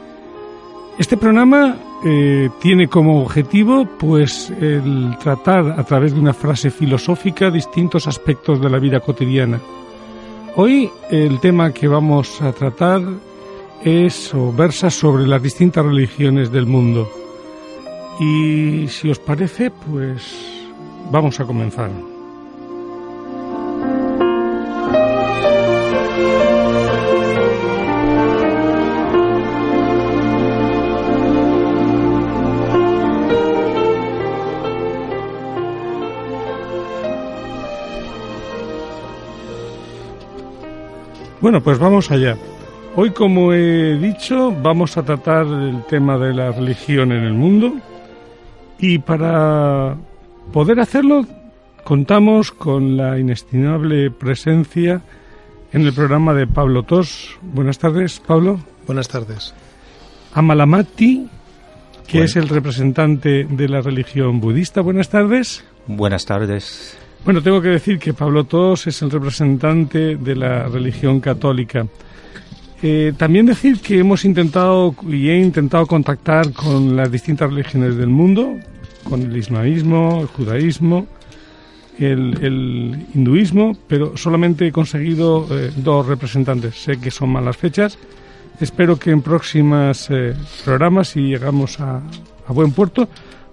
Este 0.99 1.19
programa 1.19 1.77
eh, 2.07 2.49
tiene 2.63 2.89
como 2.89 3.21
objetivo, 3.21 3.87
pues, 3.99 4.49
el 4.63 5.15
tratar 5.23 5.79
a 5.79 5.85
través 5.85 6.15
de 6.15 6.21
una 6.21 6.33
frase 6.33 6.71
filosófica 6.71 7.51
distintos 7.51 8.09
aspectos 8.09 8.63
de 8.63 8.71
la 8.71 8.79
vida 8.79 9.01
cotidiana. 9.01 9.61
Hoy 10.57 10.89
el 11.11 11.39
tema 11.39 11.71
que 11.75 11.87
vamos 11.87 12.41
a 12.41 12.51
tratar 12.53 13.03
es 13.85 14.33
o 14.33 14.55
versa 14.55 14.89
sobre 14.89 15.27
las 15.27 15.43
distintas 15.43 15.85
religiones 15.85 16.51
del 16.51 16.65
mundo. 16.65 17.22
Y 18.25 18.87
si 18.87 19.11
os 19.11 19.19
parece, 19.19 19.73
pues 19.73 20.23
vamos 21.11 21.41
a 21.41 21.45
comenzar. 21.45 21.91
Bueno, 41.41 41.61
pues 41.61 41.77
vamos 41.81 42.09
allá. 42.13 42.37
Hoy, 42.95 43.11
como 43.11 43.53
he 43.53 43.97
dicho, 43.97 44.53
vamos 44.63 44.97
a 44.97 45.03
tratar 45.03 45.45
el 45.45 45.83
tema 45.87 46.17
de 46.19 46.33
la 46.33 46.53
religión 46.53 47.11
en 47.11 47.25
el 47.25 47.33
mundo. 47.33 47.73
Y 48.83 48.99
para 48.99 49.97
poder 50.53 50.81
hacerlo, 50.81 51.25
contamos 51.85 52.51
con 52.51 52.97
la 52.97 53.17
inestimable 53.17 54.11
presencia 54.11 55.01
en 55.73 55.83
el 55.83 55.93
programa 55.93 56.35
de 56.35 56.49
Pablo 56.49 56.83
Tos. 56.83 57.39
Buenas 57.43 57.79
tardes, 57.79 58.19
Pablo. 58.19 58.59
Buenas 58.89 59.07
tardes. 59.07 59.55
Amalamati, 60.35 61.29
que 62.09 62.19
Bueno. 62.19 62.25
es 62.25 62.35
el 62.35 62.49
representante 62.49 63.45
de 63.49 63.69
la 63.69 63.83
religión 63.83 64.41
budista. 64.41 64.81
Buenas 64.81 65.09
tardes. 65.09 65.65
Buenas 65.87 66.27
tardes. 66.27 66.99
Bueno, 67.25 67.41
tengo 67.41 67.63
que 67.63 67.69
decir 67.69 68.01
que 68.01 68.13
Pablo 68.13 68.43
Tos 68.43 68.89
es 68.89 69.01
el 69.03 69.13
representante 69.13 70.17
de 70.17 70.35
la 70.35 70.65
religión 70.67 71.21
católica. 71.21 71.87
Eh, 72.83 73.13
también 73.17 73.47
decir 73.47 73.79
que 73.81 74.01
hemos 74.01 74.25
intentado 74.25 74.93
y 75.09 75.29
he 75.29 75.39
intentado 75.39 75.87
contactar 75.87 76.53
con 76.53 76.97
las 76.97 77.13
distintas 77.13 77.49
religiones 77.49 77.95
del 77.95 78.09
mundo, 78.09 78.59
con 79.05 79.23
el 79.23 79.37
islamismo, 79.37 80.21
el 80.23 80.27
judaísmo, 80.27 81.07
el, 81.99 82.39
el 82.43 83.07
hinduismo, 83.15 83.77
pero 83.87 84.17
solamente 84.17 84.67
he 84.67 84.73
conseguido 84.73 85.47
eh, 85.51 85.71
dos 85.77 86.07
representantes. 86.07 86.77
Sé 86.83 86.99
que 86.99 87.11
son 87.11 87.31
malas 87.31 87.57
fechas. 87.57 87.99
Espero 88.61 88.99
que 88.99 89.11
en 89.11 89.23
próximas 89.23 90.09
eh, 90.11 90.35
programas, 90.65 91.09
si 91.09 91.21
llegamos 91.21 91.81
a, 91.81 92.03
a 92.47 92.53
buen 92.53 92.73
puerto, 92.73 93.09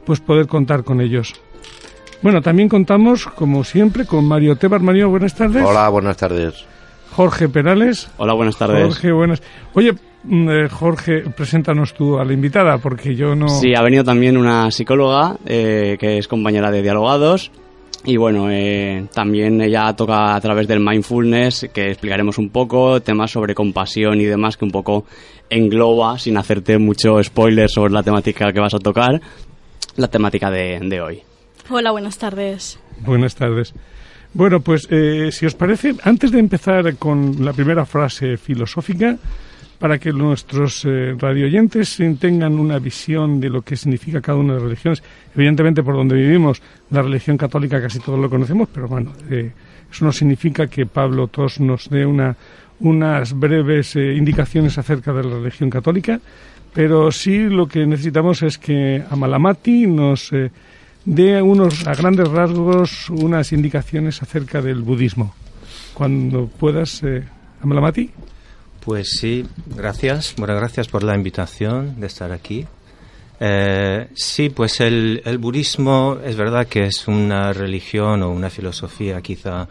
pues 0.05 0.19
poder 0.19 0.47
contar 0.47 0.83
con 0.83 1.01
ellos. 1.01 1.33
Bueno, 2.21 2.41
también 2.41 2.67
contamos, 2.67 3.25
como 3.27 3.63
siempre, 3.63 4.05
con 4.05 4.25
Mario 4.25 4.57
Tebar. 4.57 4.81
Mario, 4.81 5.09
buenas 5.09 5.35
tardes. 5.35 5.63
Hola, 5.65 5.87
buenas 5.89 6.17
tardes. 6.17 6.65
Jorge 7.11 7.49
Perales. 7.49 8.09
Hola, 8.17 8.33
buenas 8.33 8.57
tardes. 8.57 8.83
Jorge, 8.83 9.11
buenas. 9.11 9.41
Oye, 9.73 9.93
mm, 10.23 10.49
eh, 10.49 10.69
Jorge, 10.69 11.23
preséntanos 11.35 11.93
tú 11.93 12.17
a 12.17 12.25
la 12.25 12.33
invitada, 12.33 12.77
porque 12.77 13.15
yo 13.15 13.35
no. 13.35 13.49
Sí, 13.49 13.73
ha 13.75 13.81
venido 13.81 14.03
también 14.03 14.37
una 14.37 14.71
psicóloga 14.71 15.37
eh, 15.45 15.97
que 15.99 16.17
es 16.17 16.27
compañera 16.27 16.71
de 16.71 16.81
Dialogados. 16.81 17.51
Y 18.05 18.15
bueno, 18.15 18.49
eh, 18.49 19.07
también 19.13 19.59
ella 19.61 19.93
toca 19.93 20.33
a 20.33 20.39
través 20.39 20.67
del 20.67 20.79
mindfulness, 20.79 21.69
que 21.73 21.89
explicaremos 21.89 22.37
un 22.37 22.49
poco, 22.49 23.01
temas 23.01 23.31
sobre 23.31 23.53
compasión 23.53 24.21
y 24.21 24.25
demás, 24.25 24.55
que 24.55 24.63
un 24.63 24.71
poco 24.71 25.05
engloba, 25.49 26.17
sin 26.17 26.37
hacerte 26.37 26.77
mucho 26.77 27.21
spoiler 27.21 27.69
sobre 27.69 27.91
la 27.91 28.01
temática 28.01 28.53
que 28.53 28.59
vas 28.61 28.73
a 28.73 28.79
tocar, 28.79 29.19
la 29.97 30.07
temática 30.07 30.49
de, 30.49 30.79
de 30.81 31.01
hoy. 31.01 31.23
Hola, 31.69 31.91
buenas 31.91 32.17
tardes. 32.17 32.79
Buenas 33.01 33.35
tardes. 33.35 33.73
Bueno, 34.33 34.59
pues 34.61 34.87
eh, 34.91 35.29
si 35.31 35.45
os 35.45 35.55
parece, 35.55 35.95
antes 36.03 36.31
de 36.31 36.39
empezar 36.39 36.95
con 36.97 37.43
la 37.43 37.53
primera 37.53 37.85
frase 37.85 38.37
filosófica, 38.37 39.17
para 39.79 39.97
que 39.97 40.11
nuestros 40.11 40.83
eh, 40.85 41.15
radioyentes 41.17 41.97
tengan 42.19 42.59
una 42.59 42.79
visión 42.79 43.39
de 43.39 43.49
lo 43.49 43.61
que 43.61 43.77
significa 43.77 44.21
cada 44.21 44.37
una 44.37 44.53
de 44.53 44.59
las 44.59 44.63
religiones, 44.63 45.01
evidentemente 45.33 45.81
por 45.81 45.95
donde 45.95 46.15
vivimos, 46.15 46.61
la 46.91 47.01
religión 47.01 47.37
católica 47.37 47.81
casi 47.81 47.99
todos 47.99 48.19
lo 48.19 48.29
conocemos, 48.29 48.67
pero 48.73 48.89
bueno, 48.89 49.13
eh, 49.31 49.51
eso 49.89 50.05
no 50.05 50.11
significa 50.11 50.67
que 50.67 50.85
Pablo 50.85 51.27
Tos 51.27 51.61
nos 51.61 51.89
dé 51.89 52.05
una, 52.05 52.35
unas 52.81 53.33
breves 53.33 53.95
eh, 53.95 54.13
indicaciones 54.15 54.77
acerca 54.77 55.13
de 55.13 55.23
la 55.23 55.37
religión 55.37 55.69
católica, 55.69 56.19
pero 56.73 57.09
sí 57.09 57.47
lo 57.47 57.65
que 57.65 57.85
necesitamos 57.85 58.43
es 58.43 58.57
que 58.57 59.01
Amalamati 59.09 59.87
nos 59.87 60.31
dé 61.05 61.41
unos, 61.41 61.87
a 61.87 61.93
grandes 61.95 62.27
rasgos 62.27 63.09
unas 63.09 63.51
indicaciones 63.51 64.21
acerca 64.21 64.61
del 64.61 64.81
budismo. 64.81 65.33
Cuando 65.93 66.47
puedas, 66.47 67.03
eh, 67.03 67.23
Amalamati. 67.61 68.09
Pues 68.79 69.17
sí, 69.19 69.45
gracias. 69.75 70.35
Bueno, 70.37 70.55
gracias 70.55 70.87
por 70.87 71.03
la 71.03 71.15
invitación 71.15 71.99
de 71.99 72.07
estar 72.07 72.31
aquí. 72.31 72.65
Eh, 73.39 74.07
sí, 74.13 74.49
pues 74.49 74.81
el, 74.81 75.21
el 75.25 75.37
budismo 75.37 76.17
es 76.23 76.35
verdad 76.35 76.67
que 76.67 76.83
es 76.83 77.07
una 77.07 77.53
religión 77.53 78.21
o 78.23 78.31
una 78.31 78.49
filosofía 78.49 79.21
quizá 79.21 79.67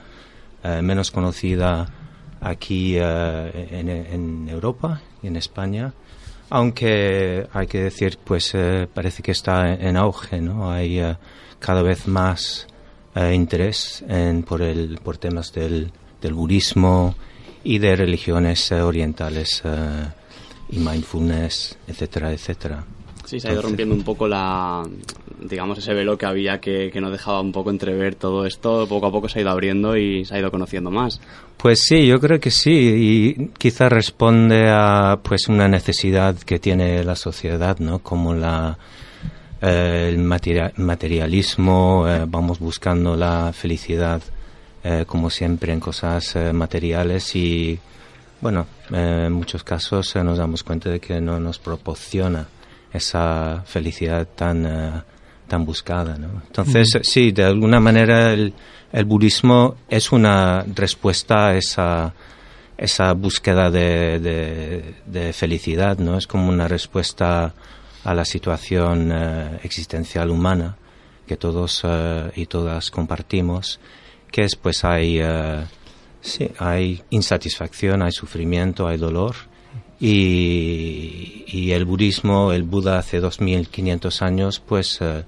eh, 0.65 0.81
menos 0.83 1.11
conocida 1.11 1.87
aquí 2.41 2.95
eh, 2.97 3.69
en, 3.71 3.89
en 3.89 4.49
Europa 4.49 5.01
y 5.23 5.27
en 5.27 5.37
España, 5.37 5.93
aunque 6.51 7.47
hay 7.53 7.67
que 7.67 7.83
decir, 7.83 8.19
pues 8.23 8.53
eh, 8.55 8.89
parece 8.93 9.23
que 9.23 9.33
está 9.33 9.73
en 9.75 9.97
auge, 9.97 10.41
¿no? 10.41 10.71
Hay 10.71 10.99
eh, 10.99 11.17
cada 11.59 11.83
vez 11.83 12.07
más 12.07 12.67
eh, 13.15 13.35
interés 13.35 14.05
en, 14.09 14.43
por, 14.43 14.63
el, 14.63 14.99
por 15.03 15.19
temas 15.19 15.53
del, 15.53 15.93
del 16.21 16.35
budismo 16.35 17.15
y 17.65 17.79
de 17.79 17.97
religiones 17.97 18.71
eh, 18.73 18.81
orientales. 18.81 19.63
eh, 19.65 20.09
y 20.71 20.79
mindfulness, 20.79 21.79
etcétera, 21.87 22.33
etcétera. 22.33 22.85
Sí, 23.25 23.41
se 23.41 23.49
ha 23.49 23.53
ido 23.53 23.63
rompiendo 23.63 23.95
un 23.95 24.03
poco 24.03 24.27
la, 24.29 24.83
digamos, 25.41 25.79
ese 25.79 25.95
velo 25.95 26.17
que 26.19 26.27
había 26.27 26.61
que, 26.61 26.91
que 26.93 27.01
nos 27.01 27.13
dejaba 27.13 27.41
un 27.41 27.53
poco 27.53 27.71
entrever 27.71 28.15
todo 28.15 28.47
esto. 28.47 28.87
Poco 28.89 29.07
a 29.07 29.13
poco 29.13 29.29
se 29.29 29.39
ha 29.39 29.43
ido 29.43 29.51
abriendo 29.51 29.97
y 29.97 30.25
se 30.25 30.35
ha 30.35 30.39
ido 30.39 30.51
conociendo 30.51 30.91
más. 30.91 31.21
Pues 31.57 31.81
sí, 31.83 32.07
yo 32.07 32.21
creo 32.21 32.39
que 32.41 32.51
sí. 32.51 32.71
Y 32.71 33.49
quizá 33.59 33.89
responde 33.89 34.69
a 34.69 35.19
pues 35.23 35.49
una 35.49 35.69
necesidad 35.69 36.37
que 36.37 36.59
tiene 36.59 37.03
la 37.05 37.17
sociedad, 37.17 37.79
¿no? 37.79 37.99
Como 37.99 38.35
la, 38.35 38.79
eh, 39.61 40.11
el 40.11 40.19
materialismo, 40.19 42.05
eh, 42.09 42.25
vamos 42.29 42.61
buscando 42.61 43.17
la 43.17 43.53
felicidad, 43.53 44.23
eh, 44.85 45.05
como 45.07 45.31
siempre, 45.31 45.73
en 45.73 45.81
cosas 45.81 46.37
materiales 46.53 47.35
y, 47.35 47.79
bueno, 48.41 48.67
en 48.91 49.33
muchos 49.33 49.65
casos 49.65 50.15
nos 50.17 50.39
damos 50.39 50.63
cuenta 50.63 50.91
de 50.91 51.01
que 51.01 51.21
no 51.21 51.41
nos 51.41 51.59
proporciona 51.59 52.47
esa 52.93 53.65
felicidad 53.67 54.29
tan, 54.35 55.05
tan 55.49 55.65
buscada. 55.65 56.17
¿no? 56.17 56.43
Entonces, 56.47 56.99
sí, 57.03 57.33
de 57.33 57.45
alguna 57.45 57.81
manera 57.81 58.33
el, 58.33 58.53
el, 58.93 59.05
budismo 59.05 59.77
es 59.89 60.13
una 60.13 60.65
respuesta 60.75 61.49
a 61.49 61.57
esa, 61.57 62.15
esa 62.77 63.13
búsqueda 63.15 63.71
de, 63.71 64.21
de, 64.21 64.95
de, 65.07 65.33
felicidad, 65.33 65.99
¿no? 65.99 66.17
Es 66.17 66.27
como 66.27 66.49
una 66.49 66.69
respuesta 66.69 67.55
a 68.05 68.15
la 68.15 68.25
situación 68.25 69.11
uh, 69.11 69.59
existencial 69.65 70.31
humana 70.31 70.77
que 71.27 71.37
todos 71.37 71.83
uh, 71.85 72.31
y 72.37 72.47
todas 72.47 72.91
compartimos, 72.91 73.81
que 74.31 74.45
es 74.45 74.57
pues 74.57 74.85
hay, 74.85 75.21
sí, 76.21 76.51
hay 76.59 77.03
insatisfacción, 77.11 78.03
hay 78.03 78.13
sufrimiento, 78.13 78.87
hay 78.87 78.97
dolor, 78.97 79.35
y, 80.01 81.71
el 81.73 81.85
budismo, 81.85 82.53
el 82.53 82.63
Buda 82.63 82.99
hace 82.99 83.21
2500 83.21 84.23
años, 84.23 84.61
pues 84.61 84.99
eh, 85.01 85.25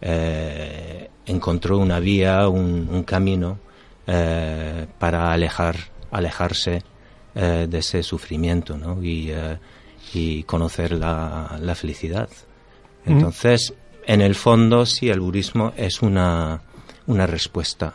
eh, 0.00 1.10
encontró 1.26 1.78
una 1.78 2.00
vía, 2.00 2.48
un, 2.48 3.02
camino 3.04 3.58
eh, 4.06 4.86
para 4.98 5.32
alejar, 5.32 5.76
alejarse 6.10 6.82
de 7.34 7.78
ese 7.78 8.04
sufrimiento 8.04 8.78
¿no? 8.78 9.02
y, 9.02 9.32
y 10.12 10.44
conocer 10.44 10.92
la, 10.92 11.58
la 11.60 11.74
felicidad. 11.74 12.28
Entonces, 13.04 13.74
en 14.06 14.20
el 14.20 14.36
fondo, 14.36 14.86
sí, 14.86 15.10
el 15.10 15.18
budismo 15.18 15.72
es 15.76 16.00
una, 16.00 16.60
una 17.08 17.26
respuesta 17.26 17.92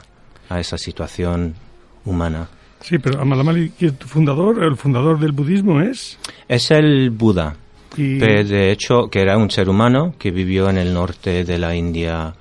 a 0.50 0.60
esa 0.60 0.78
situación 0.78 1.56
humana. 2.04 2.50
Sí, 2.82 2.98
pero 2.98 3.22
Amalamali, 3.22 3.70
tu 3.70 4.08
fundador, 4.08 4.64
el 4.64 4.76
fundador 4.78 5.20
del 5.20 5.32
budismo 5.32 5.82
es? 5.82 6.18
Es 6.48 6.72
el 6.72 7.10
Buda. 7.10 7.56
De 7.96 8.72
hecho, 8.72 9.10
que 9.10 9.22
era 9.22 9.38
un 9.38 9.52
ser 9.52 9.68
humano 9.68 10.14
que 10.18 10.32
vivió 10.32 10.70
en 10.70 10.78
el 10.78 10.94
norte 10.94 11.44
de 11.44 11.58
la 11.58 11.76
India 11.76 12.34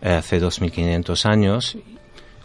eh, 0.00 0.10
hace 0.10 0.38
2500 0.38 1.26
años. 1.26 1.76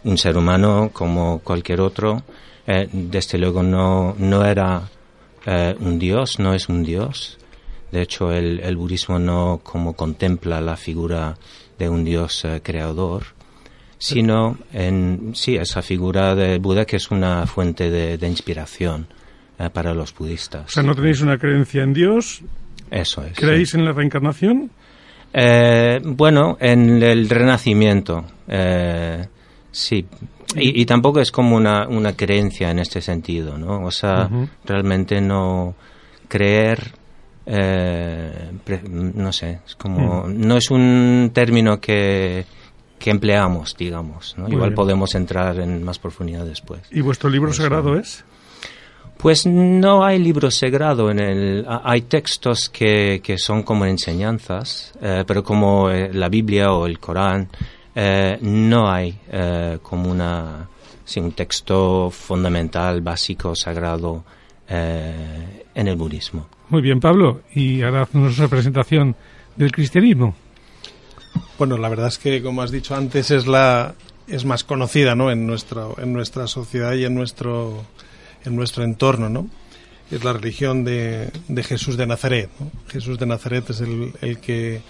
Un 0.04 0.18
ser 0.18 0.36
humano 0.36 0.90
como 0.92 1.38
cualquier 1.38 1.80
otro. 1.80 2.22
Eh, 2.66 2.88
desde 2.92 3.38
luego 3.38 3.62
no, 3.62 4.14
no 4.18 4.44
era 4.44 4.82
eh, 5.46 5.74
un 5.80 5.98
dios, 5.98 6.38
no 6.38 6.52
es 6.52 6.68
un 6.68 6.82
dios. 6.82 7.38
De 7.90 8.02
hecho, 8.02 8.32
el, 8.32 8.60
el 8.60 8.76
budismo 8.76 9.18
no 9.18 9.60
como 9.62 9.94
contempla 9.94 10.60
la 10.60 10.76
figura 10.76 11.38
de 11.78 11.88
un 11.88 12.04
dios 12.04 12.44
creador 12.62 13.37
sino 13.98 14.56
en 14.72 15.32
sí 15.34 15.56
esa 15.56 15.82
figura 15.82 16.34
de 16.34 16.58
Buda 16.58 16.84
que 16.84 16.96
es 16.96 17.10
una 17.10 17.46
fuente 17.46 17.90
de, 17.90 18.28
inspiración 18.28 19.06
eh, 19.58 19.68
para 19.70 19.92
los 19.92 20.14
budistas. 20.14 20.66
O 20.66 20.68
sea, 20.68 20.82
no 20.82 20.94
tenéis 20.94 21.20
una 21.20 21.36
creencia 21.36 21.82
en 21.82 21.92
Dios. 21.92 22.42
Eso 22.90 23.24
es. 23.24 23.36
¿Creéis 23.36 23.74
en 23.74 23.84
la 23.84 23.92
reencarnación? 23.92 24.70
Eh, 25.32 26.00
bueno, 26.04 26.56
en 26.60 27.02
el 27.02 27.28
renacimiento, 27.28 28.24
eh, 28.46 29.26
sí. 29.70 30.06
Y, 30.54 30.86
tampoco 30.86 31.20
es 31.20 31.30
como 31.30 31.56
una, 31.56 31.86
una, 31.86 32.14
creencia 32.14 32.70
en 32.70 32.78
este 32.78 33.02
sentido, 33.02 33.58
¿no? 33.58 33.84
O 33.84 33.90
sea, 33.90 34.30
realmente 34.64 35.20
no 35.20 35.74
creer 36.26 36.94
no 38.88 39.32
sé, 39.32 39.60
es 39.66 39.74
como, 39.76 40.26
no 40.26 40.56
es 40.56 40.70
un 40.70 41.30
término 41.34 41.80
que, 41.80 42.46
que 42.98 43.10
empleamos, 43.10 43.76
digamos. 43.76 44.36
¿no? 44.36 44.48
Igual 44.48 44.74
podemos 44.74 45.14
entrar 45.14 45.58
en 45.60 45.82
más 45.82 45.98
profundidad 45.98 46.44
después. 46.44 46.80
¿Y 46.90 47.00
vuestro 47.00 47.30
libro 47.30 47.52
sagrado 47.52 47.96
es? 47.98 48.24
Pues 49.18 49.46
no 49.46 50.04
hay 50.04 50.20
libro 50.20 50.48
sagrado 50.48 51.10
en 51.10 51.18
el. 51.18 51.66
Hay 51.66 52.02
textos 52.02 52.68
que, 52.68 53.20
que 53.22 53.36
son 53.36 53.64
como 53.64 53.84
enseñanzas, 53.84 54.92
eh, 55.02 55.24
pero 55.26 55.42
como 55.42 55.90
eh, 55.90 56.12
la 56.12 56.28
Biblia 56.28 56.72
o 56.72 56.86
el 56.86 57.00
Corán, 57.00 57.48
eh, 57.96 58.38
no 58.40 58.88
hay 58.88 59.18
como 59.82 60.08
una, 60.08 60.68
sí, 61.04 61.18
un 61.18 61.32
texto 61.32 62.10
fundamental, 62.10 63.00
básico, 63.00 63.56
sagrado 63.56 64.24
en 64.68 65.88
el 65.88 65.96
budismo. 65.96 66.46
Muy 66.68 66.82
bien, 66.82 67.00
Pablo. 67.00 67.40
Y 67.54 67.82
ahora 67.82 68.02
hacemos 68.02 68.38
una 68.38 68.48
presentación 68.48 69.16
del 69.56 69.72
cristianismo. 69.72 70.36
Bueno, 71.58 71.78
la 71.78 71.88
verdad 71.88 72.08
es 72.08 72.18
que, 72.18 72.42
como 72.42 72.62
has 72.62 72.70
dicho 72.70 72.94
antes, 72.94 73.30
es 73.30 73.46
la 73.46 73.94
es 74.26 74.44
más 74.44 74.62
conocida, 74.64 75.14
¿no? 75.14 75.30
En 75.30 75.46
nuestra 75.46 75.86
en 75.98 76.12
nuestra 76.12 76.46
sociedad 76.46 76.92
y 76.94 77.04
en 77.04 77.14
nuestro 77.14 77.84
en 78.44 78.56
nuestro 78.56 78.84
entorno, 78.84 79.28
¿no? 79.28 79.48
Es 80.10 80.24
la 80.24 80.32
religión 80.32 80.84
de, 80.84 81.30
de 81.48 81.62
Jesús 81.62 81.96
de 81.96 82.06
Nazaret. 82.06 82.50
Jesús 82.88 83.18
de 83.18 83.26
Nazaret 83.26 83.68
es 83.70 83.80
el, 83.80 84.12
el 84.20 84.38
que 84.38 84.80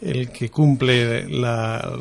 el 0.00 0.30
que 0.30 0.50
cumple 0.50 1.28
la 1.28 1.98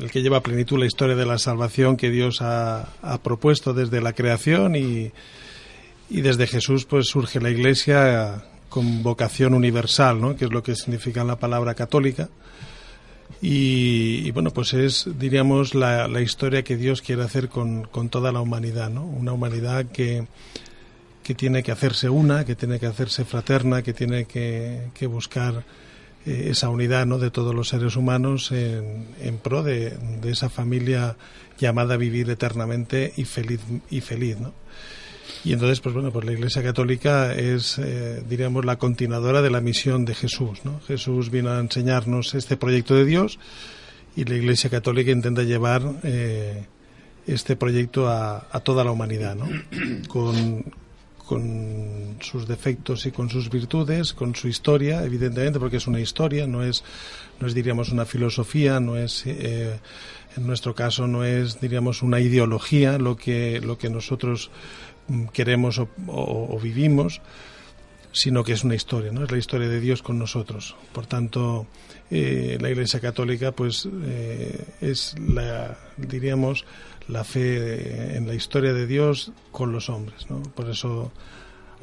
el 0.00 0.10
que 0.10 0.22
lleva 0.22 0.38
a 0.38 0.42
plenitud 0.42 0.78
la 0.78 0.86
historia 0.86 1.16
de 1.16 1.26
la 1.26 1.38
salvación 1.38 1.96
que 1.96 2.10
Dios 2.10 2.42
ha, 2.42 2.90
ha 3.02 3.22
propuesto 3.22 3.72
desde 3.74 4.00
la 4.00 4.12
creación 4.12 4.76
y, 4.76 5.10
y 6.10 6.20
desde 6.20 6.46
Jesús 6.46 6.84
pues 6.84 7.08
surge 7.08 7.40
la 7.40 7.50
Iglesia 7.50 8.44
con 8.68 9.02
vocación 9.02 9.54
universal, 9.54 10.20
¿no? 10.20 10.36
que 10.36 10.44
es 10.44 10.52
lo 10.52 10.62
que 10.62 10.74
significa 10.74 11.24
la 11.24 11.36
palabra 11.36 11.74
católica 11.74 12.28
y, 13.40 14.30
bueno, 14.32 14.50
pues 14.50 14.74
es, 14.74 15.08
diríamos, 15.18 15.74
la, 15.74 16.08
la, 16.08 16.20
historia 16.20 16.64
que 16.64 16.76
Dios 16.76 17.02
quiere 17.02 17.22
hacer 17.22 17.48
con, 17.48 17.84
con 17.84 18.08
toda 18.08 18.32
la 18.32 18.40
humanidad, 18.40 18.90
¿no? 18.90 19.04
Una 19.04 19.32
humanidad 19.32 19.86
que, 19.86 20.26
que, 21.22 21.34
tiene 21.34 21.62
que 21.62 21.70
hacerse 21.70 22.08
una, 22.08 22.44
que 22.44 22.56
tiene 22.56 22.80
que 22.80 22.86
hacerse 22.86 23.24
fraterna, 23.24 23.82
que 23.82 23.92
tiene 23.92 24.24
que, 24.24 24.88
que 24.92 25.06
buscar 25.06 25.64
eh, 26.26 26.48
esa 26.50 26.68
unidad 26.68 27.06
¿no? 27.06 27.18
de 27.18 27.30
todos 27.30 27.54
los 27.54 27.68
seres 27.68 27.96
humanos 27.96 28.50
en, 28.50 29.06
en 29.20 29.38
pro 29.38 29.62
de, 29.62 29.90
de, 29.90 30.30
esa 30.30 30.50
familia 30.50 31.16
llamada 31.58 31.94
a 31.94 31.96
vivir 31.96 32.28
eternamente 32.30 33.12
y 33.16 33.24
feliz, 33.24 33.60
y 33.88 34.00
feliz 34.00 34.38
¿no? 34.38 34.52
Y 35.44 35.52
entonces, 35.52 35.80
pues 35.80 35.94
bueno, 35.94 36.10
pues 36.10 36.24
la 36.24 36.32
Iglesia 36.32 36.62
Católica 36.62 37.32
es, 37.34 37.78
eh, 37.78 38.22
diríamos, 38.28 38.64
la 38.64 38.76
continuadora 38.76 39.42
de 39.42 39.50
la 39.50 39.60
misión 39.60 40.04
de 40.04 40.14
Jesús. 40.14 40.60
¿no? 40.64 40.80
Jesús 40.86 41.30
vino 41.30 41.50
a 41.50 41.60
enseñarnos 41.60 42.34
este 42.34 42.56
proyecto 42.56 42.94
de 42.94 43.04
Dios 43.04 43.38
y 44.16 44.24
la 44.24 44.34
Iglesia 44.34 44.68
Católica 44.68 45.10
intenta 45.10 45.42
llevar 45.42 45.82
eh, 46.02 46.66
este 47.26 47.56
proyecto 47.56 48.08
a, 48.08 48.48
a, 48.50 48.60
toda 48.60 48.84
la 48.84 48.90
humanidad, 48.90 49.36
¿no? 49.36 49.48
con, 50.08 50.64
con 51.28 52.16
sus 52.20 52.48
defectos 52.48 53.04
y 53.04 53.12
con 53.12 53.28
sus 53.28 53.50
virtudes, 53.50 54.14
con 54.14 54.34
su 54.34 54.48
historia, 54.48 55.04
evidentemente, 55.04 55.60
porque 55.60 55.76
es 55.76 55.86
una 55.86 56.00
historia, 56.00 56.46
no 56.46 56.64
es, 56.64 56.82
no 57.38 57.46
es 57.46 57.54
diríamos, 57.54 57.90
una 57.90 58.06
filosofía, 58.06 58.80
no 58.80 58.96
es. 58.96 59.24
Eh, 59.26 59.78
en 60.38 60.46
nuestro 60.46 60.74
caso 60.74 61.06
no 61.06 61.24
es 61.24 61.60
diríamos 61.60 62.02
una 62.02 62.20
ideología 62.20 62.98
lo 62.98 63.16
que 63.16 63.60
lo 63.60 63.76
que 63.76 63.90
nosotros 63.90 64.50
queremos 65.32 65.80
o, 66.06 66.60
vivimos, 66.62 67.20
sino 68.12 68.44
que 68.44 68.52
es 68.52 68.64
una 68.64 68.74
historia, 68.74 69.12
¿no? 69.12 69.24
Es 69.24 69.30
la 69.30 69.38
historia 69.38 69.68
de 69.68 69.80
Dios 69.80 70.02
con 70.02 70.18
nosotros. 70.18 70.76
Por 70.92 71.06
tanto, 71.06 71.66
eh, 72.10 72.58
la 72.60 72.70
Iglesia 72.70 73.00
Católica, 73.00 73.52
pues, 73.52 73.88
eh, 74.04 74.64
es 74.80 75.14
la, 75.18 75.78
diríamos, 75.96 76.64
la 77.08 77.24
fe 77.24 78.16
en 78.16 78.26
la 78.26 78.34
historia 78.34 78.74
de 78.74 78.86
Dios 78.86 79.32
con 79.50 79.72
los 79.72 79.88
hombres, 79.88 80.28
¿no? 80.28 80.42
Por 80.42 80.68
eso 80.68 81.10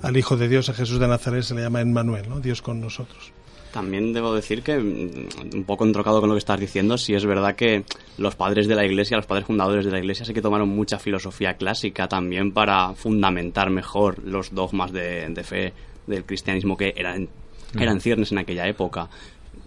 al 0.02 0.18
Hijo 0.18 0.38
de 0.38 0.48
Dios, 0.48 0.70
a 0.70 0.74
Jesús 0.74 1.00
de 1.00 1.08
Nazaret, 1.08 1.44
se 1.44 1.56
le 1.56 1.62
llama 1.62 1.82
Emmanuel, 1.82 2.30
¿no? 2.30 2.40
Dios 2.40 2.62
con 2.62 2.80
nosotros. 2.80 3.32
También 3.76 4.14
debo 4.14 4.34
decir 4.34 4.64
que, 4.64 4.78
mm, 4.80 5.56
un 5.58 5.64
poco 5.66 5.84
entrocado 5.84 6.22
con 6.22 6.30
lo 6.30 6.36
que 6.36 6.40
estás 6.40 6.58
diciendo, 6.58 6.98
sí 6.98 7.14
es 7.14 7.26
verdad 7.26 7.58
que 7.58 7.84
los 8.18 8.34
padres 8.34 8.70
de 8.70 8.76
la 8.76 8.86
Iglesia, 8.86 9.18
los 9.18 9.26
padres 9.26 9.48
fundadores 9.48 9.84
de 9.84 9.92
la 9.92 10.00
Iglesia, 10.00 10.24
sí 10.24 10.34
que 10.34 10.42
tomaron 10.42 10.70
mucha 10.70 10.98
filosofía 10.98 11.56
clásica 11.56 12.08
también 12.08 12.54
para 12.54 12.94
fundamentar 12.94 13.70
mejor 13.72 14.24
los 14.24 14.56
dogmas 14.56 14.94
de, 14.94 15.30
fe 15.44 15.74
del 16.08 16.24
cristianismo 16.24 16.78
que 16.78 16.94
eran, 16.96 17.28
mm. 17.74 17.82
eran 17.82 18.00
ciernes 18.00 18.32
en 18.32 18.38
aquella 18.38 18.66
época. 18.66 19.10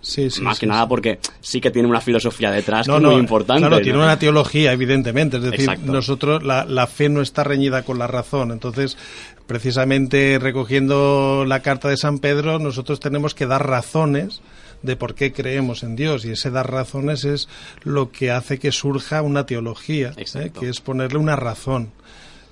Sí, 0.01 0.31
sí, 0.31 0.41
Más 0.41 0.59
que 0.59 0.67
nada 0.67 0.89
porque 0.89 1.19
sí 1.41 1.61
que 1.61 1.71
tiene 1.71 1.87
una 1.87 2.01
filosofía 2.01 2.51
detrás 2.51 2.87
que 2.87 2.97
es 2.97 3.03
muy 3.03 3.17
importante. 3.17 3.61
Claro, 3.61 3.83
tiene 3.83 3.99
una 3.99 4.19
teología, 4.19 4.73
evidentemente. 4.73 5.37
Es 5.37 5.43
decir, 5.43 5.69
nosotros, 5.85 6.43
la, 6.43 6.65
la, 6.65 6.87
fe 6.87 7.09
no 7.09 7.21
está 7.21 7.45
reñida 7.45 7.83
con 7.83 7.99
la 7.99 8.07
razón. 8.07 8.53
Entonces, 8.53 8.97
precisamente 9.49 10.39
recogiendo 10.39 11.45
la 11.47 11.63
carta 11.63 11.89
de 11.89 11.97
San 11.97 12.21
Pedro, 12.21 12.61
nosotros 12.61 13.01
tenemos 13.01 13.35
que 13.35 13.47
dar 13.47 13.67
razones 13.67 14.43
de 14.83 14.95
por 14.95 15.15
qué 15.15 15.33
creemos 15.33 15.83
en 15.83 15.97
Dios 15.97 16.25
y 16.25 16.31
ese 16.31 16.51
dar 16.51 16.71
razones 16.71 17.25
es 17.25 17.49
lo 17.83 18.13
que 18.13 18.31
hace 18.31 18.59
que 18.59 18.71
surja 18.71 19.23
una 19.23 19.47
teología, 19.47 20.13
¿eh? 20.17 20.51
que 20.53 20.69
es 20.69 20.81
ponerle 20.81 21.19
una 21.19 21.35
razón. 21.35 21.91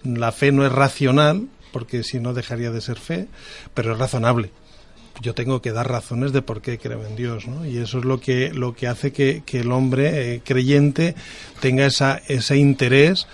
La 0.03 0.33
fe 0.33 0.51
no 0.53 0.67
es 0.67 0.73
racional, 0.73 1.49
porque 1.71 2.03
si 2.03 2.19
no 2.19 2.33
dejaría 2.33 2.71
de 2.71 2.81
ser 2.81 2.99
fe, 2.99 3.29
pero 3.75 3.93
es 3.93 3.99
razonable. 3.99 4.51
Yo 5.21 5.35
tengo 5.35 5.61
que 5.61 5.73
dar 5.73 5.91
razones 5.91 6.33
de 6.33 6.41
por 6.41 6.63
qué 6.63 6.79
creo 6.79 7.05
en 7.07 7.15
Dios, 7.17 7.47
¿no? 7.47 7.67
Y 7.67 7.79
eso 7.79 7.99
es 7.99 8.05
lo 8.07 8.21
que, 8.21 8.51
lo 8.53 8.75
que 8.75 8.87
hace 8.87 9.13
que, 9.13 9.43
el 9.53 9.71
hombre 9.73 10.35
eh, 10.35 10.43
creyente 10.43 11.15
tenga 11.61 11.85
esa, 11.85 12.23
ese 12.29 12.57
interés 12.57 13.27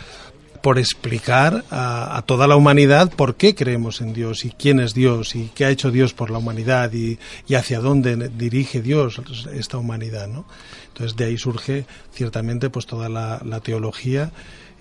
por 0.63 0.79
explicar 0.79 1.65
a, 1.71 2.23
toda 2.25 2.47
la 2.47 2.57
humanidad 2.57 3.13
por 3.13 3.35
qué 3.35 3.55
creemos 3.55 4.01
en 4.01 4.13
Dios 4.13 4.45
y 4.45 4.51
quién 4.51 4.79
es 4.81 4.95
Dios 4.95 5.35
y 5.35 5.51
qué 5.55 5.65
ha 5.65 5.71
hecho 5.71 5.91
Dios 5.91 6.15
por 6.15 6.31
la 6.31 6.39
humanidad 6.39 6.93
y, 6.93 7.19
hacia 7.55 7.81
dónde 7.81 8.31
dirige 8.31 8.81
Dios 8.81 9.21
esta 9.53 9.77
humanidad, 9.77 10.29
¿no? 10.29 10.47
Entonces 10.89 11.17
de 11.17 11.25
ahí 11.25 11.37
surge 11.37 11.85
ciertamente 12.13 12.71
pues 12.71 12.87
toda 12.87 13.09
la, 13.09 13.61
teología 13.61 14.33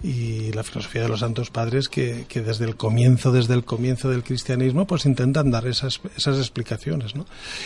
y 0.04 0.52
la 0.52 0.64
filosofía 0.64 1.04
de 1.04 1.10
los 1.10 1.20
santos 1.20 1.50
padres 1.50 1.88
que, 1.90 2.26
desde 2.34 2.66
el 2.66 2.76
comienzo, 2.76 3.32
desde 3.32 3.54
el 3.54 3.64
comienzo 3.64 4.10
del 4.10 4.24
cristianismo, 4.24 4.86
pues 4.86 5.06
intentan 5.06 5.52
dar 5.52 5.68
esas, 5.68 6.00
esas 6.16 6.38
explicaciones, 6.38 7.16
¿no? 7.16 7.26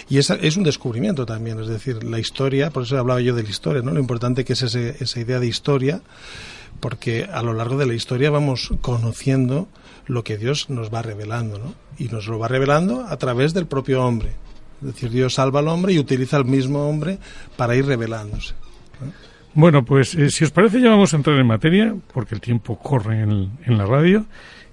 Y 0.09 0.17
esa, 0.17 0.35
es 0.35 0.57
un 0.57 0.63
descubrimiento 0.63 1.25
también, 1.25 1.59
es 1.59 1.67
decir, 1.67 2.03
la 2.03 2.19
historia, 2.19 2.71
por 2.71 2.83
eso 2.83 2.97
hablaba 2.97 3.21
yo 3.21 3.35
de 3.35 3.43
la 3.43 3.49
historia, 3.49 3.81
¿no? 3.81 3.91
Lo 3.91 3.99
importante 3.99 4.45
que 4.45 4.53
es 4.53 4.61
esa 4.63 5.19
idea 5.19 5.39
de 5.39 5.47
historia 5.47 6.01
porque 6.79 7.27
a 7.31 7.41
lo 7.41 7.53
largo 7.53 7.77
de 7.77 7.85
la 7.85 7.93
historia 7.93 8.29
vamos 8.29 8.71
conociendo 8.81 9.67
lo 10.05 10.23
que 10.23 10.37
Dios 10.37 10.69
nos 10.69 10.93
va 10.93 11.01
revelando, 11.01 11.57
¿no? 11.57 11.73
Y 11.97 12.09
nos 12.09 12.27
lo 12.27 12.39
va 12.39 12.47
revelando 12.47 13.05
a 13.05 13.17
través 13.17 13.53
del 13.53 13.67
propio 13.67 14.03
hombre. 14.05 14.31
Es 14.81 14.87
decir, 14.87 15.09
Dios 15.09 15.35
salva 15.35 15.59
al 15.59 15.67
hombre 15.67 15.93
y 15.93 15.99
utiliza 15.99 16.37
al 16.37 16.45
mismo 16.45 16.87
hombre 16.87 17.17
para 17.55 17.75
ir 17.75 17.85
revelándose. 17.85 18.53
Bueno, 19.53 19.85
pues 19.85 20.15
eh, 20.15 20.29
si 20.29 20.43
os 20.43 20.51
parece 20.51 20.81
ya 20.81 20.89
vamos 20.89 21.13
a 21.13 21.17
entrar 21.17 21.39
en 21.39 21.47
materia, 21.47 21.95
porque 22.13 22.35
el 22.35 22.41
tiempo 22.41 22.77
corre 22.77 23.21
en, 23.21 23.77
la 23.77 23.85
radio, 23.85 24.25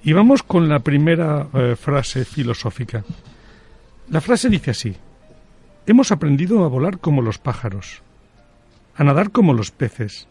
y 0.02 0.12
vamos 0.12 0.42
con 0.42 0.68
la 0.68 0.80
primera 0.80 1.47
eh, 1.54 1.76
frase 1.76 2.25
filosófica. 2.25 3.04
La 4.11 4.21
frase 4.21 4.49
dice 4.49 4.73
así, 4.73 4.97
hemos 5.87 6.11
aprendido 6.11 6.64
a 6.64 6.68
volar 6.68 6.99
como 6.99 7.23
los 7.23 7.38
pájaros, 7.38 8.02
a 8.97 9.04
nadar 9.04 9.30
como 9.30 9.54
los 9.54 9.71
peces, 9.71 10.26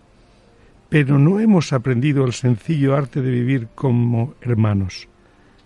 pero 0.91 1.17
no 1.17 1.39
hemos 1.39 1.71
aprendido 1.71 2.25
el 2.25 2.33
sencillo 2.33 2.97
arte 2.97 3.21
de 3.21 3.31
vivir 3.31 3.69
como 3.73 4.33
hermanos. 4.41 5.07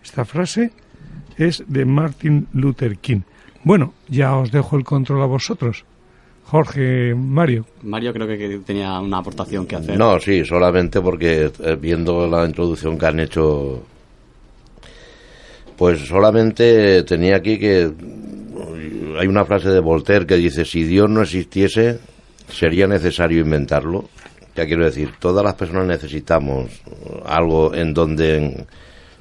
Esta 0.03 0.23
frase 0.23 0.69
es 1.35 1.63
de 1.67 1.83
Martin 1.83 2.47
Luther 2.53 2.99
King. 2.99 3.21
Bueno, 3.63 3.95
ya 4.07 4.37
os 4.37 4.51
dejo 4.51 4.77
el 4.77 4.83
control 4.83 5.23
a 5.23 5.25
vosotros. 5.25 5.83
Jorge, 6.43 7.15
Mario. 7.15 7.65
Mario 7.81 8.13
creo 8.13 8.27
que 8.27 8.59
tenía 8.59 8.99
una 8.99 9.17
aportación 9.17 9.65
que 9.65 9.77
hacer. 9.77 9.97
No, 9.97 10.19
sí, 10.19 10.45
solamente 10.45 11.01
porque 11.01 11.51
eh, 11.59 11.75
viendo 11.75 12.27
la 12.27 12.45
introducción 12.45 12.95
que 12.95 13.05
han 13.07 13.19
hecho, 13.19 13.83
pues 15.75 16.01
solamente 16.01 17.01
tenía 17.01 17.37
aquí 17.37 17.57
que 17.57 17.91
hay 19.19 19.25
una 19.25 19.43
frase 19.43 19.69
de 19.69 19.79
Voltaire 19.79 20.27
que 20.27 20.35
dice, 20.35 20.65
si 20.65 20.83
Dios 20.83 21.09
no 21.09 21.23
existiese, 21.23 21.97
sería 22.47 22.85
necesario 22.85 23.41
inventarlo. 23.41 24.07
Ya 24.55 24.65
quiero 24.65 24.85
decir, 24.85 25.13
todas 25.19 25.43
las 25.43 25.55
personas 25.55 25.85
necesitamos 25.85 26.69
algo 27.25 27.73
en 27.73 27.93
donde 27.93 28.65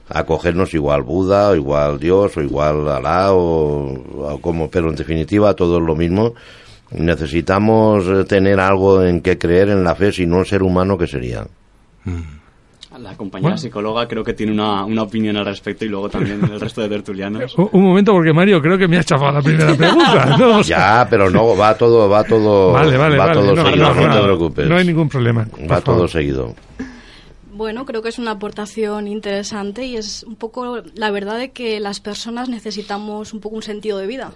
acogernos 0.08 0.74
igual 0.74 1.02
Buda, 1.02 1.50
o 1.50 1.56
igual 1.56 1.98
Dios, 1.98 2.36
o 2.36 2.42
igual 2.42 2.88
Alá, 2.88 3.32
o, 3.32 4.38
como, 4.40 4.70
pero 4.70 4.90
en 4.90 4.96
definitiva 4.96 5.54
todo 5.54 5.78
es 5.78 5.84
lo 5.84 5.96
mismo. 5.96 6.34
Necesitamos 6.92 8.28
tener 8.28 8.60
algo 8.60 9.02
en 9.02 9.20
que 9.20 9.38
creer 9.38 9.70
en 9.70 9.82
la 9.82 9.94
fe, 9.94 10.12
si 10.12 10.26
no 10.26 10.40
el 10.40 10.46
ser 10.46 10.62
humano 10.62 10.96
que 10.96 11.06
sería. 11.06 11.46
Mm. 12.04 12.43
La 12.98 13.16
compañera 13.16 13.56
psicóloga 13.56 14.06
creo 14.06 14.22
que 14.22 14.34
tiene 14.34 14.52
una, 14.52 14.84
una, 14.84 15.02
opinión 15.02 15.36
al 15.36 15.44
respecto 15.44 15.84
y 15.84 15.88
luego 15.88 16.08
también 16.08 16.42
el 16.44 16.60
resto 16.60 16.80
de 16.80 16.88
tertulianos. 16.88 17.54
Un, 17.72 17.82
momento, 17.82 18.12
porque 18.12 18.32
Mario 18.32 18.60
creo 18.62 18.78
que 18.78 18.86
me 18.86 18.98
ha 18.98 19.04
chafado 19.04 19.32
la 19.32 19.42
primera 19.42 19.74
pregunta. 19.76 20.62
ya, 20.64 21.06
pero 21.10 21.28
no, 21.28 21.56
va 21.56 21.76
todo, 21.76 22.08
va 22.08 22.22
todo, 22.22 22.72
vale, 22.72 22.96
vale, 22.96 23.16
va 23.16 23.32
todo 23.32 23.54
no, 23.54 23.64
seguido, 23.64 23.94
no, 23.94 24.14
te 24.14 24.22
preocupes. 24.22 24.68
No 24.68 24.76
hay 24.76 24.86
ningún 24.86 25.08
problema. 25.08 25.48
Va 25.70 25.80
todo 25.80 26.06
seguido. 26.06 26.54
Bueno, 27.52 27.84
creo 27.84 28.02
que 28.02 28.08
es 28.08 28.18
una 28.18 28.32
aportación 28.32 29.08
interesante 29.08 29.84
y 29.84 29.96
es 29.96 30.22
un 30.22 30.36
poco 30.36 30.82
la 30.94 31.10
verdad 31.10 31.38
de 31.38 31.50
que 31.50 31.80
las 31.80 32.00
personas 32.00 32.48
necesitamos 32.48 33.32
un 33.32 33.40
poco 33.40 33.56
un 33.56 33.62
sentido 33.62 33.98
de 33.98 34.06
vida, 34.06 34.32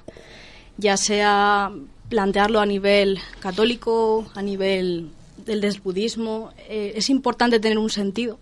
ya 0.76 0.96
sea 0.96 1.70
plantearlo 2.08 2.60
a 2.60 2.66
nivel 2.66 3.18
católico, 3.40 4.26
a 4.34 4.42
nivel 4.42 5.10
del 5.44 5.60
desbudismo, 5.60 6.52
eh, 6.68 6.92
es 6.96 7.10
importante 7.10 7.58
tener 7.58 7.78
un 7.78 7.90
sentido 7.90 8.38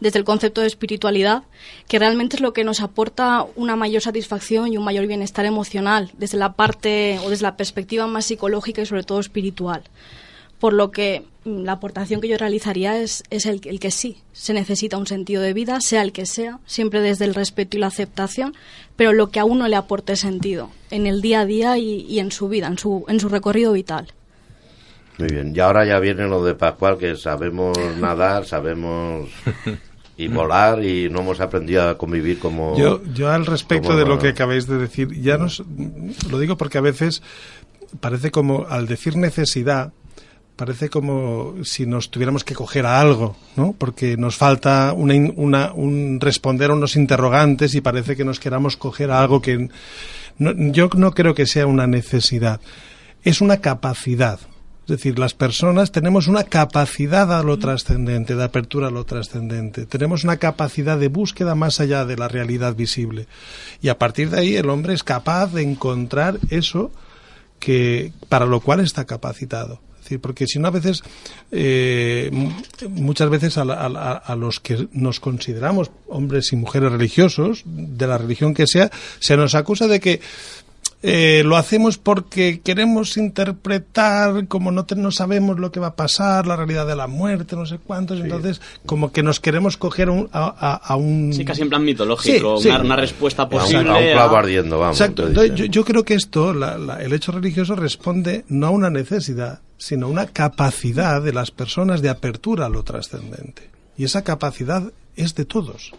desde 0.00 0.18
el 0.18 0.24
concepto 0.24 0.60
de 0.60 0.66
espiritualidad, 0.66 1.44
que 1.88 1.98
realmente 1.98 2.36
es 2.36 2.42
lo 2.42 2.52
que 2.52 2.64
nos 2.64 2.80
aporta 2.80 3.46
una 3.56 3.76
mayor 3.76 4.02
satisfacción 4.02 4.72
y 4.72 4.76
un 4.76 4.84
mayor 4.84 5.06
bienestar 5.06 5.46
emocional 5.46 6.10
desde 6.18 6.38
la 6.38 6.54
parte 6.54 7.18
o 7.24 7.30
desde 7.30 7.42
la 7.42 7.56
perspectiva 7.56 8.06
más 8.06 8.26
psicológica 8.26 8.82
y 8.82 8.86
sobre 8.86 9.04
todo 9.04 9.20
espiritual. 9.20 9.82
Por 10.58 10.72
lo 10.72 10.90
que 10.90 11.24
mm, 11.44 11.62
la 11.62 11.72
aportación 11.72 12.20
que 12.20 12.28
yo 12.28 12.38
realizaría 12.38 12.98
es, 12.98 13.22
el, 13.30 13.60
que 13.60 13.90
sí, 13.90 14.18
se 14.32 14.54
necesita 14.54 14.96
un 14.96 15.06
sentido 15.06 15.42
de 15.42 15.52
vida, 15.52 15.80
sea 15.80 16.02
el 16.02 16.12
que 16.12 16.26
sea, 16.26 16.58
siempre 16.66 17.00
desde 17.00 17.24
el 17.24 17.34
respeto 17.34 17.76
y 17.76 17.80
la 17.80 17.88
aceptación, 17.88 18.54
pero 18.96 19.12
lo 19.12 19.30
que 19.30 19.40
a 19.40 19.44
uno 19.44 19.68
le 19.68 19.76
aporte 19.76 20.16
sentido 20.16 20.70
en 20.90 21.06
el 21.06 21.22
día 21.22 21.40
a 21.40 21.46
día 21.46 21.78
y, 21.78 22.18
en 22.18 22.32
su 22.32 22.48
vida, 22.48 22.66
en 22.66 22.78
su 22.78 23.28
recorrido 23.28 23.72
vital. 23.72 24.12
Muy 25.18 25.28
bien, 25.28 25.52
y 25.54 25.60
ahora 25.60 25.84
ya 25.84 25.98
viene 26.00 26.26
lo 26.26 26.44
de 26.44 26.54
Pascual, 26.54 26.98
que 26.98 27.16
sabemos 27.16 27.78
nadar, 28.00 28.46
sabemos 28.46 29.28
y 30.16 30.28
volar 30.28 30.84
y 30.84 31.08
no 31.08 31.20
hemos 31.20 31.40
aprendido 31.40 31.88
a 31.88 31.98
convivir 31.98 32.38
como... 32.38 32.76
Yo, 32.76 33.02
yo 33.12 33.30
al 33.30 33.46
respecto 33.46 33.96
de 33.96 34.04
lo 34.04 34.18
que 34.18 34.28
acabáis 34.28 34.66
de 34.66 34.78
decir, 34.78 35.20
ya 35.20 35.38
nos, 35.38 35.62
lo 36.30 36.38
digo 36.38 36.56
porque 36.56 36.78
a 36.78 36.82
veces 36.82 37.22
parece 38.00 38.30
como, 38.30 38.66
al 38.68 38.86
decir 38.86 39.16
necesidad, 39.16 39.92
parece 40.56 40.88
como 40.88 41.54
si 41.64 41.86
nos 41.86 42.10
tuviéramos 42.10 42.44
que 42.44 42.54
coger 42.54 42.86
a 42.86 43.00
algo, 43.00 43.36
¿no? 43.56 43.74
Porque 43.76 44.16
nos 44.16 44.36
falta 44.36 44.92
una, 44.92 45.14
una, 45.36 45.72
un 45.72 46.18
responder 46.20 46.70
a 46.70 46.74
unos 46.74 46.96
interrogantes 46.96 47.74
y 47.74 47.80
parece 47.80 48.16
que 48.16 48.24
nos 48.24 48.38
queramos 48.38 48.76
coger 48.76 49.10
a 49.10 49.20
algo 49.20 49.42
que... 49.42 49.68
yo 50.38 50.88
no 50.96 51.10
creo 51.12 51.34
que 51.34 51.46
sea 51.46 51.66
una 51.66 51.86
necesidad, 51.86 52.60
es 53.24 53.40
una 53.40 53.58
capacidad. 53.58 54.38
Es 54.84 54.88
decir, 54.88 55.18
las 55.18 55.32
personas 55.32 55.92
tenemos 55.92 56.28
una 56.28 56.44
capacidad 56.44 57.32
a 57.32 57.42
lo 57.42 57.58
trascendente, 57.58 58.36
de 58.36 58.44
apertura 58.44 58.88
a 58.88 58.90
lo 58.90 59.04
trascendente. 59.04 59.86
Tenemos 59.86 60.24
una 60.24 60.36
capacidad 60.36 60.98
de 60.98 61.08
búsqueda 61.08 61.54
más 61.54 61.80
allá 61.80 62.04
de 62.04 62.18
la 62.18 62.28
realidad 62.28 62.74
visible. 62.74 63.26
Y 63.80 63.88
a 63.88 63.98
partir 63.98 64.28
de 64.28 64.40
ahí 64.40 64.56
el 64.56 64.68
hombre 64.68 64.92
es 64.92 65.02
capaz 65.02 65.54
de 65.54 65.62
encontrar 65.62 66.38
eso 66.50 66.92
que 67.58 68.12
para 68.28 68.44
lo 68.44 68.60
cual 68.60 68.80
está 68.80 69.06
capacitado. 69.06 69.80
Es 69.96 70.10
decir, 70.10 70.20
porque 70.20 70.46
si 70.46 70.58
no 70.58 70.68
a 70.68 70.70
veces, 70.70 71.02
eh, 71.50 72.30
muchas 72.90 73.30
veces 73.30 73.56
a, 73.56 73.62
a, 73.62 74.36
los 74.36 74.60
que 74.60 74.86
nos 74.92 75.18
consideramos 75.18 75.90
hombres 76.08 76.52
y 76.52 76.56
mujeres 76.56 76.92
religiosos, 76.92 77.62
de 77.64 78.06
la 78.06 78.18
religión 78.18 78.52
que 78.52 78.66
sea, 78.66 78.90
se 79.18 79.34
nos 79.38 79.54
acusa 79.54 79.88
de 79.88 80.00
que 80.00 80.20
eh, 81.06 81.42
lo 81.44 81.58
hacemos 81.58 81.98
porque 81.98 82.62
queremos 82.64 83.18
interpretar, 83.18 84.48
como 84.48 84.72
no, 84.72 84.86
no 84.96 85.10
sabemos 85.10 85.58
lo 85.58 85.70
que 85.70 85.78
va 85.78 85.88
a 85.88 85.96
pasar, 85.96 86.46
la 86.46 86.56
realidad 86.56 86.86
de 86.86 86.96
la 86.96 87.08
muerte, 87.08 87.56
no 87.56 87.66
sé 87.66 87.76
cuántos, 87.76 88.20
entonces 88.20 88.62
como 88.86 89.12
que 89.12 89.22
nos 89.22 89.38
queremos 89.38 89.76
coger 89.76 90.08
a, 90.32 90.96
un... 90.96 91.30
Sí, 91.34 91.44
casi 91.44 91.60
en 91.60 91.68
plan 91.68 91.84
mitológico, 91.84 92.58
Una, 92.58 92.96
respuesta 92.96 93.46
posible. 93.46 93.90
A 93.90 93.96
un, 93.96 94.12
clavo 94.12 94.36
ardiendo, 94.36 94.78
vamos. 94.78 94.98
Exacto, 94.98 95.30
yo, 95.44 95.84
creo 95.84 96.04
que 96.04 96.14
esto, 96.14 96.52
el 96.52 97.12
hecho 97.12 97.32
religioso 97.32 97.76
responde 97.76 98.46
no 98.48 98.68
a 98.68 98.70
una 98.70 98.88
necesidad, 98.88 99.60
sino 99.76 100.06
a 100.06 100.08
una 100.08 100.28
capacidad 100.28 101.20
de 101.20 101.34
las 101.34 101.50
personas 101.50 102.00
de 102.00 102.08
apertura 102.08 102.64
a 102.64 102.70
lo 102.70 102.82
trascendente. 102.82 103.68
Y 103.98 104.04
esa 104.04 104.24
capacidad 104.24 104.90
es 105.16 105.34
de 105.34 105.44
todos. 105.44 105.92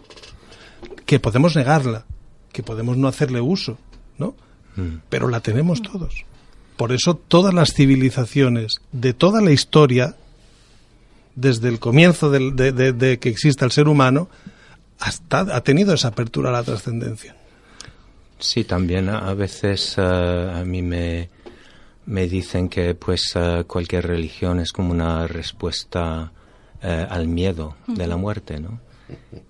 Que 1.04 1.20
podemos 1.20 1.54
negarla, 1.54 2.06
que 2.52 2.64
podemos 2.64 2.96
no 2.96 3.06
hacerle 3.06 3.40
uso, 3.40 3.78
¿no? 4.18 4.34
Mm. 4.76 5.00
pero 5.08 5.28
la 5.28 5.40
tenemos 5.40 5.82
todos. 5.82 6.24
Por 6.76 6.92
eso 6.92 7.14
todas 7.14 7.54
las 7.54 7.72
civilizaciones 7.72 8.80
de 8.92 9.14
toda 9.14 9.40
la 9.40 9.50
historia, 9.50 10.14
desde 11.34 11.68
el 11.68 11.78
comienzo 11.78 12.30
de, 12.30 13.18
que 13.18 13.28
exista 13.28 13.64
el 13.64 13.72
ser 13.72 13.88
humano, 13.88 14.28
hasta 14.98 15.40
ha 15.40 15.60
tenido 15.62 15.94
esa 15.94 16.08
apertura 16.08 16.50
a 16.50 16.52
la 16.52 16.62
trascendencia. 16.62 17.34
Sí, 18.38 18.64
también 18.64 19.08
a 19.08 19.32
veces 19.32 19.96
eh, 19.96 20.02
a 20.02 20.62
mí 20.64 20.82
me, 20.82 21.30
me 22.04 22.28
dicen 22.28 22.68
que 22.68 22.94
pues 22.94 23.32
eh, 23.34 23.64
cualquier 23.66 24.06
religión 24.06 24.60
es 24.60 24.72
como 24.72 24.92
una 24.92 25.26
respuesta 25.26 26.32
eh, 26.82 27.06
al 27.08 27.26
miedo 27.26 27.76
de 27.86 28.06
la 28.06 28.16
muerte, 28.16 28.60
¿no? 28.60 28.80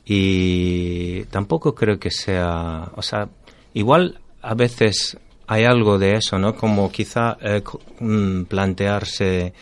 Y 0.04 1.24
tampoco 1.24 1.74
creo 1.74 1.98
que 1.98 2.10
sea, 2.10 2.90
o 2.94 3.02
sea, 3.02 3.28
igual 3.74 4.20
a 4.46 4.54
veces 4.54 5.18
hay 5.48 5.64
algo 5.64 5.98
de 5.98 6.14
eso, 6.14 6.38
¿no? 6.38 6.54
Como 6.54 6.90
quizá 6.90 7.36
eh, 7.40 7.62
mm, 7.98 8.44
plantearse 8.44 9.52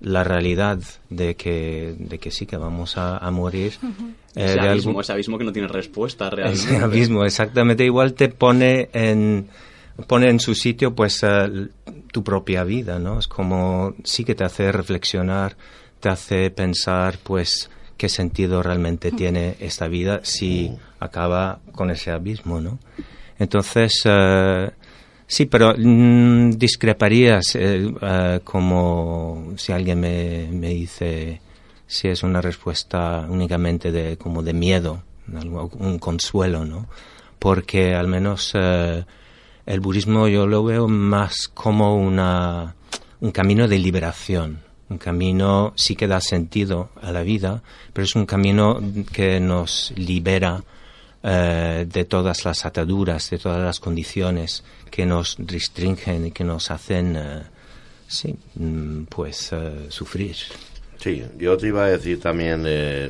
la 0.00 0.24
realidad 0.24 0.78
de 1.08 1.36
que, 1.36 1.94
de 1.98 2.18
que 2.18 2.30
sí 2.30 2.44
que 2.46 2.58
vamos 2.58 2.96
a, 2.96 3.30
morir. 3.30 3.74
ese, 4.34 4.60
abismo, 4.60 5.00
ese 5.00 5.12
abismo 5.12 5.38
que 5.38 5.44
no 5.44 5.52
tiene 5.52 5.68
respuesta 5.68 6.28
realmente. 6.28 6.64
Ese 6.64 6.76
abismo, 6.76 7.24
exactamente. 7.24 7.84
Igual 7.84 8.12
te 8.14 8.28
pone 8.28 8.90
en 8.92 9.48
pone 10.06 10.30
en 10.30 10.40
su 10.40 10.54
sitio 10.54 10.94
pues 10.94 11.22
eh, 11.22 11.68
tu 12.12 12.24
propia 12.24 12.64
vida, 12.64 12.98
¿no? 12.98 13.18
Es 13.18 13.28
como 13.28 13.94
sí 14.04 14.24
que 14.24 14.34
te 14.34 14.44
hace 14.44 14.72
reflexionar, 14.72 15.56
te 15.98 16.08
hace 16.08 16.50
pensar 16.50 17.18
pues 17.22 17.70
qué 17.98 18.08
sentido 18.08 18.62
realmente 18.62 19.12
tiene 19.12 19.56
esta 19.60 19.88
vida 19.88 20.20
si 20.22 20.72
acaba 20.98 21.60
con 21.72 21.90
ese 21.90 22.10
abismo, 22.10 22.60
¿no? 22.60 22.78
Entonces, 23.40 24.02
eh, 24.04 24.70
sí, 25.26 25.46
pero 25.46 25.74
mm, 25.76 26.50
discreparías 26.50 27.56
eh, 27.56 28.40
como 28.44 29.54
si 29.56 29.72
alguien 29.72 29.98
me, 29.98 30.48
me 30.52 30.68
dice 30.68 31.40
si 31.88 32.06
es 32.06 32.22
una 32.22 32.40
respuesta 32.40 33.26
únicamente 33.28 33.90
de 33.90 34.16
como 34.16 34.44
de 34.44 34.52
miedo, 34.52 35.02
un 35.26 35.98
consuelo, 35.98 36.64
¿no? 36.64 36.86
Porque 37.40 37.94
al 37.94 38.06
menos 38.06 38.54
el 38.54 39.80
budismo 39.80 40.28
yo 40.28 40.46
lo 40.46 40.62
veo 40.62 40.86
más 40.86 41.48
como 41.48 41.96
una, 41.96 42.76
un 43.20 43.30
camino 43.30 43.66
de 43.68 43.78
liberación. 43.78 44.60
Un 44.88 44.98
camino 44.98 45.72
sí 45.76 45.94
que 45.94 46.08
da 46.08 46.20
sentido 46.20 46.90
a 47.00 47.12
la 47.12 47.22
vida, 47.22 47.62
pero 47.92 48.04
es 48.04 48.16
un 48.16 48.26
camino 48.26 48.80
que 49.12 49.38
nos 49.38 49.92
libera 49.96 50.62
eh, 51.22 51.86
de 51.88 52.04
todas 52.04 52.44
las 52.44 52.64
ataduras, 52.64 53.30
de 53.30 53.38
todas 53.38 53.62
las 53.62 53.80
condiciones 53.80 54.64
que 54.90 55.06
nos 55.06 55.36
restringen 55.38 56.26
y 56.26 56.30
que 56.30 56.44
nos 56.44 56.70
hacen, 56.70 57.16
eh, 57.16 57.42
sí, 58.08 58.34
mm, 58.54 59.04
pues 59.04 59.52
eh, 59.52 59.86
sufrir. 59.88 60.36
Sí, 60.98 61.22
yo 61.38 61.56
te 61.56 61.68
iba 61.68 61.84
a 61.84 61.88
decir 61.88 62.20
también, 62.20 62.62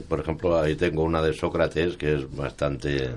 por 0.09 0.21
ejemplo, 0.21 0.61
ahí 0.61 0.77
tengo 0.77 1.03
una 1.03 1.21
de 1.21 1.33
Sócrates 1.33 1.97
que 1.97 2.15
es 2.15 2.37
bastante 2.37 3.11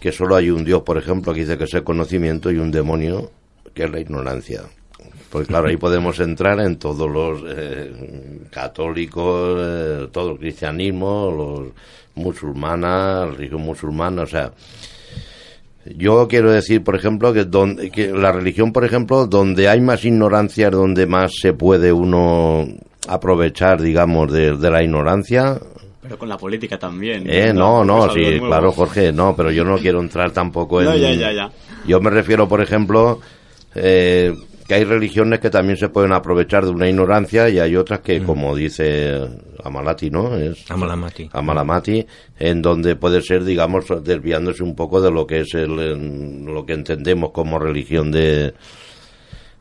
que 0.00 0.12
solo 0.12 0.36
hay 0.36 0.50
un 0.50 0.64
Dios, 0.64 0.82
por 0.82 0.98
ejemplo, 0.98 1.32
que 1.32 1.40
dice 1.40 1.58
que 1.58 1.64
es 1.64 1.74
el 1.74 1.82
conocimiento 1.82 2.50
y 2.50 2.58
un 2.58 2.70
demonio 2.70 3.30
que 3.74 3.84
es 3.84 3.90
la 3.90 4.00
ignorancia. 4.00 4.62
Pues 5.30 5.48
claro, 5.48 5.68
ahí 5.68 5.76
podemos 5.78 6.18
entrar 6.20 6.60
en 6.60 6.78
todos 6.78 7.10
los 7.10 7.42
eh, 7.46 8.40
católicos, 8.50 9.58
eh, 9.60 10.08
todo 10.12 10.32
el 10.32 10.38
cristianismo, 10.38 11.30
los 11.30 11.72
musulmanas, 12.16 13.28
la 13.28 13.34
religión 13.34 13.62
musulmana, 13.62 14.22
o 14.22 14.26
sea, 14.26 14.52
yo 15.96 16.26
quiero 16.28 16.50
decir, 16.50 16.82
por 16.82 16.96
ejemplo, 16.96 17.32
que, 17.32 17.44
donde, 17.44 17.90
que 17.90 18.08
la 18.08 18.32
religión, 18.32 18.72
por 18.72 18.84
ejemplo, 18.84 19.26
donde 19.26 19.68
hay 19.68 19.80
más 19.80 20.04
ignorancia 20.04 20.66
es 20.66 20.72
donde 20.72 21.06
más 21.06 21.32
se 21.40 21.52
puede 21.52 21.92
uno 21.92 22.66
aprovechar, 23.08 23.80
digamos, 23.80 24.32
de, 24.32 24.56
de 24.56 24.70
la 24.70 24.82
ignorancia, 24.82 25.60
pero 26.06 26.18
con 26.18 26.28
la 26.28 26.36
política 26.38 26.78
también. 26.78 27.24
Eh, 27.28 27.52
no, 27.52 27.84
no, 27.84 28.08
sí, 28.12 28.38
claro, 28.38 28.70
Jorge, 28.70 29.12
no, 29.12 29.34
pero 29.34 29.50
yo 29.50 29.64
no 29.64 29.76
quiero 29.76 30.00
entrar 30.00 30.30
tampoco 30.30 30.80
en... 30.80 30.86
No, 30.86 30.96
ya, 30.96 31.12
ya, 31.12 31.32
ya. 31.32 31.50
Yo 31.84 32.00
me 32.00 32.10
refiero, 32.10 32.48
por 32.48 32.62
ejemplo, 32.62 33.20
eh, 33.74 34.32
que 34.66 34.74
hay 34.74 34.84
religiones 34.84 35.40
que 35.40 35.50
también 35.50 35.76
se 35.76 35.88
pueden 35.88 36.12
aprovechar 36.12 36.64
de 36.64 36.70
una 36.70 36.88
ignorancia 36.88 37.48
y 37.48 37.58
hay 37.58 37.76
otras 37.76 38.00
que, 38.00 38.20
mm. 38.20 38.24
como 38.24 38.56
dice 38.56 39.20
Amalati, 39.62 40.10
¿no? 40.10 40.36
Es 40.36 40.70
Amalamati. 40.70 41.30
Amalamati, 41.32 42.06
en 42.38 42.62
donde 42.62 42.96
puede 42.96 43.22
ser, 43.22 43.44
digamos, 43.44 43.86
desviándose 44.02 44.62
un 44.62 44.74
poco 44.74 45.00
de 45.00 45.10
lo 45.10 45.26
que 45.26 45.40
es 45.40 45.54
el, 45.54 46.44
lo 46.44 46.66
que 46.66 46.72
entendemos 46.72 47.30
como 47.30 47.58
religión 47.58 48.10
de 48.10 48.54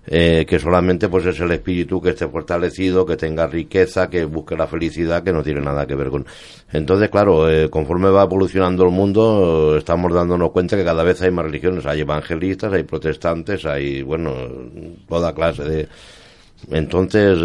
eh, 0.08 0.46
que 0.48 0.60
solamente 0.60 1.10
pues 1.10 1.26
es 1.26 1.40
el 1.40 1.52
espíritu 1.52 2.00
que 2.00 2.10
esté 2.10 2.28
fortalecido, 2.28 3.06
que 3.06 3.18
tenga 3.18 3.48
riqueza, 3.48 4.10
que 4.10 4.26
busque 4.26 4.56
la 4.56 4.68
felicidad, 4.68 5.24
que 5.24 5.34
no 5.34 5.42
tiene 5.42 5.62
nada 5.62 5.88
que 5.88 5.96
ver 5.96 6.10
con. 6.10 6.26
Entonces, 6.72 7.10
claro, 7.10 7.50
eh, 7.50 7.70
conforme 7.70 8.10
va 8.10 8.24
evolucionando 8.24 8.84
el 8.84 8.92
mundo, 8.92 9.78
estamos 9.78 10.14
dándonos 10.14 10.52
cuenta 10.52 10.78
que 10.78 10.84
cada 10.84 11.04
vez 11.04 11.22
hay 11.22 11.32
más 11.32 11.46
religiones, 11.46 11.86
hay 11.86 12.02
evangelistas, 12.02 12.74
hay 12.74 12.84
protestantes, 12.84 13.66
hay, 13.66 14.04
bueno, 14.04 14.34
toda 15.08 15.34
clase 15.34 15.64
de. 15.64 15.88
Entonces, 16.72 17.40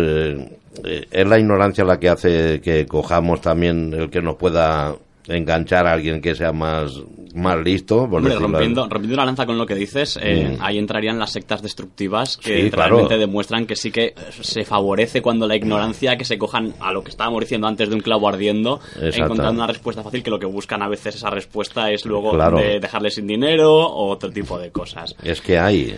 eh, 0.84 1.06
es 1.10 1.26
la 1.26 1.38
ignorancia 1.38 1.84
la 1.84 1.98
que 1.98 2.08
hace 2.08 2.60
que 2.60 2.86
cojamos 2.86 3.40
también 3.40 3.92
el 3.94 4.10
que 4.10 4.22
nos 4.22 4.36
pueda 4.36 4.96
enganchar 5.30 5.86
a 5.86 5.92
alguien 5.92 6.20
que 6.20 6.34
sea 6.34 6.52
más, 6.52 7.00
más 7.34 7.58
listo. 7.58 8.06
rompiendo, 8.06 8.88
rompiendo 8.88 9.16
la 9.16 9.24
lanza 9.24 9.46
con 9.46 9.58
lo 9.58 9.66
que 9.66 9.74
dices, 9.74 10.18
eh, 10.22 10.56
mm. 10.56 10.62
ahí 10.62 10.78
entrarían 10.78 11.18
las 11.18 11.32
sectas 11.32 11.62
destructivas 11.62 12.36
que 12.36 12.70
realmente 12.72 13.18
demuestran 13.18 13.66
que 13.66 13.76
sí 13.76 13.90
que 13.90 14.14
se 14.42 14.64
favorece 14.64 15.22
cuando 15.22 15.46
la 15.46 15.56
ignorancia 15.56 16.16
que 16.16 16.24
se 16.24 16.38
cojan 16.38 16.74
a 16.80 16.92
lo 16.92 17.02
que 17.02 17.10
estábamos 17.10 17.40
diciendo 17.40 17.66
antes 17.66 17.88
de 17.88 17.94
un 17.94 18.00
clavo 18.00 18.28
ardiendo, 18.28 18.80
encontrando 19.00 19.62
una 19.62 19.66
respuesta 19.66 20.02
fácil 20.02 20.22
que 20.22 20.30
lo 20.30 20.38
que 20.38 20.46
buscan 20.46 20.82
a 20.82 20.88
veces 20.88 21.16
esa 21.16 21.30
respuesta 21.30 21.90
es 21.90 22.04
luego 22.04 22.36
de 22.56 22.80
dejarle 22.80 23.10
sin 23.10 23.26
dinero 23.26 23.72
o 23.72 24.08
otro 24.08 24.30
tipo 24.30 24.58
de 24.58 24.70
cosas. 24.70 25.14
Es 25.22 25.40
que 25.40 25.58
hay. 25.58 25.96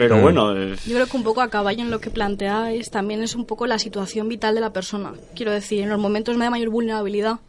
Pero 0.00 0.16
mm. 0.16 0.22
bueno. 0.22 0.54
Yo 0.54 0.94
creo 0.94 1.06
que 1.06 1.16
un 1.16 1.22
poco 1.22 1.42
a 1.42 1.48
caballo 1.48 1.82
en 1.82 1.90
lo 1.90 2.00
que 2.00 2.08
planteáis 2.08 2.90
también 2.90 3.22
es 3.22 3.34
un 3.34 3.44
poco 3.44 3.66
la 3.66 3.78
situación 3.78 4.28
vital 4.28 4.54
de 4.54 4.62
la 4.62 4.72
persona. 4.72 5.12
Quiero 5.34 5.52
decir, 5.52 5.82
en 5.82 5.90
los 5.90 5.98
momentos 5.98 6.38
de 6.38 6.50
mayor 6.50 6.70
vulnerabilidad, 6.70 7.40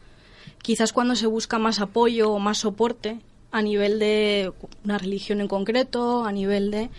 quizás 0.61 0.93
cuando 0.93 1.15
se 1.15 1.27
busca 1.27 1.59
más 1.59 1.79
apoyo 1.79 2.31
o 2.31 2.39
más 2.39 2.59
soporte 2.59 3.19
a 3.51 3.61
nivel 3.61 3.99
de 3.99 4.51
una 4.85 4.97
religión 4.97 5.41
en 5.41 5.47
concreto, 5.47 6.23
a 6.25 6.31
nivel 6.31 6.71
de, 6.71 6.89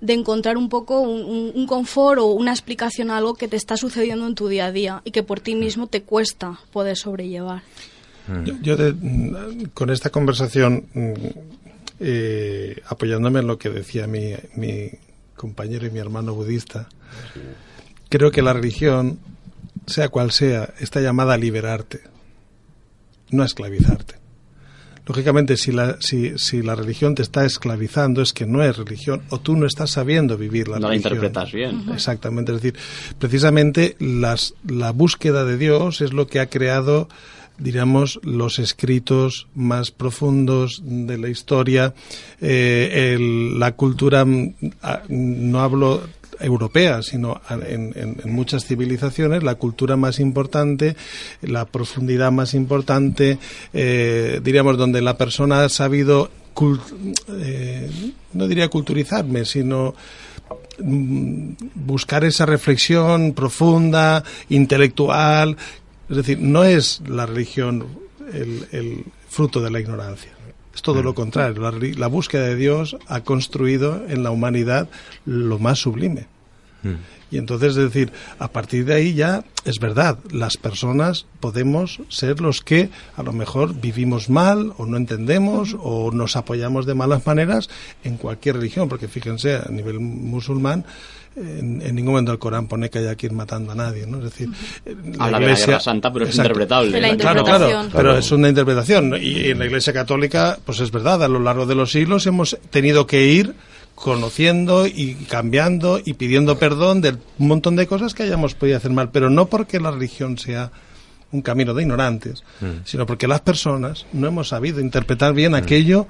de 0.00 0.12
encontrar 0.12 0.56
un 0.56 0.68
poco 0.68 1.00
un, 1.00 1.66
confort 1.66 2.20
o 2.20 2.26
una 2.26 2.52
explicación 2.52 3.10
a 3.10 3.16
algo 3.16 3.34
que 3.34 3.48
te 3.48 3.56
está 3.56 3.76
sucediendo 3.76 4.26
en 4.26 4.34
tu 4.34 4.48
día 4.48 4.66
a 4.66 4.72
día 4.72 5.02
y 5.04 5.10
que 5.10 5.22
por 5.22 5.40
ti 5.40 5.54
mismo 5.54 5.86
te 5.86 6.02
cuesta 6.02 6.60
poder 6.72 6.96
sobrellevar. 6.96 7.62
Yo, 8.60 8.76
con 9.72 9.88
esta 9.88 10.10
conversación, 10.10 10.84
mm, 10.92 11.12
eh, 12.00 12.82
apoyándome 12.86 13.40
en 13.40 13.46
lo 13.46 13.58
que 13.58 13.70
decía 13.70 14.06
mi, 14.06 14.34
mi 14.54 14.90
compañero 15.34 15.86
y 15.86 15.90
mi 15.90 15.98
hermano 15.98 16.34
budista, 16.34 16.90
creo 18.10 18.30
que 18.30 18.42
la 18.42 18.52
religión, 18.52 19.18
sea 19.86 20.10
cual 20.10 20.30
sea, 20.30 20.74
está 20.78 21.00
llamada 21.00 21.34
a 21.34 21.38
liberarte 21.38 22.02
no 23.30 23.42
a 23.42 23.46
esclavizarte. 23.46 24.16
Lógicamente, 25.08 25.56
si 25.56 25.72
la, 25.72 25.96
si, 26.00 26.38
si 26.38 26.60
la 26.60 26.74
religión 26.74 27.14
te 27.14 27.22
está 27.22 27.46
esclavizando, 27.46 28.20
es 28.20 28.34
que 28.34 28.44
no 28.44 28.62
es 28.62 28.76
religión 28.76 29.22
o 29.30 29.40
tú 29.40 29.56
no 29.56 29.66
estás 29.66 29.92
sabiendo 29.92 30.36
vivir 30.36 30.68
la 30.68 30.76
religión. 30.76 30.82
No 30.82 30.88
la 30.88 30.96
interpretas 30.96 31.52
bien. 31.52 31.84
Exactamente. 31.94 32.52
Es 32.52 32.60
decir, 32.60 32.78
precisamente 33.18 33.96
las, 34.00 34.54
la 34.66 34.90
búsqueda 34.92 35.46
de 35.46 35.56
Dios 35.56 36.02
es 36.02 36.12
lo 36.12 36.26
que 36.26 36.40
ha 36.40 36.50
creado 36.50 37.08
diríamos, 37.58 38.20
los 38.22 38.58
escritos 38.58 39.48
más 39.54 39.90
profundos 39.90 40.80
de 40.84 41.18
la 41.18 41.28
historia, 41.28 41.92
eh, 42.40 43.18
la 43.56 43.72
cultura, 43.72 44.24
mm, 44.24 44.54
no 45.08 45.60
hablo 45.60 46.02
europea, 46.40 47.02
sino 47.02 47.40
en, 47.50 48.16
muchas 48.24 48.64
civilizaciones, 48.64 49.42
la 49.42 49.56
cultura 49.56 49.96
más 49.96 50.20
importante, 50.20 50.96
la 51.42 51.64
profundidad 51.64 52.32
más 52.32 52.54
importante, 52.54 53.38
eh, 53.72 54.40
diríamos, 54.42 54.76
donde 54.76 55.02
la 55.02 55.16
persona 55.16 55.64
ha 55.64 55.68
sabido, 55.68 56.30
eh, 57.32 57.90
no 58.32 58.48
diría 58.48 58.68
culturizarme, 58.68 59.44
sino 59.44 59.94
mm, 60.78 61.52
buscar 61.74 62.24
esa 62.24 62.46
reflexión 62.46 63.32
profunda, 63.32 64.24
intelectual. 64.48 65.56
Es 66.08 66.16
decir, 66.16 66.38
no 66.40 66.64
es 66.64 67.02
la 67.06 67.26
religión 67.26 67.86
el, 68.32 69.04
fruto 69.28 69.60
de 69.60 69.70
la 69.70 69.80
ignorancia. 69.80 70.37
Es 70.78 70.82
todo 70.82 71.02
lo 71.02 71.12
contrario. 71.12 71.60
La, 71.60 71.72
la, 71.72 72.06
búsqueda 72.06 72.44
de 72.44 72.54
Dios 72.54 72.96
ha 73.08 73.22
construido 73.22 74.04
en 74.08 74.22
la 74.22 74.30
humanidad 74.30 74.88
lo 75.26 75.58
más 75.58 75.80
sublime. 75.80 76.28
Mm. 76.84 76.94
Y 77.32 77.38
entonces, 77.38 77.70
es 77.70 77.82
decir, 77.92 78.12
a 78.38 78.52
partir 78.52 78.84
de 78.84 78.94
ahí 78.94 79.12
ya 79.12 79.42
es 79.64 79.80
verdad, 79.80 80.20
las 80.30 80.56
personas 80.56 81.26
podemos 81.40 82.00
ser 82.08 82.40
los 82.40 82.62
que 82.62 82.90
a 83.16 83.24
lo 83.24 83.32
mejor 83.32 83.74
vivimos 83.74 84.30
mal 84.30 84.72
o 84.78 84.86
no 84.86 84.96
entendemos 84.96 85.74
o 85.80 86.12
nos 86.12 86.36
apoyamos 86.36 86.86
de 86.86 86.94
malas 86.94 87.26
maneras 87.26 87.68
en 88.04 88.16
cualquier 88.16 88.54
religión, 88.54 88.88
porque 88.88 89.08
fíjense, 89.08 89.56
a 89.56 89.68
nivel 89.72 89.98
musulmán, 89.98 90.84
en, 91.40 91.94
ningún 91.94 92.12
momento 92.12 92.32
el 92.32 92.38
Corán 92.38 92.66
pone 92.66 92.90
que 92.90 92.98
haya 92.98 93.14
que 93.16 93.26
ir 93.26 93.32
matando 93.32 93.72
a 93.72 93.74
nadie, 93.74 94.06
¿no? 94.06 94.18
Es 94.18 94.24
decir, 94.24 94.48
la 95.18 95.40
iglesia 95.40 95.80
santa, 95.80 96.12
pero 96.12 96.26
es 96.26 96.36
interpretable. 96.36 97.16
claro, 97.16 97.44
claro, 97.44 97.88
pero 97.92 98.18
es 98.18 98.30
una 98.32 98.48
interpretación 98.48 99.14
y 99.20 99.50
en 99.50 99.58
la 99.58 99.66
Iglesia 99.66 99.92
católica, 99.92 100.58
pues 100.64 100.80
es 100.80 100.90
verdad, 100.90 101.22
a 101.22 101.28
lo 101.28 101.38
largo 101.38 101.66
de 101.66 101.74
los 101.74 101.92
siglos 101.92 102.26
hemos 102.26 102.58
tenido 102.70 103.06
que 103.06 103.24
ir 103.26 103.54
conociendo 103.94 104.86
y 104.86 105.14
cambiando 105.28 106.00
y 106.04 106.14
pidiendo 106.14 106.58
perdón 106.58 107.00
de 107.00 107.16
un 107.38 107.48
montón 107.48 107.74
de 107.76 107.86
cosas 107.86 108.14
que 108.14 108.22
hayamos 108.22 108.54
podido 108.54 108.76
hacer 108.76 108.92
mal, 108.92 109.10
pero 109.10 109.28
no 109.28 109.46
porque 109.46 109.80
la 109.80 109.90
religión 109.90 110.38
sea 110.38 110.70
un 111.32 111.42
camino 111.42 111.74
de 111.74 111.82
ignorantes, 111.82 112.42
Mm. 112.60 112.84
sino 112.84 113.04
porque 113.06 113.26
las 113.28 113.40
personas 113.40 114.06
no 114.12 114.28
hemos 114.28 114.48
sabido 114.48 114.80
interpretar 114.80 115.34
bien 115.34 115.54
aquello 115.54 116.06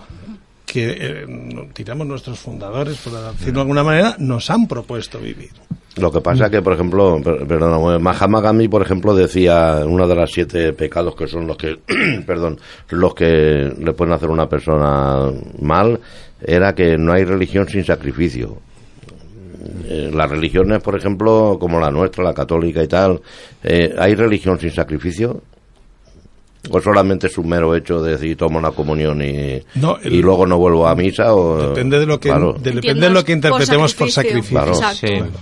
que, 0.70 0.96
eh, 1.00 1.26
digamos, 1.74 2.06
nuestros 2.06 2.38
fundadores, 2.38 2.96
por 2.98 3.12
decirlo 3.12 3.54
de 3.54 3.60
alguna 3.60 3.82
manera, 3.82 4.14
nos 4.18 4.50
han 4.50 4.68
propuesto 4.68 5.18
vivir. 5.18 5.50
Lo 5.96 6.12
que 6.12 6.20
pasa 6.20 6.48
que, 6.48 6.62
por 6.62 6.74
ejemplo, 6.74 7.20
per- 7.20 7.44
perdón, 7.46 8.00
Mahatma 8.00 8.40
Gandhi, 8.40 8.68
por 8.68 8.82
ejemplo, 8.82 9.14
decía 9.16 9.82
uno 9.84 10.06
de 10.06 10.14
los 10.14 10.30
siete 10.30 10.72
pecados 10.72 11.16
que 11.16 11.26
son 11.26 11.46
los 11.48 11.56
que, 11.56 11.78
perdón, 12.26 12.58
los 12.90 13.14
que 13.14 13.72
le 13.76 13.92
pueden 13.94 14.12
hacer 14.14 14.28
a 14.28 14.32
una 14.32 14.48
persona 14.48 15.32
mal, 15.60 15.98
era 16.40 16.72
que 16.74 16.96
no 16.96 17.12
hay 17.12 17.24
religión 17.24 17.66
sin 17.68 17.84
sacrificio. 17.84 18.58
Eh, 19.86 20.10
las 20.14 20.30
religiones, 20.30 20.80
por 20.82 20.96
ejemplo, 20.96 21.56
como 21.58 21.80
la 21.80 21.90
nuestra, 21.90 22.22
la 22.22 22.32
católica 22.34 22.80
y 22.82 22.86
tal, 22.86 23.20
eh, 23.64 23.92
¿hay 23.98 24.14
religión 24.14 24.60
sin 24.60 24.70
sacrificio? 24.70 25.42
¿O 26.70 26.80
solamente 26.80 27.26
es 27.28 27.38
un 27.38 27.48
mero 27.48 27.74
hecho 27.74 28.02
de 28.02 28.12
decir 28.12 28.36
tomo 28.36 28.58
una 28.58 28.70
comunión 28.70 29.22
y, 29.22 29.62
No, 29.74 29.96
el- 30.02 30.12
y 30.14 30.22
luego 30.22 30.46
no 30.46 30.58
vuelvo 30.58 30.86
a 30.88 30.94
misa? 30.94 31.34
O, 31.34 31.68
Depende 31.68 31.98
de 31.98 32.06
lo 32.06 32.18
que, 32.20 32.28
Claro. 32.28 32.52
de- 32.54 32.72
depende 32.72 33.06
de 33.08 33.10
lo 33.12 33.24
que 33.24 33.32
por 33.36 33.36
interpretemos 33.36 33.94
por 33.94 34.10
sacrificio. 34.10 34.60
Claro. 34.74 34.74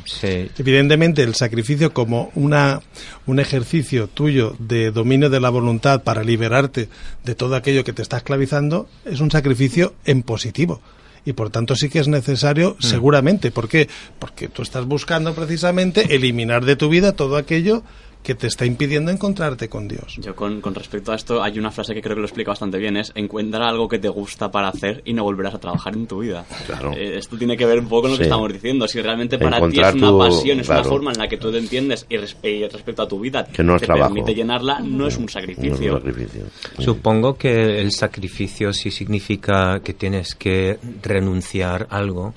Sí. 0.05 0.49
Evidentemente, 0.59 1.23
el 1.23 1.35
sacrificio 1.35 1.93
como 1.93 2.31
una, 2.35 2.81
un 3.27 3.41
ejercicio 3.41 4.09
tuyo 4.09 4.55
de 4.59 4.91
dominio 4.91 5.31
de 5.31 5.41
la 5.41 5.51
voluntad 5.51 6.03
para 6.03 6.23
liberarte 6.25 6.89
de 7.25 7.35
todo 7.35 7.57
aquello 7.57 7.85
que 7.85 7.93
te 7.93 8.03
está 8.03 8.19
esclavizando 8.19 8.89
es 9.05 9.21
un 9.21 9.31
sacrificio 9.31 9.95
en 10.05 10.23
positivo. 10.23 10.81
Y 11.25 11.33
por 11.33 11.51
tanto 11.51 11.75
sí 11.75 11.89
que 11.89 11.99
es 11.99 12.07
necesario, 12.07 12.77
seguramente. 12.79 13.51
¿Por 13.51 13.69
qué? 13.69 13.89
Porque 14.21 14.47
tú 14.47 14.63
estás 14.63 14.85
buscando 14.87 15.35
precisamente 15.35 16.15
eliminar 16.15 16.65
de 16.65 16.77
tu 16.77 16.89
vida 16.89 17.13
todo 17.13 17.37
aquello 17.37 17.83
que 18.27 18.35
te 18.35 18.49
está 18.49 18.67
impidiendo 18.67 19.13
encontrarte 19.13 19.69
con 19.69 19.87
Dios. 19.87 20.17
Yo 20.21 20.35
con, 20.35 20.61
con 20.61 20.75
respecto 20.75 21.13
a 21.13 21.15
esto 21.15 21.41
hay 21.45 21.61
una 21.61 21.71
frase 21.71 21.95
que 21.95 22.03
creo 22.03 22.17
que 22.17 22.23
lo 22.23 22.27
explica 22.27 22.51
bastante 22.51 22.77
bien, 22.77 22.97
es 22.97 23.13
encuentra 23.15 23.69
algo 23.69 23.87
que 23.89 24.01
te 24.01 24.09
gusta 24.09 24.51
para 24.51 24.67
hacer 24.67 25.01
y 25.05 25.13
no 25.13 25.23
volverás 25.23 25.55
a 25.55 25.59
trabajar 25.61 25.95
en 25.95 26.09
tu 26.09 26.19
vida. 26.19 26.45
Claro. 26.67 26.93
Eh, 26.93 27.19
esto 27.19 27.39
tiene 27.39 27.57
que 27.57 27.65
ver 27.65 27.79
un 27.79 27.87
poco 27.87 28.03
con 28.03 28.11
lo 28.11 28.17
que 28.17 28.25
estamos 28.25 28.53
diciendo. 28.53 28.89
Si 28.89 29.01
realmente 29.01 29.39
para 29.39 29.59
Encontrar 29.59 29.93
ti 29.93 29.99
es 29.99 30.03
una 30.03 30.11
tu- 30.11 30.19
pasión, 30.19 30.59
es 30.59 30.67
claro. 30.67 30.81
una 30.83 30.91
forma 30.91 31.13
en 31.13 31.19
la 31.19 31.29
que 31.29 31.37
tú 31.37 31.53
te 31.53 31.59
entiendes 31.59 32.05
y, 32.09 32.17
res- 32.17 32.37
y 32.43 32.67
respecto 32.67 33.03
a 33.03 33.07
tu 33.09 33.21
vida 33.21 33.45
Que 33.45 33.63
no 33.63 33.77
es 33.77 33.81
te 33.83 33.87
trabajo. 33.87 34.13
permite 34.13 34.35
llenarla, 34.35 34.81
no 34.81 35.07
es 35.07 35.15
un 35.17 35.23
No 35.23 35.27
es 35.27 35.33
sacrificio. 35.33 35.95
un 35.95 36.01
sacrificio. 36.03 36.43
Supongo 36.81 37.35
que 37.37 37.81
el 37.81 37.93
sacrificio 37.93 38.73
sí 38.73 38.91
significa 38.91 39.79
que 39.85 39.95
tienes 39.95 40.35
que 40.35 40.79
renunciar 41.03 41.87
a 41.91 41.97
algo. 41.99 42.35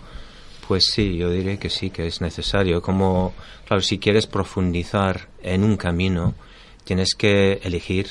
Pues 0.70 0.86
sí, 0.86 1.18
yo 1.18 1.32
diré 1.32 1.58
que 1.58 1.72
sí, 1.72 1.90
que 1.90 2.06
es 2.06 2.22
necesario. 2.22 2.80
Como, 2.84 3.34
claro, 3.66 3.82
si 3.82 3.98
quieres 3.98 4.28
profundizar 4.28 5.28
en 5.42 5.64
un 5.64 5.78
camino, 5.78 6.36
tienes 6.84 7.16
que 7.16 7.54
elegir 7.64 8.08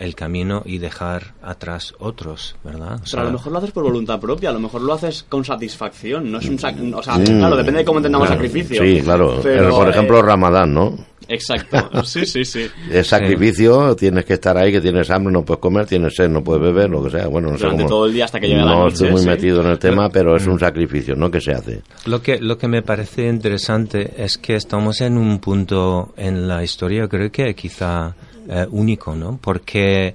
el 0.00 0.14
camino 0.14 0.62
y 0.64 0.78
dejar 0.78 1.34
atrás 1.42 1.94
otros, 1.98 2.56
¿verdad? 2.64 2.94
O 2.94 2.96
Pero 2.96 3.06
sea, 3.06 3.20
a 3.20 3.24
lo 3.24 3.32
mejor 3.32 3.52
lo 3.52 3.58
haces 3.58 3.70
por 3.70 3.84
voluntad 3.84 4.18
propia, 4.18 4.48
a 4.50 4.52
lo 4.52 4.58
mejor 4.60 4.80
lo 4.80 4.94
haces 4.94 5.24
con 5.28 5.44
satisfacción, 5.44 6.32
no 6.32 6.38
es 6.38 6.46
un 6.48 6.58
sac- 6.58 6.94
o 6.94 7.02
sea, 7.02 7.22
claro, 7.22 7.56
depende 7.56 7.80
de 7.80 7.84
cómo 7.84 7.98
entendamos 7.98 8.26
Claro, 8.28 8.42
sacrificio. 8.42 8.82
Sí, 8.82 9.00
claro. 9.02 9.40
Pero, 9.42 9.70
por 9.70 9.86
eh, 9.86 9.90
ejemplo, 9.90 10.22
Ramadán, 10.22 10.72
¿no? 10.74 10.94
Exacto, 11.28 11.78
sí, 12.04 12.26
sí, 12.26 12.44
sí. 12.44 12.66
Es 12.90 13.06
sacrificio, 13.06 13.94
tienes 13.94 14.24
que 14.24 14.32
estar 14.34 14.56
ahí, 14.56 14.72
que 14.72 14.80
tienes 14.80 15.08
hambre, 15.10 15.32
no 15.32 15.44
puedes 15.44 15.60
comer, 15.60 15.86
tienes 15.86 16.14
sed, 16.16 16.28
no 16.28 16.42
puedes 16.42 16.62
beber, 16.62 16.90
lo 16.90 17.04
que 17.04 17.10
sea. 17.10 17.28
Bueno, 17.28 17.50
no 17.50 17.56
sé 17.58 17.64
Durante 17.64 17.84
cómo- 17.84 17.94
todo 17.94 18.06
el 18.06 18.12
día 18.14 18.24
hasta 18.24 18.40
que 18.40 18.48
llegue 18.48 18.60
la 18.62 18.66
No 18.66 18.78
noche, 18.84 18.94
estoy 18.94 19.10
muy 19.12 19.20
sí. 19.20 19.26
metido 19.28 19.60
en 19.60 19.66
el 19.68 19.78
tema, 19.78 20.08
pero 20.08 20.34
es 20.36 20.46
un 20.46 20.58
sacrificio, 20.58 21.14
¿no? 21.14 21.30
Que 21.30 21.40
se 21.40 21.52
hace. 21.52 21.82
Lo 22.06 22.20
que, 22.22 22.40
lo 22.40 22.58
que 22.58 22.66
me 22.68 22.82
parece 22.82 23.28
interesante 23.28 24.14
es 24.16 24.38
que 24.38 24.56
estamos 24.56 25.00
en 25.02 25.16
un 25.18 25.38
punto 25.38 26.12
en 26.16 26.48
la 26.48 26.64
historia, 26.64 27.06
creo 27.06 27.30
que 27.30 27.54
quizá 27.54 28.14
eh, 28.48 28.66
único, 28.70 29.14
¿no? 29.14 29.38
Porque 29.40 30.14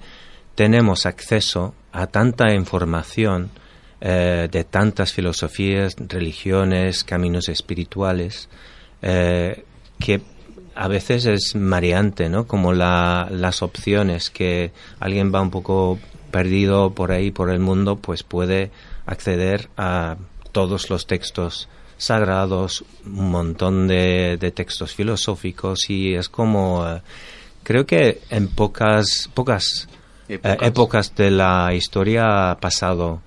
tenemos 0.55 1.05
acceso 1.05 1.73
a 1.91 2.07
tanta 2.07 2.53
información 2.53 3.49
eh, 4.01 4.47
de 4.51 4.63
tantas 4.65 5.13
filosofías, 5.13 5.95
religiones, 5.97 7.03
caminos 7.03 7.49
espirituales, 7.49 8.49
eh, 9.01 9.63
que 9.99 10.21
a 10.75 10.87
veces 10.89 11.25
es 11.25 11.55
mareante, 11.55 12.29
¿no? 12.29 12.45
Como 12.47 12.73
la- 12.73 13.27
las 13.31 13.61
opciones 13.61 14.29
que 14.29 14.71
alguien 14.99 15.33
va 15.33 15.41
un 15.41 15.49
poco 15.51 15.97
perdido 16.31 16.91
por 16.91 17.11
ahí, 17.13 17.31
por 17.31 17.49
el 17.49 17.59
mundo, 17.59 17.95
pues 17.95 18.23
puede 18.23 18.71
acceder 19.05 19.69
a 19.77 20.17
todos 20.51 20.89
los 20.89 21.07
textos 21.07 21.69
sagrados, 21.97 22.83
un 23.05 23.31
montón 23.31 23.87
de, 23.87 24.35
de 24.37 24.51
textos 24.51 24.93
filosóficos 24.93 25.89
y 25.89 26.13
es 26.15 26.27
como, 26.27 26.85
creo 27.65 27.85
que 27.85 28.21
en 28.29 28.47
pocas, 28.47 29.29
pocas 29.33 29.89
eh, 30.29 30.35
Épocas. 30.35 30.67
épocas 30.67 31.15
de 31.15 31.31
la 31.31 31.73
historia 31.73 32.51
ha 32.51 32.57
pasado 32.57 33.21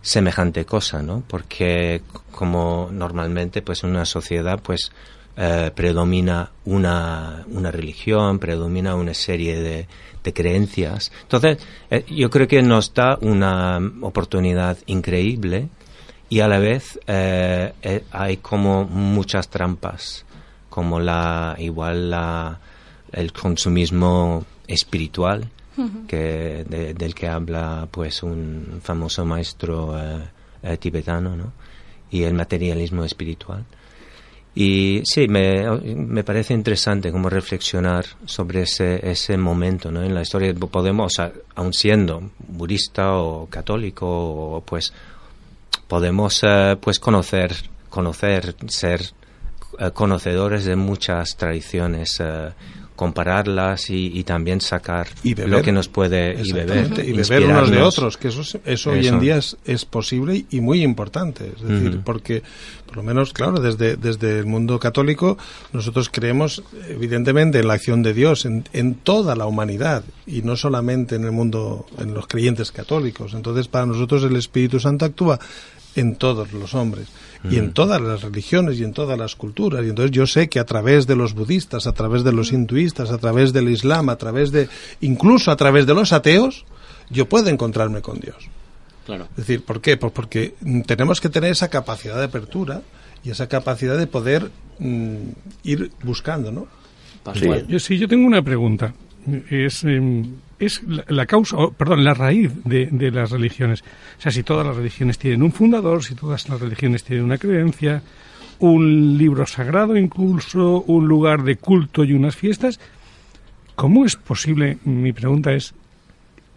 semejante 0.00 0.64
cosa, 0.64 1.02
¿no? 1.02 1.24
Porque 1.26 2.02
como 2.30 2.88
normalmente 2.92 3.60
pues 3.62 3.82
en 3.82 3.90
una 3.90 4.04
sociedad 4.04 4.60
pues 4.62 4.92
eh, 5.36 5.72
predomina 5.74 6.50
una, 6.64 7.44
una 7.48 7.70
religión, 7.72 8.38
predomina 8.38 8.94
una 8.94 9.14
serie 9.14 9.60
de, 9.60 9.88
de 10.22 10.32
creencias. 10.32 11.12
Entonces, 11.22 11.58
eh, 11.90 12.04
yo 12.08 12.30
creo 12.30 12.46
que 12.46 12.62
nos 12.62 12.92
da 12.94 13.18
una 13.20 13.80
oportunidad 14.02 14.78
increíble 14.86 15.68
y 16.28 16.40
a 16.40 16.48
la 16.48 16.58
vez 16.58 16.98
eh, 17.06 17.72
eh, 17.82 18.04
hay 18.12 18.36
como 18.38 18.84
muchas 18.84 19.48
trampas, 19.48 20.24
como 20.68 21.00
la 21.00 21.56
igual 21.58 22.10
la, 22.10 22.60
el 23.12 23.32
consumismo 23.32 24.44
espiritual 24.66 25.48
que 26.06 26.64
de- 26.68 26.92
del 26.92 27.14
que 27.14 27.26
habla 27.26 27.88
pues 27.90 28.22
un 28.22 28.80
famoso 28.82 29.24
maestro 29.24 29.98
eh, 29.98 30.20
eh, 30.62 30.76
tibetano, 30.76 31.34
¿no? 31.36 31.52
Y 32.10 32.24
el 32.24 32.34
materialismo 32.34 33.02
espiritual. 33.04 33.64
Y 34.54 35.00
sí, 35.04 35.26
me, 35.28 35.64
me 35.94 36.22
parece 36.24 36.52
interesante 36.54 37.10
como 37.12 37.30
reflexionar 37.30 38.04
sobre 38.26 38.62
ese, 38.62 39.08
ese 39.08 39.38
momento 39.38 39.90
¿no? 39.92 40.02
en 40.02 40.12
la 40.12 40.22
historia. 40.22 40.52
Podemos, 40.52 41.06
o 41.12 41.14
sea, 41.16 41.32
aun 41.54 41.72
siendo 41.72 42.30
budista 42.48 43.14
o 43.14 43.46
católico, 43.48 44.06
o, 44.06 44.60
pues 44.60 44.92
podemos 45.86 46.40
eh, 46.42 46.76
pues 46.80 46.98
conocer, 46.98 47.54
conocer, 47.88 48.56
ser 48.68 49.02
eh, 49.78 49.90
conocedores 49.94 50.64
de 50.64 50.76
muchas 50.76 51.36
tradiciones, 51.36 52.20
compararlas 53.00 53.88
y, 53.88 54.12
y 54.18 54.24
también 54.24 54.60
sacar 54.60 55.08
Y 55.22 55.34
lo 55.34 55.62
que 55.62 55.72
nos 55.72 55.88
puede 55.88 56.36
y 56.44 56.52
beber. 56.52 56.92
Y 57.02 57.12
beber 57.12 57.44
unos 57.46 57.70
de 57.70 57.80
otros, 57.80 58.18
que 58.18 58.28
eso, 58.28 58.42
es- 58.42 58.58
eso, 58.66 58.90
hoy 58.90 58.98
Eso. 59.00 59.14
en 59.14 59.20
día 59.20 59.36
es, 59.38 59.56
es 59.64 59.86
posible 59.86 60.44
y 60.50 60.60
muy 60.60 60.82
importante. 60.82 61.50
Es 61.56 61.62
decir, 61.66 62.00
porque, 62.04 62.42
por 62.86 62.98
lo 62.98 63.02
menos, 63.02 63.32
claro, 63.32 63.58
desde, 63.58 63.96
desde 63.96 64.40
el 64.40 64.44
mundo 64.46 64.78
católico, 64.78 65.38
nosotros 65.72 66.10
creemos, 66.12 66.62
evidentemente, 66.90 67.60
en 67.60 67.68
la 67.68 67.74
acción 67.74 68.02
de 68.02 68.12
Dios, 68.12 68.44
en, 68.44 68.64
en 68.74 68.96
toda 68.96 69.34
la 69.34 69.46
humanidad, 69.46 70.04
y 70.26 70.42
no 70.42 70.54
solamente 70.56 71.14
en 71.16 71.24
el 71.24 71.32
mundo, 71.32 71.86
en 71.98 72.12
los 72.12 72.26
creyentes 72.26 72.70
católicos. 72.70 73.32
Entonces, 73.32 73.66
para 73.68 73.86
nosotros 73.86 74.22
el 74.24 74.36
Espíritu 74.36 74.78
Santo 74.78 75.06
actúa 75.06 75.40
en 75.96 76.16
todos 76.16 76.52
los 76.52 76.74
hombres 76.74 77.08
y 77.42 77.56
en 77.56 77.72
todas 77.72 78.00
las 78.00 78.22
religiones 78.22 78.78
y 78.78 78.84
en 78.84 78.92
todas 78.92 79.18
las 79.18 79.34
culturas. 79.34 79.84
Y 79.84 79.88
entonces 79.88 80.10
yo 80.10 80.26
sé 80.26 80.48
que 80.48 80.60
a 80.60 80.64
través 80.64 81.06
de 81.06 81.16
los 81.16 81.34
budistas, 81.34 81.86
a 81.86 81.92
través 81.92 82.22
de 82.22 82.32
los 82.32 82.52
hinduistas, 82.52 83.10
a 83.10 83.18
través 83.18 83.52
del 83.52 83.68
islam, 83.70 84.10
a 84.10 84.16
través 84.16 84.52
de, 84.52 84.68
incluso 85.00 85.50
a 85.50 85.56
través 85.56 85.86
de 85.86 85.94
los 85.94 86.12
ateos, 86.12 86.64
yo 87.08 87.28
puedo 87.28 87.48
encontrarme 87.48 88.02
con 88.02 88.20
Dios. 88.20 88.36
Claro. 89.06 89.26
Es 89.32 89.36
decir, 89.38 89.64
¿por 89.64 89.80
qué? 89.80 89.96
Pues 89.96 90.12
porque 90.12 90.54
mm, 90.60 90.82
tenemos 90.82 91.20
que 91.20 91.30
tener 91.30 91.50
esa 91.50 91.68
capacidad 91.68 92.18
de 92.18 92.24
apertura 92.24 92.82
y 93.24 93.30
esa 93.30 93.48
capacidad 93.48 93.96
de 93.96 94.06
poder 94.06 94.50
mm, 94.78 95.16
ir 95.64 95.90
buscando, 96.02 96.52
¿no? 96.52 96.66
Yo 97.68 97.78
sí, 97.78 97.98
yo 97.98 98.08
tengo 98.08 98.26
una 98.26 98.42
pregunta. 98.42 98.94
Es, 99.50 99.84
em, 99.84 100.24
es 100.58 100.82
la, 101.08 101.26
causa, 101.26 101.56
perdón, 101.76 102.04
la 102.04 102.14
raíz 102.14 102.52
de, 102.64 102.86
de 102.86 103.10
las 103.10 103.30
religiones. 103.30 103.82
O 104.18 104.22
sea, 104.22 104.32
si 104.32 104.42
todas 104.42 104.66
las 104.66 104.76
religiones 104.76 105.18
tienen 105.18 105.42
un 105.42 105.52
fundador, 105.52 106.04
si 106.04 106.14
todas 106.14 106.48
las 106.48 106.60
religiones 106.60 107.04
tienen 107.04 107.24
una 107.24 107.38
creencia, 107.38 108.02
un 108.60 109.16
libro 109.16 109.46
sagrado 109.46 109.96
incluso, 109.96 110.82
un 110.82 111.08
lugar 111.08 111.42
de 111.42 111.56
culto 111.56 112.04
y 112.04 112.12
unas 112.12 112.36
fiestas, 112.36 112.78
¿cómo 113.74 114.04
es 114.04 114.16
posible? 114.16 114.78
Mi 114.84 115.12
pregunta 115.12 115.52
es, 115.52 115.74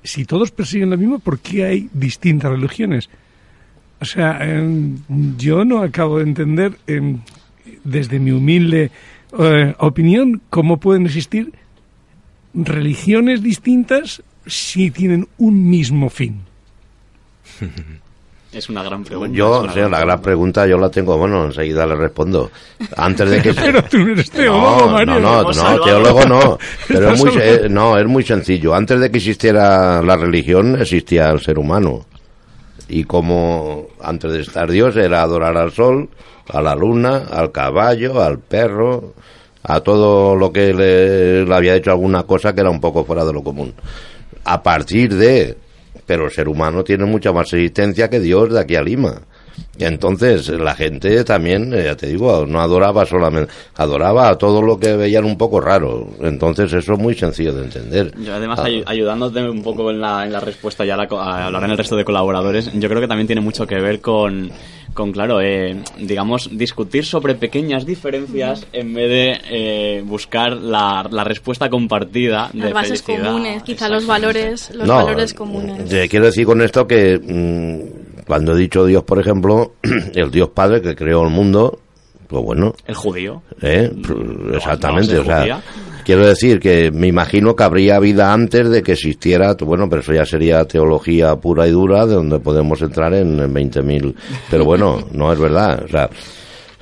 si 0.03 0.25
todos 0.25 0.51
persiguen 0.51 0.89
lo 0.89 0.97
mismo, 0.97 1.19
¿por 1.19 1.39
qué 1.39 1.65
hay 1.65 1.89
distintas 1.93 2.51
religiones? 2.51 3.09
O 4.01 4.05
sea, 4.05 4.37
em, 4.41 4.97
yo 5.37 5.63
no 5.63 5.81
acabo 5.81 6.17
de 6.17 6.25
entender, 6.25 6.77
em, 6.87 7.19
desde 7.83 8.19
mi 8.19 8.31
humilde 8.31 8.91
eh, 9.39 9.73
opinión, 9.79 10.41
cómo 10.49 10.77
pueden 10.77 11.05
existir 11.05 11.53
religiones 12.53 13.41
distintas 13.41 14.21
si 14.45 14.91
tienen 14.91 15.27
un 15.37 15.69
mismo 15.69 16.09
fin. 16.09 16.41
Es 18.53 18.69
una 18.69 18.83
gran 18.83 19.03
pregunta. 19.03 19.35
Yo, 19.35 19.51
es 19.51 19.57
o 19.57 19.63
una 19.63 19.73
sea, 19.73 19.81
gran 19.81 19.91
la 19.91 19.99
gran 20.01 20.21
pregunta 20.21 20.67
yo 20.67 20.77
la 20.77 20.89
tengo, 20.89 21.17
bueno, 21.17 21.45
enseguida 21.45 21.87
le 21.87 21.95
respondo. 21.95 22.51
Antes 22.97 23.29
de 23.29 23.41
que... 23.41 23.53
Pero 23.55 23.83
tú 23.85 23.97
no 23.97 24.11
eres 24.11 24.29
teólogo, 24.29 24.85
no, 24.85 24.87
Mario. 24.91 25.19
no, 25.19 25.43
no, 25.43 25.79
teólogo 25.81 26.25
no. 26.25 26.59
Pero 26.87 27.11
es 27.13 27.19
muy, 27.19 27.33
no, 27.69 27.97
es 27.97 28.05
muy 28.05 28.23
sencillo. 28.23 28.75
Antes 28.75 28.99
de 28.99 29.09
que 29.09 29.17
existiera 29.17 30.03
la 30.03 30.15
religión, 30.15 30.79
existía 30.79 31.31
el 31.31 31.41
ser 31.41 31.57
humano. 31.57 32.05
Y 32.87 33.05
como 33.05 33.87
antes 33.99 34.31
de 34.31 34.41
estar 34.41 34.69
Dios 34.69 34.95
era 34.97 35.23
adorar 35.23 35.57
al 35.57 35.71
sol, 35.71 36.09
a 36.49 36.61
la 36.61 36.75
luna, 36.75 37.23
al 37.31 37.51
caballo, 37.51 38.21
al 38.21 38.37
perro, 38.37 39.15
a 39.63 39.79
todo 39.81 40.35
lo 40.35 40.51
que 40.51 40.73
le, 40.73 41.45
le 41.45 41.55
había 41.55 41.75
hecho 41.75 41.91
alguna 41.91 42.23
cosa 42.23 42.53
que 42.53 42.61
era 42.61 42.69
un 42.69 42.81
poco 42.81 43.03
fuera 43.05 43.23
de 43.25 43.33
lo 43.33 43.43
común. 43.43 43.73
A 44.45 44.61
partir 44.61 45.13
de... 45.15 45.57
Pero 46.05 46.25
el 46.25 46.31
ser 46.31 46.49
humano 46.49 46.83
tiene 46.83 47.05
mucha 47.05 47.31
más 47.31 47.53
existencia 47.53 48.09
que 48.09 48.19
Dios 48.19 48.51
de 48.51 48.59
aquí 48.59 48.75
a 48.75 48.81
Lima. 48.81 49.21
Y 49.77 49.85
entonces 49.85 50.49
la 50.49 50.75
gente 50.75 51.23
también, 51.23 51.73
eh, 51.73 51.83
ya 51.85 51.95
te 51.95 52.07
digo, 52.07 52.45
no 52.45 52.59
adoraba 52.59 53.05
solamente, 53.05 53.51
adoraba 53.75 54.27
a 54.29 54.37
todo 54.37 54.61
lo 54.61 54.77
que 54.77 54.97
veían 54.97 55.23
un 55.23 55.37
poco 55.37 55.61
raro. 55.61 56.07
Entonces 56.21 56.73
eso 56.73 56.93
es 56.93 56.99
muy 56.99 57.15
sencillo 57.15 57.53
de 57.53 57.63
entender. 57.63 58.13
Yo 58.19 58.33
además, 58.35 58.59
Ah, 58.59 58.65
ayu- 58.67 58.83
ayudándote 58.85 59.47
un 59.49 59.63
poco 59.63 59.89
en 59.91 60.01
la, 60.01 60.25
en 60.25 60.33
la 60.33 60.41
respuesta, 60.41 60.83
ya 60.83 60.97
la 60.97 61.07
co- 61.07 61.19
a 61.21 61.45
hablar 61.45 61.63
en 61.63 61.71
el 61.71 61.77
resto 61.77 61.95
de 61.95 62.03
colaboradores, 62.03 62.69
yo 62.73 62.89
creo 62.89 62.99
que 62.99 63.07
también 63.07 63.27
tiene 63.27 63.41
mucho 63.41 63.65
que 63.65 63.75
ver 63.79 64.01
con, 64.01 64.51
con 64.93 65.11
claro, 65.11 65.41
eh, 65.41 65.77
digamos, 65.99 66.49
discutir 66.57 67.05
sobre 67.05 67.35
pequeñas 67.35 67.85
diferencias 67.85 68.65
en 68.73 68.93
vez 68.93 69.09
de 69.09 69.41
eh, 69.49 70.01
buscar 70.05 70.53
la, 70.53 71.07
la 71.11 71.23
respuesta 71.23 71.69
compartida 71.69 72.49
de 72.53 72.59
Las 72.65 72.73
bases 72.73 73.01
felicidad. 73.03 73.31
comunes, 73.31 73.63
quizá 73.63 73.89
los 73.89 74.05
valores, 74.05 74.71
los 74.73 74.87
No, 74.87 74.95
valores 74.95 75.33
comunes. 75.33 75.89
te 75.89 76.07
quiero 76.09 76.25
decir 76.27 76.45
con 76.45 76.61
esto 76.61 76.87
que 76.87 77.19
mm, 77.21 78.23
cuando 78.25 78.53
he 78.55 78.57
dicho 78.59 78.85
Dios, 78.85 79.03
por 79.03 79.19
ejemplo, 79.19 79.73
el 80.15 80.31
Dios 80.31 80.49
Padre 80.49 80.81
que 80.81 80.95
creó 80.95 81.23
el 81.23 81.29
mundo, 81.29 81.79
pues 82.33 82.45
bueno, 82.45 82.73
El 82.87 82.95
judío. 82.95 83.41
¿eh? 83.61 83.91
exactamente, 84.53 85.17
o 85.17 85.21
se 85.21 85.25
sea, 85.25 85.41
judía. 85.41 85.61
quiero 86.03 86.25
decir 86.25 86.59
que 86.59 86.91
me 86.91 87.07
imagino 87.07 87.55
que 87.55 87.63
habría 87.63 87.99
vida 87.99 88.33
antes 88.33 88.69
de 88.69 88.81
que 88.81 88.93
existiera, 88.93 89.55
bueno, 89.61 89.87
pero 89.87 90.01
eso 90.01 90.13
ya 90.13 90.25
sería 90.25 90.65
teología 90.65 91.35
pura 91.35 91.67
y 91.67 91.71
dura, 91.71 92.05
de 92.05 92.15
donde 92.15 92.39
podemos 92.39 92.81
entrar 92.81 93.13
en, 93.13 93.39
en 93.39 93.53
20.000, 93.53 94.15
pero 94.49 94.65
bueno, 94.65 95.07
no 95.11 95.31
es 95.31 95.39
verdad, 95.39 95.83
o 95.85 95.87
sea, 95.87 96.09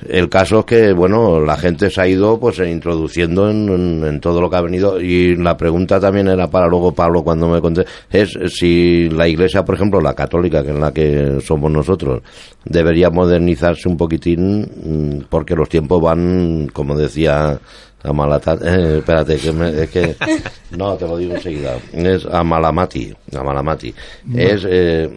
el 0.08 0.28
caso 0.28 0.60
es 0.60 0.64
que, 0.64 0.92
bueno, 0.92 1.40
la 1.40 1.56
gente 1.56 1.90
se 1.90 2.00
ha 2.00 2.06
ido 2.08 2.38
pues 2.38 2.58
introduciendo 2.58 3.48
en, 3.50 3.68
en- 3.68 4.04
en 4.04 4.20
todo 4.20 4.40
lo 4.40 4.48
que 4.50 4.56
ha 4.56 4.60
venido. 4.60 5.00
Y 5.00 5.36
la 5.36 5.56
pregunta 5.56 5.98
también 6.00 6.28
era 6.28 6.48
para 6.48 6.66
luego 6.68 6.92
Pablo 6.92 7.22
cuando 7.22 7.48
me 7.48 7.60
conté, 7.60 7.84
es 8.10 8.36
si 8.48 9.08
la 9.10 9.28
iglesia, 9.28 9.64
por 9.64 9.74
ejemplo, 9.74 10.00
la 10.00 10.14
católica, 10.14 10.62
que 10.62 10.70
es 10.70 10.78
la 10.78 10.92
que 10.92 11.38
somos 11.40 11.70
nosotros, 11.70 12.22
debería 12.64 13.10
modernizarse 13.10 13.88
un 13.88 13.96
poquitín 13.96 14.60
mm, 14.62 15.24
porque 15.28 15.54
los 15.54 15.68
tiempos 15.68 16.00
van, 16.02 16.68
como 16.72 16.96
decía 16.96 17.58
Amalata, 18.04 18.58
eh, 18.64 18.96
espérate, 18.98 19.36
que 19.36 19.52
me- 19.52 19.82
es 19.82 19.90
que, 19.90 20.14
no, 20.76 20.96
te 20.96 21.06
lo 21.06 21.16
digo 21.16 21.34
enseguida, 21.34 21.76
es 21.92 22.26
Amalamati, 22.26 23.12
Amalamati, 23.36 23.94
es, 24.34 24.66
eh, 24.68 25.08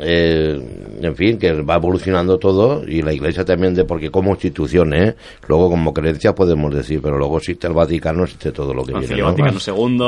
eh, 0.00 0.60
en 1.02 1.16
fin, 1.16 1.38
que 1.38 1.52
va 1.62 1.76
evolucionando 1.76 2.38
todo 2.38 2.82
y 2.86 3.02
la 3.02 3.12
iglesia 3.12 3.44
también, 3.44 3.74
de 3.74 3.84
porque 3.84 4.10
como 4.10 4.30
institución, 4.30 4.94
¿eh? 4.94 5.14
luego 5.48 5.68
como 5.68 5.92
creencia 5.92 6.34
podemos 6.34 6.74
decir, 6.74 7.00
pero 7.02 7.18
luego 7.18 7.38
existe 7.38 7.66
el 7.66 7.74
Vaticano, 7.74 8.24
existe 8.24 8.52
todo 8.52 8.72
lo 8.72 8.82
que 8.84 8.92
viene. 8.92 9.06
Concilio 9.06 9.24
¿no? 9.24 9.30
Vaticano 9.30 9.58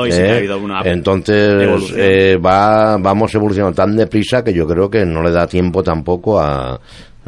II 0.03 0.07
y 0.07 0.09
que 0.11 0.15
Eh, 0.25 0.31
ha 0.31 0.37
habido 0.37 0.57
una 0.59 0.81
Entonces, 0.83 1.61
evolución. 1.63 1.99
eh, 2.01 2.37
va, 2.37 2.97
vamos 2.97 3.35
evolucionando 3.35 3.75
tan 3.75 3.95
deprisa 3.95 4.43
que 4.43 4.53
yo 4.53 4.65
creo 4.67 4.89
que 4.89 5.05
no 5.05 5.21
le 5.21 5.31
da 5.31 5.45
tiempo 5.47 5.83
tampoco 5.83 6.39
a, 6.39 6.79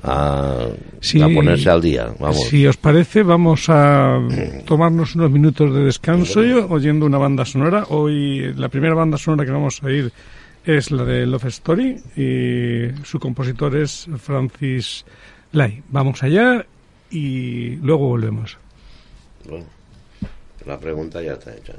a, 0.03 0.67
Sí. 0.99 1.21
a 1.21 1.27
ponerse 1.29 1.69
al 1.69 1.81
día. 1.81 2.07
Vamos. 2.19 2.47
Si 2.49 2.65
os 2.67 2.77
parece, 2.77 3.23
vamos 3.23 3.65
a 3.69 4.19
tomarnos 4.65 5.15
unos 5.15 5.31
minutos 5.31 5.73
de 5.73 5.81
descanso 5.85 6.41
oyendo 6.69 7.05
una 7.05 7.17
banda 7.17 7.45
sonora. 7.45 7.85
Hoy 7.89 8.53
la 8.55 8.69
primera 8.69 8.93
banda 8.95 9.17
sonora 9.17 9.45
que 9.45 9.51
vamos 9.51 9.81
a 9.83 9.91
ir 9.91 10.11
es 10.65 10.91
la 10.91 11.03
de 11.05 11.25
Love 11.25 11.45
Story 11.45 11.95
y 12.15 13.05
su 13.05 13.19
compositor 13.19 13.75
es 13.77 14.07
Francis 14.17 15.05
Lai. 15.53 15.81
Vamos 15.89 16.21
allá 16.23 16.65
y 17.09 17.75
luego 17.77 18.09
volvemos. 18.09 18.57
Bueno, 19.47 19.65
la 20.65 20.77
pregunta 20.77 21.21
ya 21.21 21.33
está 21.33 21.53
hecha. 21.55 21.73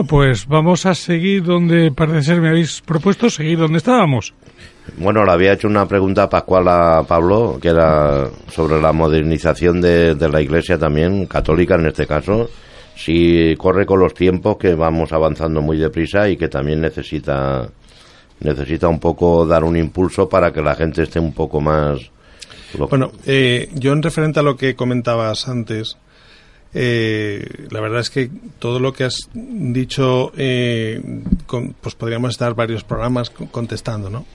Bueno, 0.00 0.08
pues 0.08 0.46
vamos 0.46 0.86
a 0.86 0.94
seguir 0.94 1.42
donde 1.42 1.92
parece 1.92 2.22
ser 2.22 2.40
me 2.40 2.48
habéis 2.48 2.80
propuesto, 2.80 3.28
seguir 3.28 3.58
donde 3.58 3.76
estábamos. 3.76 4.32
Bueno, 4.96 5.26
le 5.26 5.30
había 5.30 5.52
hecho 5.52 5.68
una 5.68 5.86
pregunta 5.86 6.26
Pascual 6.26 6.68
a 6.68 7.02
Pablo, 7.06 7.58
que 7.60 7.68
era 7.68 8.30
sobre 8.50 8.80
la 8.80 8.94
modernización 8.94 9.82
de, 9.82 10.14
de 10.14 10.28
la 10.30 10.40
Iglesia 10.40 10.78
también, 10.78 11.26
católica 11.26 11.74
en 11.74 11.84
este 11.84 12.06
caso, 12.06 12.48
si 12.96 13.54
corre 13.58 13.84
con 13.84 14.00
los 14.00 14.14
tiempos, 14.14 14.56
que 14.56 14.74
vamos 14.74 15.12
avanzando 15.12 15.60
muy 15.60 15.76
deprisa 15.76 16.30
y 16.30 16.38
que 16.38 16.48
también 16.48 16.80
necesita 16.80 17.68
necesita 18.40 18.88
un 18.88 19.00
poco 19.00 19.44
dar 19.44 19.64
un 19.64 19.76
impulso 19.76 20.30
para 20.30 20.50
que 20.50 20.62
la 20.62 20.76
gente 20.76 21.02
esté 21.02 21.20
un 21.20 21.34
poco 21.34 21.60
más... 21.60 22.10
Bueno, 22.88 23.12
eh, 23.26 23.68
yo 23.74 23.92
en 23.92 24.02
referente 24.02 24.40
a 24.40 24.42
lo 24.42 24.56
que 24.56 24.74
comentabas 24.74 25.46
antes, 25.46 25.98
eh, 26.72 27.66
la 27.70 27.80
verdad 27.80 28.00
es 28.00 28.10
que 28.10 28.30
todo 28.58 28.78
lo 28.78 28.92
que 28.92 29.04
has 29.04 29.28
dicho, 29.32 30.32
eh, 30.36 31.00
pues 31.80 31.94
podríamos 31.94 32.30
estar 32.30 32.54
varios 32.54 32.84
programas 32.84 33.30
contestando, 33.30 34.10
¿no? 34.10 34.26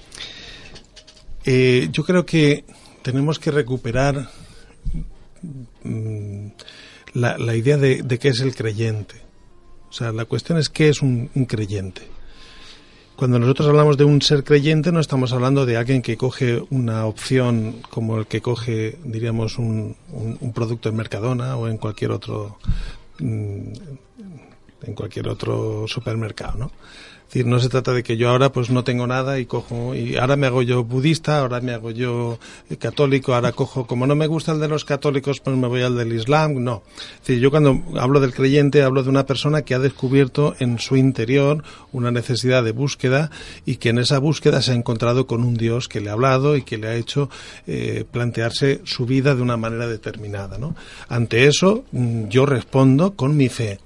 yo 1.45 2.03
creo 2.03 2.25
que 2.25 2.65
tenemos 3.03 3.37
que 3.37 3.51
recuperar 3.51 4.29
mm, 5.83 6.47
la, 7.13 7.55
idea 7.55 7.77
de, 7.77 8.19
qué 8.19 8.29
es 8.29 8.39
el 8.39 8.55
creyente. 8.55 9.21
O 9.87 9.93
sea, 9.93 10.11
la 10.11 10.25
cuestión 10.25 10.57
es 10.57 10.69
qué 10.69 10.89
es 10.89 11.03
un 11.03 11.27
creyente. 11.47 12.14
Cuando 13.15 13.39
nosotros 13.39 13.69
hablamos 13.69 13.97
de 13.97 14.03
un 14.03 14.21
ser 14.21 14.43
creyente 14.43 14.91
no 14.91 14.99
estamos 14.99 15.31
hablando 15.31 15.65
de 15.65 15.77
alguien 15.77 16.01
que 16.01 16.17
coge 16.17 16.61
una 16.69 17.05
opción 17.05 17.77
como 17.89 18.17
el 18.17 18.27
que 18.27 18.41
coge, 18.41 18.97
diríamos, 19.05 19.57
un, 19.57 19.95
producto 20.53 20.89
en 20.89 20.97
Mercadona 20.97 21.55
o 21.55 21.69
en 21.69 21.77
cualquier 21.77 22.11
otro 22.11 22.57
mm, 23.19 23.73
en 24.83 24.93
cualquier 24.93 25.29
otro 25.29 25.87
supermercado, 25.87 26.57
¿no? 26.57 26.71
No 27.43 27.59
se 27.59 27.69
trata 27.69 27.91
de 27.91 28.03
que 28.03 28.17
yo 28.17 28.29
ahora 28.29 28.51
pues 28.51 28.69
no 28.69 28.83
tengo 28.83 29.07
nada 29.07 29.39
y 29.39 29.45
cojo 29.45 29.93
y 29.93 30.15
ahora 30.15 30.35
me 30.35 30.47
hago 30.47 30.61
yo 30.61 30.83
budista, 30.83 31.39
ahora 31.39 31.59
me 31.59 31.73
hago 31.73 31.91
yo 31.91 32.39
católico, 32.79 33.33
ahora 33.33 33.51
cojo 33.51 33.85
como 33.87 34.07
no 34.07 34.15
me 34.15 34.27
gusta 34.27 34.53
el 34.53 34.59
de 34.59 34.67
los 34.67 34.85
católicos, 34.85 35.41
pues 35.41 35.57
me 35.57 35.67
voy 35.67 35.81
al 35.81 35.97
del 35.97 36.13
Islam, 36.13 36.63
no. 36.63 36.83
Yo 37.27 37.51
cuando 37.51 37.81
hablo 37.99 38.19
del 38.19 38.33
creyente 38.33 38.83
hablo 38.83 39.03
de 39.03 39.09
una 39.09 39.25
persona 39.25 39.63
que 39.63 39.75
ha 39.75 39.79
descubierto 39.79 40.55
en 40.59 40.79
su 40.79 40.95
interior 40.95 41.63
una 41.91 42.11
necesidad 42.11 42.63
de 42.63 42.71
búsqueda 42.71 43.31
y 43.65 43.77
que 43.77 43.89
en 43.89 43.99
esa 43.99 44.19
búsqueda 44.19 44.61
se 44.61 44.71
ha 44.71 44.75
encontrado 44.75 45.27
con 45.27 45.43
un 45.43 45.55
Dios 45.55 45.87
que 45.87 45.99
le 45.99 46.09
ha 46.09 46.13
hablado 46.13 46.55
y 46.55 46.61
que 46.61 46.77
le 46.77 46.87
ha 46.87 46.95
hecho 46.95 47.29
eh, 47.67 48.05
plantearse 48.09 48.81
su 48.85 49.05
vida 49.05 49.35
de 49.35 49.41
una 49.41 49.57
manera 49.57 49.87
determinada, 49.87 50.57
¿no? 50.57 50.75
Ante 51.09 51.47
eso 51.47 51.83
mm, 51.91 52.27
yo 52.27 52.45
respondo 52.45 53.15
con 53.15 53.35
mi 53.35 53.49
fe 53.49 53.79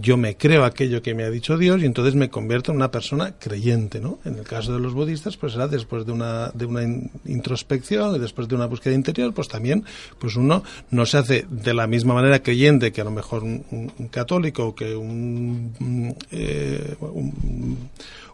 yo 0.00 0.16
me 0.16 0.36
creo 0.36 0.64
aquello 0.64 1.02
que 1.02 1.14
me 1.14 1.24
ha 1.24 1.30
dicho 1.30 1.56
Dios 1.56 1.82
y 1.82 1.86
entonces 1.86 2.14
me 2.14 2.30
convierto 2.30 2.72
en 2.72 2.76
una 2.76 2.90
persona 2.90 3.34
creyente, 3.38 4.00
¿no? 4.00 4.18
En 4.24 4.38
el 4.38 4.44
caso 4.44 4.72
de 4.72 4.80
los 4.80 4.94
budistas, 4.94 5.36
pues 5.36 5.52
será 5.52 5.68
después 5.68 6.06
de 6.06 6.12
una, 6.12 6.50
de 6.54 6.66
una 6.66 6.82
introspección 7.24 8.16
y 8.16 8.18
después 8.18 8.48
de 8.48 8.54
una 8.54 8.66
búsqueda 8.66 8.94
interior, 8.94 9.32
pues 9.34 9.48
también, 9.48 9.84
pues 10.18 10.36
uno 10.36 10.62
no 10.90 11.06
se 11.06 11.18
hace 11.18 11.46
de 11.50 11.74
la 11.74 11.86
misma 11.86 12.14
manera 12.14 12.42
creyente 12.42 12.92
que 12.92 13.00
a 13.00 13.04
lo 13.04 13.10
mejor 13.10 13.42
un, 13.44 13.92
católico 14.10 14.68
o 14.68 14.74
que 14.74 14.94
un, 14.94 16.14
eh, 16.30 16.96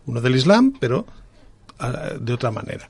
uno 0.07 0.21
del 0.21 0.37
Islam, 0.37 0.75
pero 0.79 1.07
de 2.21 2.33
otra 2.33 2.51
manera. 2.51 2.89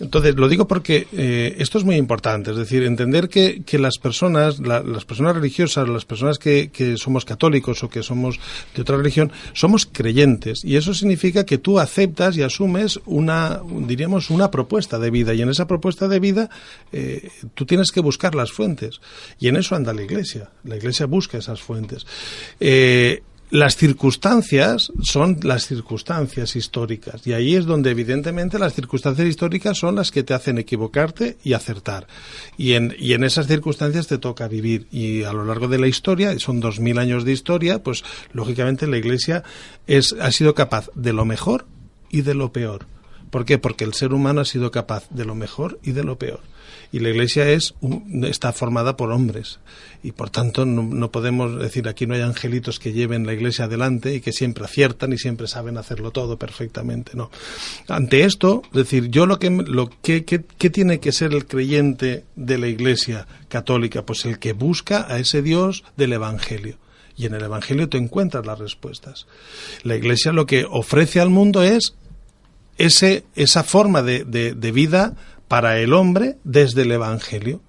Entonces, 0.00 0.34
lo 0.34 0.48
digo 0.48 0.66
porque 0.66 1.06
eh, 1.12 1.54
esto 1.58 1.78
es 1.78 1.84
muy 1.84 1.96
importante, 1.96 2.50
es 2.50 2.56
decir, 2.56 2.82
entender 2.82 3.28
que, 3.28 3.62
que 3.62 3.78
las 3.78 3.98
personas, 3.98 4.58
las 4.58 5.04
personas 5.04 5.36
religiosas, 5.36 5.88
las 5.88 6.04
personas 6.04 6.38
que, 6.38 6.70
que, 6.70 6.96
somos 6.96 7.24
católicos 7.24 7.84
o 7.84 7.88
que 7.88 8.02
somos 8.02 8.40
de 8.74 8.82
otra 8.82 8.96
religión, 8.96 9.30
somos 9.52 9.86
creyentes 9.86 10.64
y 10.64 10.76
eso 10.76 10.92
significa 10.92 11.44
que 11.44 11.58
tú 11.58 11.78
aceptas 11.78 12.36
y 12.36 12.42
asumes 12.42 12.98
una, 13.06 13.60
diríamos, 13.86 14.30
una 14.30 14.50
propuesta 14.50 14.98
de 14.98 15.10
vida 15.10 15.34
y 15.34 15.42
en 15.42 15.50
esa 15.50 15.66
propuesta 15.66 16.08
de 16.08 16.18
vida 16.18 16.50
eh, 16.90 17.30
tú 17.54 17.64
tienes 17.64 17.92
que 17.92 18.00
buscar 18.00 18.34
las 18.34 18.50
fuentes 18.50 19.00
y 19.38 19.48
en 19.48 19.56
eso 19.56 19.76
anda 19.76 19.92
la 19.92 20.02
Iglesia. 20.02 20.50
La 20.64 20.76
Iglesia 20.76 21.06
busca 21.06 21.38
esas 21.38 21.60
fuentes. 21.60 22.06
Eh, 22.58 23.22
las 23.52 23.76
circunstancias 23.76 24.90
son 25.02 25.38
las 25.42 25.66
circunstancias 25.66 26.56
históricas 26.56 27.26
y 27.26 27.34
ahí 27.34 27.54
es 27.54 27.66
donde 27.66 27.90
evidentemente 27.90 28.58
las 28.58 28.72
circunstancias 28.72 29.28
históricas 29.28 29.76
son 29.76 29.94
las 29.94 30.10
que 30.10 30.22
te 30.22 30.32
hacen 30.32 30.56
equivocarte 30.56 31.36
y 31.44 31.52
acertar. 31.52 32.06
Y 32.56 32.72
en, 32.72 32.96
y 32.98 33.12
en 33.12 33.24
esas 33.24 33.48
circunstancias 33.48 34.06
te 34.06 34.16
toca 34.16 34.48
vivir. 34.48 34.86
Y 34.90 35.24
a 35.24 35.34
lo 35.34 35.44
largo 35.44 35.68
de 35.68 35.78
la 35.78 35.86
historia, 35.86 36.34
son 36.38 36.60
dos 36.60 36.80
mil 36.80 36.98
años 36.98 37.26
de 37.26 37.32
historia, 37.32 37.82
pues 37.82 38.04
lógicamente 38.32 38.86
la 38.86 38.96
Iglesia 38.96 39.44
es, 39.86 40.14
ha 40.18 40.32
sido 40.32 40.54
capaz 40.54 40.88
de 40.94 41.12
lo 41.12 41.26
mejor 41.26 41.66
y 42.08 42.22
de 42.22 42.32
lo 42.32 42.52
peor. 42.52 42.86
¿Por 43.32 43.46
qué? 43.46 43.56
Porque 43.56 43.84
el 43.84 43.94
ser 43.94 44.12
humano 44.12 44.42
ha 44.42 44.44
sido 44.44 44.70
capaz 44.70 45.08
de 45.08 45.24
lo 45.24 45.34
mejor 45.34 45.80
y 45.82 45.92
de 45.92 46.04
lo 46.04 46.18
peor. 46.18 46.40
Y 46.92 46.98
la 46.98 47.08
Iglesia 47.08 47.48
es 47.48 47.72
está 48.24 48.52
formada 48.52 48.94
por 48.94 49.10
hombres. 49.10 49.58
Y 50.02 50.12
por 50.12 50.28
tanto 50.28 50.66
no, 50.66 51.10
podemos 51.10 51.58
decir 51.58 51.88
aquí 51.88 52.06
no 52.06 52.14
hay 52.14 52.20
angelitos 52.20 52.78
que 52.78 52.92
lleven 52.92 53.24
la 53.24 53.32
Iglesia 53.32 53.64
adelante 53.64 54.14
y 54.14 54.20
que 54.20 54.34
siempre 54.34 54.66
aciertan 54.66 55.14
y 55.14 55.18
siempre 55.18 55.46
saben 55.46 55.78
hacerlo 55.78 56.10
todo 56.10 56.36
perfectamente 56.36 57.12
no. 57.14 57.30
Ante 57.88 58.24
esto 58.24 58.60
es 58.66 58.72
decir 58.72 59.08
yo 59.08 59.24
lo 59.24 59.38
que 59.38 59.48
lo 59.48 59.88
tiene 59.88 61.00
que 61.00 61.12
ser 61.12 61.32
el 61.32 61.46
creyente 61.46 62.26
de 62.36 62.58
la 62.58 62.68
Iglesia 62.68 63.26
católica 63.48 64.04
pues 64.04 64.26
el 64.26 64.38
que 64.38 64.52
busca 64.52 65.06
a 65.08 65.18
ese 65.18 65.40
Dios 65.40 65.84
del 65.96 66.12
Evangelio. 66.12 66.76
Y 67.16 67.24
en 67.24 67.34
el 67.34 67.44
Evangelio 67.44 67.88
te 67.88 67.96
encuentras 67.96 68.44
las 68.44 68.58
respuestas. 68.58 69.26
La 69.84 69.96
Iglesia 69.96 70.32
lo 70.32 70.44
que 70.44 70.66
ofrece 70.68 71.18
al 71.18 71.30
mundo 71.30 71.62
es 71.62 71.94
ese, 72.78 73.24
esa 73.34 73.64
forma 73.64 74.02
de, 74.02 74.24
de 74.24 74.72
vida 74.72 75.14
para 75.48 75.78
el 75.78 75.92
hombre 75.92 76.36
desde 76.44 76.82
el 76.82 76.92
Evangelio. 76.92 77.60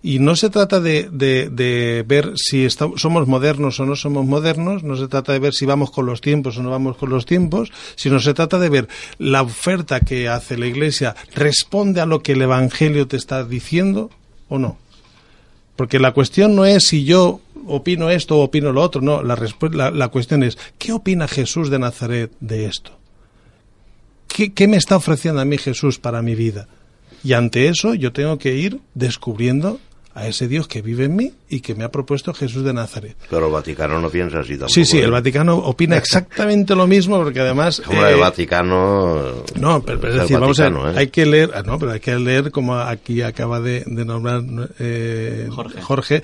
Y 0.00 0.18
no 0.18 0.36
se 0.36 0.50
trata 0.50 0.80
de, 0.80 1.08
de, 1.10 2.04
ver 2.06 2.34
si 2.36 2.68
somos 2.68 3.26
modernos 3.26 3.80
o 3.80 3.86
no 3.86 3.96
somos 3.96 4.26
modernos, 4.26 4.84
no 4.84 4.96
se 4.96 5.08
trata 5.08 5.32
de 5.32 5.38
ver 5.38 5.54
si 5.54 5.64
vamos 5.64 5.90
con 5.90 6.04
los 6.04 6.20
tiempos 6.20 6.58
o 6.58 6.62
no 6.62 6.68
vamos 6.68 6.98
con 6.98 7.08
los 7.08 7.24
tiempos, 7.24 7.72
sino 7.96 8.20
se 8.20 8.34
trata 8.34 8.58
de 8.58 8.68
ver 8.68 8.88
la 9.16 9.40
oferta 9.40 10.00
que 10.00 10.28
hace 10.28 10.58
la 10.58 10.66
Iglesia 10.66 11.16
responde 11.34 12.02
a 12.02 12.06
lo 12.06 12.22
que 12.22 12.32
el 12.32 12.42
Evangelio 12.42 13.08
te 13.08 13.16
está 13.16 13.44
diciendo 13.44 14.10
o 14.50 14.58
no. 14.58 14.76
Porque 15.74 15.98
la 15.98 16.12
cuestión 16.12 16.54
no 16.54 16.66
es 16.66 16.86
si 16.86 17.04
yo 17.04 17.40
opino 17.66 18.10
esto 18.10 18.36
o 18.36 18.44
opino 18.44 18.72
lo 18.72 18.82
otro, 18.82 19.00
no, 19.00 19.22
la, 19.22 19.36
la, 19.72 19.90
la 19.90 20.08
cuestión 20.08 20.42
es, 20.42 20.58
¿qué 20.76 20.92
opina 20.92 21.28
Jesús 21.28 21.70
de 21.70 21.78
Nazaret 21.78 22.30
de 22.40 22.66
esto? 22.66 22.92
¿Qué, 24.34 24.52
¿Qué 24.52 24.66
me 24.66 24.76
está 24.76 24.96
ofreciendo 24.96 25.40
a 25.40 25.44
mí 25.44 25.58
Jesús 25.58 26.00
para 26.00 26.20
mi 26.20 26.34
vida? 26.34 26.66
Y 27.22 27.34
ante 27.34 27.68
eso 27.68 27.94
yo 27.94 28.12
tengo 28.12 28.36
que 28.36 28.56
ir 28.56 28.80
descubriendo 28.92 29.78
a 30.14 30.28
ese 30.28 30.46
Dios 30.46 30.68
que 30.68 30.80
vive 30.80 31.04
en 31.04 31.16
mí 31.16 31.32
y 31.48 31.60
que 31.60 31.74
me 31.74 31.82
ha 31.82 31.90
propuesto 31.90 32.32
Jesús 32.32 32.64
de 32.64 32.72
Nazaret. 32.72 33.16
Pero 33.28 33.46
el 33.46 33.52
Vaticano 33.52 34.00
no 34.00 34.08
piensa 34.10 34.40
así 34.40 34.52
tampoco. 34.52 34.72
Sí, 34.72 34.84
sí, 34.84 34.98
el 34.98 35.06
¿eh? 35.06 35.10
Vaticano 35.10 35.56
opina 35.56 35.96
exactamente 35.98 36.76
lo 36.76 36.86
mismo 36.86 37.20
porque 37.20 37.40
además... 37.40 37.82
Como 37.84 38.04
el 38.04 38.14
eh, 38.14 38.20
Vaticano... 38.20 39.44
No, 39.56 39.82
pero, 39.82 40.08
es 40.08 40.14
decir, 40.14 40.38
vamos 40.38 40.60
a 40.60 40.68
ver, 40.68 40.94
¿eh? 40.94 40.98
hay 40.98 41.08
que 41.08 41.26
leer, 41.26 41.50
ah, 41.54 41.62
no, 41.62 41.78
pero 41.78 41.92
hay 41.92 42.00
que 42.00 42.16
leer 42.16 42.52
como 42.52 42.76
aquí 42.76 43.22
acaba 43.22 43.60
de, 43.60 43.84
nombrar 43.86 44.42
Jorge. 45.50 45.82
Jorge. 45.82 46.22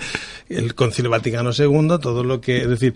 el 0.49 0.75
Concilio 0.77 1.11
Vaticano 1.11 1.51
II, 1.53 1.99
todo 2.01 2.23
lo 2.23 2.41
que... 2.41 2.59
Es 2.59 2.69
decir, 2.69 2.95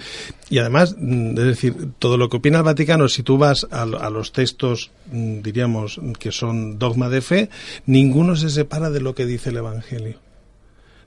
y 0.48 0.58
además, 0.58 0.94
mm, 0.96 1.30
es 1.30 1.44
decir, 1.44 1.74
todo 1.98 2.16
lo 2.16 2.28
que 2.28 2.36
opina 2.36 2.58
el 2.58 2.64
Vaticano, 2.64 3.08
si 3.08 3.24
tú 3.24 3.36
vas 3.36 3.66
a, 3.72 3.82
a 3.82 4.10
los 4.10 4.30
textos, 4.30 4.92
mm, 5.10 5.40
diríamos, 5.40 6.00
que 6.20 6.30
son 6.30 6.78
dogma 6.78 7.08
de 7.08 7.20
fe, 7.20 7.50
ninguno 7.86 8.36
se 8.36 8.48
separa 8.48 8.90
de 8.90 9.00
lo 9.00 9.16
que 9.16 9.26
dice 9.26 9.50
el 9.50 9.56
Evangelio 9.56 10.24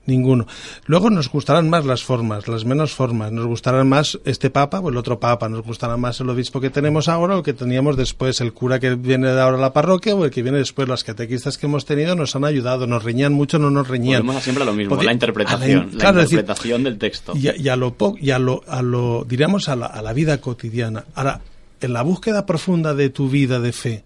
ninguno. 0.08 0.46
Luego 0.86 1.10
nos 1.10 1.30
gustarán 1.30 1.70
más 1.70 1.86
las 1.86 2.02
formas, 2.02 2.48
las 2.48 2.64
menos 2.64 2.92
formas. 2.92 3.30
Nos 3.30 3.46
gustarán 3.46 3.88
más 3.88 4.18
este 4.24 4.50
papa 4.50 4.80
o 4.80 4.88
el 4.88 4.96
otro 4.96 5.20
papa. 5.20 5.48
Nos 5.48 5.62
gustará 5.62 5.96
más 5.96 6.18
el 6.20 6.28
obispo 6.30 6.60
que 6.60 6.70
tenemos 6.70 7.08
ahora 7.08 7.36
o 7.36 7.38
el 7.38 7.44
que 7.44 7.52
teníamos 7.52 7.96
después. 7.96 8.40
El 8.40 8.52
cura 8.52 8.80
que 8.80 8.96
viene 8.96 9.28
de 9.28 9.40
ahora 9.40 9.58
a 9.58 9.60
la 9.60 9.72
parroquia 9.72 10.16
o 10.16 10.24
el 10.24 10.30
que 10.30 10.42
viene 10.42 10.58
después. 10.58 10.88
Las 10.88 11.04
catequistas 11.04 11.58
que 11.58 11.66
hemos 11.66 11.84
tenido 11.84 12.16
nos 12.16 12.34
han 12.34 12.44
ayudado. 12.44 12.86
Nos 12.86 13.04
reñían 13.04 13.32
mucho, 13.32 13.58
no 13.58 13.70
nos 13.70 13.86
reñían. 13.86 14.22
Volvemos 14.22 14.42
siempre 14.42 14.62
a 14.64 14.66
lo 14.66 14.72
mismo, 14.72 15.00
la 15.00 15.12
interpretación. 15.12 15.90
La, 15.92 16.08
interpretación 16.10 16.82
del 16.82 16.98
texto. 16.98 17.34
Y, 17.36 17.68
a, 17.68 17.76
lo, 17.76 17.94
y 18.18 18.30
a 18.30 18.38
lo, 18.38 18.62
a 18.66 18.82
lo, 18.82 19.24
diríamos, 19.28 19.68
a 19.68 19.76
la, 19.76 19.86
a 19.86 20.02
la 20.02 20.12
vida 20.12 20.38
cotidiana. 20.38 21.04
Ahora, 21.14 21.40
en 21.80 21.92
la 21.92 22.02
búsqueda 22.02 22.46
profunda 22.46 22.94
de 22.94 23.10
tu 23.10 23.28
vida 23.28 23.60
de 23.60 23.72
fe, 23.72 24.04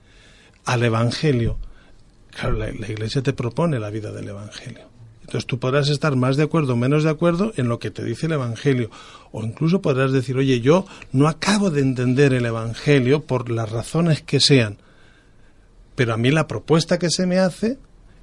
al 0.65 0.83
Evangelio, 0.83 1.59
claro, 2.31 2.59
la 2.59 2.69
Iglesia 2.71 3.23
te 3.23 3.33
propone 3.33 3.79
la 3.79 3.91
vida 3.91 4.13
del 4.13 4.29
Evangelio. 4.29 4.92
Entonces 5.33 5.47
tú 5.47 5.59
podrás 5.59 5.89
estar 5.89 6.15
más 6.15 6.37
de 6.37 6.43
acuerdo 6.43 6.75
o 6.75 6.77
menos 6.77 7.05
de 7.05 7.09
acuerdo 7.09 7.55
en 7.57 7.67
lo 7.67 7.79
que 7.79 7.91
te 7.91 8.05
dice 8.05 8.27
el 8.27 8.33
Evangelio. 8.33 8.91
O 9.31 9.43
incluso 9.43 9.81
podrás 9.81 10.13
decir, 10.13 10.37
oye, 10.37 10.61
yo 10.61 10.85
no 11.11 11.27
acabo 11.27 11.71
de 11.71 11.81
entender 11.81 12.35
el 12.35 12.45
Evangelio 12.45 13.23
por 13.23 13.51
las 13.51 13.73
razones 13.73 14.21
que 14.21 14.41
sean. 14.41 14.77
Pero 15.95 16.13
a 16.13 16.19
mí 16.19 16.31
la 16.31 16.47
propuesta 16.47 16.99
que 16.99 17.09
se 17.09 17.27
me 17.27 17.39
hace 17.39 17.79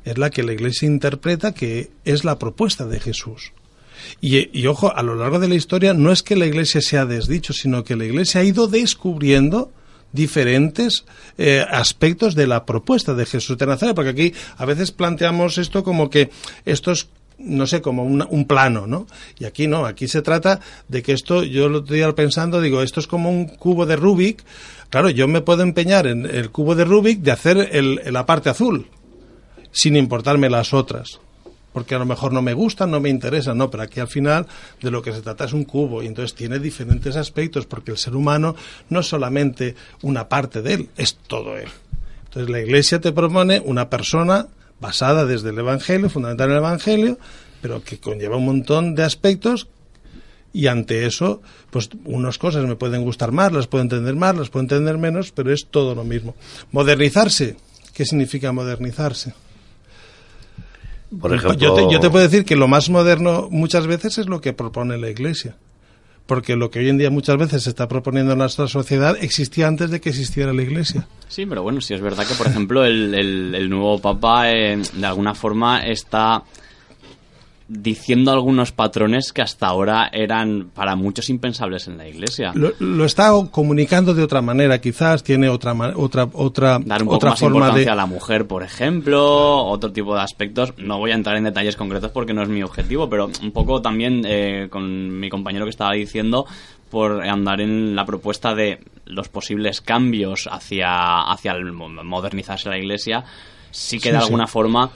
es 0.06 0.20
la 0.20 0.30
que 0.30 0.44
la 0.44 0.54
Iglesia 0.54 0.86
interpreta 0.86 1.52
que 1.52 1.90
es 2.06 2.26
la 2.26 2.38
propuesta 2.38 2.86
de 2.86 3.00
Jesús. 3.00 3.54
Y, 4.22 4.56
y, 4.56 4.68
ojo, 4.68 4.96
a 4.96 5.02
lo 5.02 5.16
largo 5.16 5.40
de 5.40 5.48
la 5.48 5.56
historia 5.56 5.96
no 5.96 6.12
es 6.12 6.22
que 6.22 6.36
la 6.36 6.46
Iglesia 6.46 6.80
se 6.80 7.00
ha 7.00 7.08
desdicho, 7.08 7.54
sino 7.54 7.84
que 7.84 7.96
la 7.96 8.06
Iglesia 8.06 8.42
ha 8.42 8.44
ido 8.44 8.68
descubriendo 8.68 9.72
diferentes 10.12 11.06
eh, 11.38 11.66
aspectos 11.70 12.36
de 12.36 12.48
la 12.48 12.66
propuesta 12.66 13.14
de 13.14 13.26
Jesús 13.26 13.58
de 13.58 13.66
Nazaret, 13.66 13.96
porque 13.96 14.12
aquí 14.12 14.34
a 14.58 14.66
veces 14.66 14.92
planteamos 14.92 15.58
esto 15.58 15.84
como 15.84 16.10
que 16.10 16.30
esto 16.66 16.92
es 16.92 17.08
no 17.40 17.66
sé, 17.68 17.82
como 17.82 18.04
un 18.04 18.46
plano, 18.46 18.86
¿no? 18.86 19.08
Y 19.40 19.46
aquí 19.46 19.66
no, 19.66 19.86
aquí 19.86 20.10
se 20.10 20.22
trata 20.22 20.60
de 20.90 21.02
que 21.02 21.14
esto, 21.14 21.42
yo 21.44 21.70
lo 21.70 21.80
estoy 21.80 22.02
pensando, 22.12 22.60
digo, 22.60 22.82
esto 22.82 23.00
es 23.00 23.08
como 23.08 23.30
un 23.30 23.46
cubo 23.46 23.86
de 23.86 23.96
Rubik. 23.96 24.44
Claro, 24.90 25.10
yo 25.10 25.26
me 25.30 25.40
puedo 25.40 25.64
empeñar 25.64 26.06
en 26.06 26.26
el 26.26 26.52
cubo 26.52 26.76
de 26.76 26.84
Rubik 26.84 27.22
de 27.22 27.32
hacer 27.32 27.70
el, 27.72 28.02
la 28.12 28.26
parte 28.26 28.50
azul, 28.50 28.88
sin 29.72 29.96
importarme 29.96 30.50
las 30.50 30.74
otras 30.74 31.22
porque 31.74 31.96
a 31.96 32.00
lo 32.00 32.06
mejor 32.06 32.34
no 32.34 32.42
me 32.42 32.54
gustan, 32.54 32.92
no 32.92 33.00
me 33.00 33.10
interesan, 33.10 33.58
no, 33.58 33.70
pero 33.70 33.84
aquí 33.84 34.00
al 34.00 34.08
final 34.08 34.48
de 34.82 34.92
lo 34.92 35.02
que 35.02 35.14
se 35.14 35.22
trata 35.22 35.46
es 35.46 35.54
un 35.54 35.66
cubo 35.66 36.04
y 36.04 36.08
entonces 36.08 36.36
tiene 36.36 36.60
diferentes 36.60 37.16
aspectos 37.16 37.66
porque 37.66 37.92
el 37.92 37.98
ser 37.98 38.16
humano 38.16 38.56
no 38.90 39.02
es 39.02 39.08
solamente 39.08 39.76
una 40.02 40.28
parte 40.28 40.62
de 40.62 40.74
él, 40.74 40.90
es 40.98 41.16
todo 41.16 41.58
él. 41.58 41.70
Entonces 42.26 42.50
la 42.50 42.62
Iglesia 42.62 43.00
te 43.00 43.12
propone 43.12 43.60
una 43.60 43.90
persona 43.90 44.48
basada 44.80 45.26
desde 45.26 45.50
el 45.50 45.60
Evangelio, 45.60 46.10
fundamental 46.10 46.50
en 46.50 46.52
el 46.54 46.60
Evangelio, 46.60 47.18
pero 47.62 47.84
que 47.84 48.00
conlleva 48.00 48.38
un 48.38 48.46
montón 48.46 48.96
de 48.96 49.04
aspectos 49.04 49.68
y 50.54 50.68
ante 50.68 51.06
eso, 51.06 51.42
pues 51.70 51.90
unas 52.06 52.38
cosas 52.38 52.66
me 52.66 52.76
pueden 52.76 53.04
gustar 53.04 53.32
más, 53.32 53.52
las 53.52 53.68
puedo 53.68 53.84
entender 53.84 54.16
más, 54.16 54.36
las 54.36 54.50
puedo 54.50 54.64
entender 54.64 54.98
menos, 54.98 55.32
pero 55.32 55.54
es 55.54 55.68
todo 55.70 55.94
lo 55.94 56.04
mismo. 56.04 56.36
Modernizarse, 56.72 57.56
¿qué 57.94 58.06
significa 58.06 58.52
modernizarse? 58.52 59.34
Yo, 61.12 62.00
te, 62.00 62.10
puedo 62.10 62.24
decir 62.24 62.46
que 62.46 62.56
lo 62.56 62.68
más 62.68 62.90
moderno 62.90 63.48
muchas 63.50 63.88
veces 63.88 64.18
es 64.18 64.28
lo 64.28 64.42
que 64.42 64.54
propone 64.54 64.98
la 64.98 65.10
Iglesia. 65.10 65.56
Porque 66.26 66.56
lo 66.56 66.70
que 66.70 66.80
hoy 66.80 66.90
en 66.90 67.00
día 67.00 67.10
muchas 67.10 67.38
veces 67.38 67.64
se 67.64 67.72
está 67.72 67.88
proponiendo 67.88 68.34
en 68.34 68.38
nuestra 68.38 68.68
sociedad 68.68 69.18
existía 69.20 69.68
antes 69.68 69.90
de 69.90 70.00
que 70.00 70.10
existiera 70.10 70.54
la 70.54 70.62
Iglesia. 70.62 71.08
Sí, 71.28 71.48
pero 71.48 71.64
bueno, 71.64 71.82
sí 71.82 71.96
es 71.96 72.02
verdad 72.02 72.28
que, 72.28 72.36
por 72.36 72.46
ejemplo, 72.46 72.86
el, 72.86 73.68
nuevo 73.70 74.00
Papa 74.00 74.52
eh, 74.52 74.80
de 74.94 75.06
alguna 75.06 75.34
forma 75.34 75.80
está 75.80 76.44
diciendo 77.70 78.32
algunos 78.32 78.72
patrones 78.72 79.32
que 79.32 79.44
hasta 79.44 79.68
ahora 79.68 80.10
eran 80.12 80.72
para 80.74 80.96
muchos 80.96 81.30
impensables 81.30 81.88
en 81.88 81.98
la 81.98 82.08
iglesia. 82.08 82.52
Lo, 82.56 83.06
está 83.06 83.32
comunicando 83.52 84.16
de 84.16 84.24
otra 84.24 84.42
manera, 84.42 84.82
quizás 84.82 85.24
tiene 85.24 85.50
otra 85.50 85.74
otra 85.96 86.28
otra 86.34 86.80
dar 86.84 87.04
un 87.04 87.08
poco 87.08 87.18
otra 87.18 87.30
más 87.30 87.40
forma 87.40 87.58
importancia 87.60 87.94
a 87.94 87.96
la 87.96 88.08
mujer, 88.08 88.48
por 88.48 88.64
ejemplo, 88.64 89.64
otro 89.66 89.92
tipo 89.92 90.16
de 90.16 90.22
aspectos. 90.22 90.74
No 90.78 90.98
voy 90.98 91.12
a 91.12 91.14
entrar 91.14 91.38
en 91.38 91.44
detalles 91.44 91.76
concretos 91.76 92.12
porque 92.12 92.34
no 92.34 92.42
es 92.42 92.50
mi 92.50 92.64
objetivo, 92.64 93.08
pero 93.08 93.30
un 93.42 93.52
poco 93.52 93.84
también 93.84 94.24
eh, 94.26 94.68
con 94.72 95.20
mi 95.20 95.30
compañero 95.30 95.66
que 95.66 95.72
estaba 95.72 95.94
diciendo 95.94 96.48
por 96.90 97.22
andar 97.22 97.62
en 97.62 97.96
la 97.96 98.04
propuesta 98.04 98.56
de 98.56 98.80
los 99.06 99.30
posibles 99.30 99.80
cambios 99.80 100.50
hacia 100.52 101.22
hacia 101.22 101.52
el 101.52 101.72
modernizarse 101.72 102.68
la 102.70 102.80
iglesia 102.80 103.24
sí 103.72 104.00
que 104.00 104.12
de 104.12 104.18
alguna 104.18 104.48
forma 104.48 104.92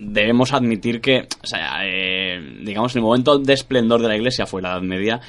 debemos 0.00 0.52
admitir 0.52 1.00
que, 1.00 1.28
o 1.42 1.46
sea, 1.46 1.80
eh, 1.84 2.58
digamos, 2.64 2.96
el 2.96 3.02
momento 3.02 3.38
de 3.38 3.52
esplendor 3.52 4.00
de 4.00 4.08
la 4.08 4.16
Iglesia 4.16 4.46
fue 4.46 4.62
la 4.62 4.72
Edad 4.72 4.82
Media 4.82 5.20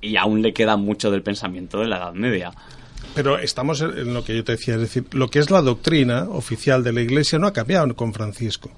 y 0.00 0.16
aún 0.16 0.42
le 0.42 0.52
queda 0.52 0.76
mucho 0.76 1.10
del 1.10 1.22
pensamiento 1.22 1.80
de 1.80 1.88
la 1.88 1.96
Edad 1.96 2.12
Media. 2.12 2.52
Pero 3.14 3.38
estamos 3.38 3.80
en 3.80 4.14
lo 4.14 4.22
que 4.22 4.36
yo 4.36 4.44
te 4.44 4.52
decía, 4.52 4.74
es 4.74 4.80
decir, 4.80 5.04
lo 5.12 5.28
que 5.28 5.40
es 5.40 5.50
la 5.50 5.62
doctrina 5.62 6.26
oficial 6.28 6.84
de 6.84 6.92
la 6.92 7.00
Iglesia 7.00 7.38
no 7.38 7.46
ha 7.46 7.52
cambiado 7.52 7.96
con 7.96 8.12
Francisco. 8.12 8.70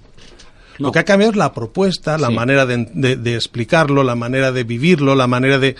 Lo 0.78 0.90
que 0.90 1.01
ha 1.01 1.05
cambiado 1.05 1.32
es 1.32 1.36
la 1.36 1.53
propuesta, 1.53 2.16
la 2.16 2.30
manera 2.30 2.64
de, 2.64 3.34
explicarlo, 3.34 4.03
la 4.03 4.14
manera 4.14 4.53
de 4.53 4.64
vivirlo, 4.64 5.14
la 5.14 5.26
manera 5.26 5.59
de... 5.59 5.76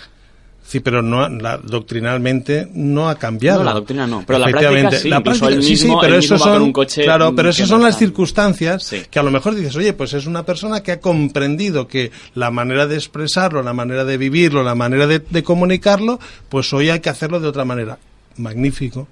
Sí, 0.73 0.81
pero 0.81 1.03
no, 1.03 1.29
la, 1.29 1.59
doctrinalmente 1.59 2.67
no 2.73 3.11
ha 3.11 3.17
cambiado. 3.17 3.59
No, 3.59 3.65
la 3.67 3.75
doctrina 3.75 4.07
no, 4.07 4.25
pero 4.27 4.39
la 4.39 4.47
práctica 4.47 4.91
sí, 4.93 5.09
la 5.11 5.23
práctica, 5.23 5.61
sí, 5.61 5.77
sí, 5.77 5.93
pero 6.01 6.17
eso 6.17 6.39
son, 6.39 6.73
claro, 6.73 7.35
pero 7.37 7.51
esas 7.51 7.69
son 7.69 7.83
las 7.83 7.99
circunstancias 7.99 8.91
que 9.11 9.19
a 9.19 9.23
lo 9.23 9.31
mejor 9.31 9.55
dices, 9.55 9.77
oye, 9.77 9.93
pues 9.93 10.15
es 10.15 10.25
una 10.25 10.47
persona 10.47 10.83
que 10.83 10.93
ha 10.93 10.99
comprendido 10.99 11.87
que 11.87 12.11
la 12.35 12.51
manera 12.51 12.87
de 12.87 12.95
expresarlo, 12.95 13.63
la 13.63 13.75
manera 13.75 14.07
de 14.07 14.17
vivirlo, 14.17 14.63
la 14.63 14.75
manera 14.75 15.07
de, 15.07 15.43
comunicarlo, 15.43 16.19
pues 16.49 16.73
hoy 16.73 16.89
hay 16.89 17.01
que 17.01 17.11
hacerlo 17.11 17.39
de 17.39 17.49
otra 17.49 17.67
manera. 17.67 17.99
Magnífico. 18.39 19.07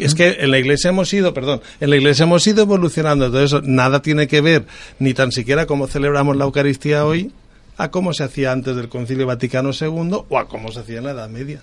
es 0.00 0.16
que 0.16 0.38
en 0.40 0.50
la 0.50 0.58
iglesia 0.58 0.90
hemos 0.90 1.14
ido, 1.14 1.32
perdón, 1.32 1.60
en 1.78 1.90
la 1.90 1.96
iglesia 1.96 2.24
hemos 2.24 2.44
ido 2.44 2.62
evolucionando, 2.62 3.26
entonces 3.26 3.62
nada 3.62 4.02
tiene 4.02 4.26
que 4.26 4.40
ver 4.40 4.66
ni 4.98 5.14
tan 5.14 5.30
siquiera 5.30 5.64
cómo 5.66 5.86
celebramos 5.86 6.36
la 6.36 6.46
Eucaristía 6.46 7.04
hoy 7.04 7.30
a 7.78 7.90
cómo 7.90 8.12
se 8.12 8.24
hacía 8.24 8.52
antes 8.52 8.76
del 8.76 8.88
Concilio 8.88 9.26
Vaticano 9.26 9.70
II 9.70 10.24
o 10.28 10.38
a 10.38 10.46
cómo 10.46 10.70
se 10.70 10.80
hacía 10.80 10.98
en 10.98 11.04
la 11.04 11.12
Edad 11.12 11.30
Media. 11.30 11.62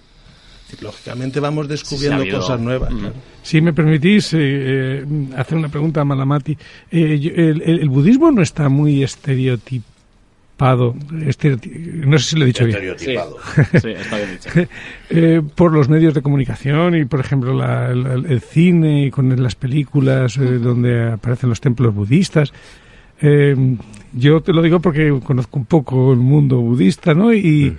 Lógicamente 0.82 1.40
vamos 1.40 1.68
descubriendo 1.68 2.26
cosas 2.30 2.60
nuevas. 2.60 2.92
Mm. 2.92 3.08
Si 3.44 3.62
me 3.62 3.72
permitís 3.72 4.34
eh, 4.34 4.40
eh, 4.42 5.06
hacer 5.38 5.58
una 5.58 5.70
pregunta 5.70 6.02
a 6.02 6.06
Malamati, 6.06 6.58
eh, 6.92 7.62
el, 7.66 7.88
budismo 7.90 8.32
no 8.32 8.42
está 8.42 8.68
muy 8.68 9.04
estereotipado, 9.04 10.96
no 11.12 12.18
sé 12.18 12.26
si 12.30 12.36
lo 12.36 12.44
he 12.44 12.48
dicho 12.48 12.66
bien. 12.66 12.80
Sí, 12.98 13.16
está 13.90 14.18
bien 14.18 14.30
dicho. 14.32 15.52
por 15.56 15.72
los 15.72 15.88
medios 15.88 16.14
de 16.14 16.22
comunicación 16.22 16.96
y, 16.96 17.06
por 17.06 17.20
ejemplo, 17.20 17.54
el, 17.62 18.42
cine 18.42 19.06
y 19.06 19.12
con 19.12 19.42
las 19.42 19.56
películas 19.56 20.38
donde 20.38 21.12
aparecen 21.14 21.50
los 21.50 21.62
templos 21.62 21.94
budistas. 21.94 22.52
Eh, 23.22 23.56
yo 24.14 24.42
te 24.42 24.54
lo 24.54 24.62
digo 24.62 24.80
porque 24.80 25.18
conozco 25.24 25.60
un 25.60 25.66
poco 25.66 26.14
el 26.14 26.20
mundo 26.20 26.58
budista, 26.58 27.14
¿no? 27.14 27.34
Y, 27.34 27.76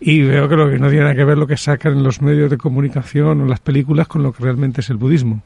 y 0.00 0.22
veo 0.22 0.48
que, 0.48 0.56
lo 0.56 0.70
que 0.70 0.78
no 0.78 0.88
tiene 0.88 1.02
nada 1.02 1.14
que 1.14 1.24
ver 1.24 1.38
lo 1.38 1.46
que 1.46 1.56
sacan 1.56 1.92
en 1.92 2.02
los 2.02 2.22
medios 2.22 2.50
de 2.50 2.56
comunicación 2.56 3.42
o 3.42 3.46
las 3.46 3.60
películas 3.60 4.08
con 4.08 4.22
lo 4.22 4.32
que 4.32 4.42
realmente 4.42 4.80
es 4.80 4.90
el 4.90 4.96
budismo. 4.96 5.42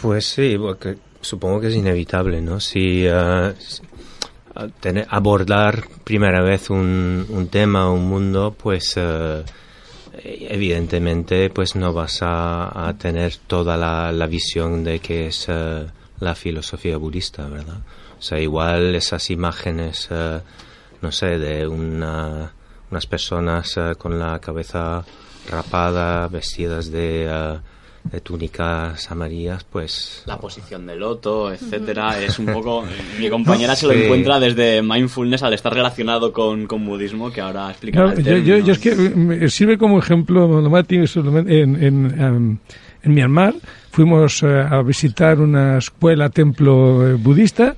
Pues 0.00 0.26
sí, 0.26 0.56
porque 0.58 0.96
supongo 1.20 1.60
que 1.60 1.68
es 1.68 1.76
inevitable, 1.76 2.40
¿no? 2.40 2.60
Si 2.60 3.06
uh, 3.08 3.52
tener, 4.80 5.06
abordar 5.08 5.84
primera 6.04 6.42
vez 6.42 6.70
un, 6.70 7.26
un 7.28 7.48
tema, 7.48 7.90
un 7.90 8.08
mundo, 8.08 8.54
pues 8.60 8.96
uh, 8.96 9.42
evidentemente 10.22 11.50
pues 11.50 11.76
no 11.76 11.92
vas 11.92 12.18
a, 12.22 12.94
tener 12.98 13.36
toda 13.46 13.76
la, 13.76 14.12
la, 14.12 14.26
visión 14.26 14.84
de 14.84 14.98
que 14.98 15.28
es 15.28 15.48
uh, 15.48 15.86
la 16.20 16.34
filosofía 16.34 16.96
budista, 16.96 17.48
¿verdad? 17.48 17.80
O 18.20 18.22
sea, 18.22 18.38
igual 18.38 18.94
esas 18.94 19.30
imágenes, 19.30 20.08
eh, 20.10 20.40
no 21.00 21.10
sé, 21.10 21.38
de 21.38 21.66
una, 21.66 22.52
unas 22.90 23.06
personas 23.06 23.74
eh, 23.78 23.92
con 23.96 24.18
la 24.18 24.38
cabeza 24.38 25.02
rapada, 25.50 26.28
vestidas 26.28 26.90
de, 26.90 27.24
eh, 27.24 27.58
de, 28.04 28.20
túnicas 28.20 29.10
amarillas, 29.10 29.64
pues... 29.64 30.22
La 30.26 30.38
posición 30.38 30.86
del 30.86 30.98
loto, 30.98 31.50
etcétera, 31.50 32.20
es 32.22 32.38
un 32.38 32.52
poco... 32.52 32.84
Mi 33.18 33.30
compañera 33.30 33.74
se 33.74 33.86
lo 33.86 33.94
encuentra 33.94 34.38
desde 34.38 34.82
mindfulness 34.82 35.42
al 35.42 35.54
estar 35.54 35.72
relacionado 35.72 36.30
con, 36.30 36.66
con 36.66 36.84
budismo, 36.84 37.32
que 37.32 37.40
ahora 37.40 37.70
explica 37.70 38.14
yo, 38.16 38.36
yo, 38.36 38.72
es 38.72 38.78
que 38.78 38.94
me 38.94 39.48
sirve 39.48 39.78
como 39.78 39.98
ejemplo, 39.98 40.46
Mati, 40.68 40.96
en, 40.96 41.82
en, 41.82 42.20
em, 42.20 42.58
en 43.02 43.14
Myanmar 43.14 43.54
fuimos 43.90 44.42
eh, 44.42 44.46
a 44.46 44.82
visitar 44.82 45.40
una 45.40 45.78
escuela, 45.78 46.30
templo 46.30 47.06
eh, 47.06 47.14
budista 47.14 47.74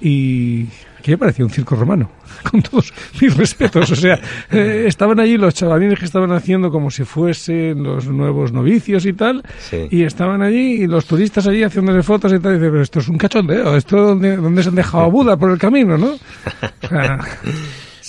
y 0.00 0.66
que 1.02 1.18
parecía 1.18 1.44
un 1.44 1.50
circo 1.50 1.76
romano, 1.76 2.10
con 2.50 2.62
todos 2.62 2.92
mis 3.20 3.36
respetos. 3.36 3.90
O 3.90 3.96
sea, 3.96 4.18
eh, 4.50 4.84
estaban 4.86 5.20
allí 5.20 5.36
los 5.36 5.54
chavalines 5.54 5.98
que 5.98 6.06
estaban 6.06 6.32
haciendo 6.32 6.70
como 6.70 6.90
si 6.90 7.04
fuesen 7.04 7.82
los 7.82 8.06
nuevos 8.06 8.52
novicios 8.52 9.04
y 9.04 9.12
tal, 9.12 9.42
y 9.90 10.02
estaban 10.02 10.40
allí 10.40 10.82
y 10.82 10.86
los 10.86 11.04
turistas 11.04 11.46
allí 11.46 11.62
haciéndole 11.62 12.02
fotos 12.02 12.32
y 12.32 12.38
tal, 12.38 12.52
y 12.52 12.54
dicen, 12.56 12.70
pero 12.70 12.82
esto 12.82 13.00
es 13.00 13.08
un 13.08 13.18
cachondeo, 13.18 13.76
esto 13.76 13.98
donde, 13.98 14.36
donde 14.36 14.62
se 14.62 14.70
han 14.70 14.74
dejado 14.74 15.04
a 15.04 15.08
Buda 15.08 15.36
por 15.36 15.50
el 15.50 15.58
camino, 15.58 15.98
¿no? 15.98 16.14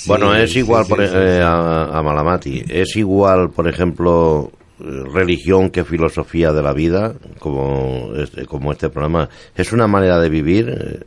bueno, 0.07 0.33
es 0.33 0.55
igual 0.55 0.85
por, 0.87 1.01
a 1.01 2.01
Malamati, 2.01 2.63
es 2.69 2.95
igual, 2.95 3.49
por 3.49 3.67
ejemplo, 3.67 4.51
religión 4.79 5.69
que 5.69 5.83
filosofía 5.83 6.51
de 6.51 6.61
la 6.61 6.73
vida, 6.73 7.15
como 7.39 8.11
este, 8.15 8.45
como 8.45 8.71
este 8.71 8.89
programa. 8.89 9.29
Es 9.55 9.71
una 9.71 9.87
manera 9.87 10.19
de 10.19 10.29
vivir 10.29 10.69
eh, 10.69 10.99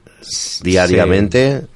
diariamente. 0.62 1.66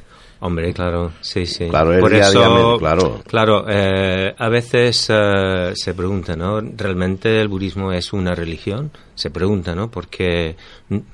Hombre, 0.40 0.72
claro, 0.72 1.12
sí, 1.20 1.46
sí. 1.46 1.68
Claro, 1.68 2.00
Por 2.00 2.14
eso, 2.14 2.76
claro. 2.78 3.20
Claro, 3.28 3.64
eh, 3.68 4.34
a 4.36 4.48
veces 4.48 5.06
eh, 5.08 5.72
se 5.74 5.94
pregunta, 5.94 6.34
¿no? 6.34 6.60
¿Realmente 6.60 7.40
el 7.40 7.46
budismo 7.46 7.92
es 7.92 8.12
una 8.12 8.34
religión? 8.34 8.90
Se 9.14 9.30
pregunta, 9.30 9.76
¿no? 9.76 9.88
Porque, 9.88 10.56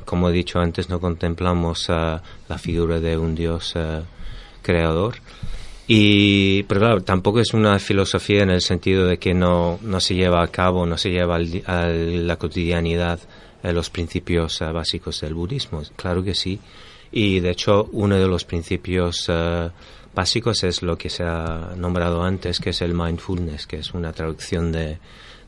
como 0.06 0.30
he 0.30 0.32
dicho 0.32 0.60
antes, 0.60 0.88
no 0.88 0.98
contemplamos 0.98 1.88
la 1.90 2.58
figura 2.58 3.00
de 3.00 3.18
un 3.18 3.34
Dios 3.34 3.74
creador. 4.62 5.16
Y, 5.90 6.64
pero 6.64 6.80
claro, 6.80 7.00
tampoco 7.00 7.40
es 7.40 7.54
una 7.54 7.78
filosofía 7.78 8.42
en 8.42 8.50
el 8.50 8.60
sentido 8.60 9.06
de 9.06 9.18
que 9.18 9.32
no, 9.32 9.78
no 9.82 10.00
se 10.00 10.14
lleva 10.14 10.42
a 10.42 10.48
cabo, 10.48 10.84
no 10.84 10.98
se 10.98 11.10
lleva 11.10 11.36
a 11.36 11.86
la 11.88 12.36
cotidianidad 12.36 13.18
eh, 13.62 13.72
los 13.72 13.88
principios 13.88 14.60
eh, 14.60 14.66
básicos 14.66 15.22
del 15.22 15.32
budismo. 15.32 15.82
Claro 15.96 16.22
que 16.22 16.34
sí. 16.34 16.60
Y 17.10 17.40
de 17.40 17.50
hecho, 17.50 17.88
uno 17.92 18.16
de 18.16 18.28
los 18.28 18.44
principios 18.44 19.24
eh, 19.28 19.70
básicos 20.14 20.62
es 20.62 20.82
lo 20.82 20.98
que 20.98 21.08
se 21.08 21.24
ha 21.24 21.72
nombrado 21.74 22.22
antes, 22.22 22.60
que 22.60 22.70
es 22.70 22.82
el 22.82 22.92
mindfulness, 22.92 23.66
que 23.66 23.78
es 23.78 23.94
una 23.94 24.12
traducción 24.12 24.70
de, 24.70 24.98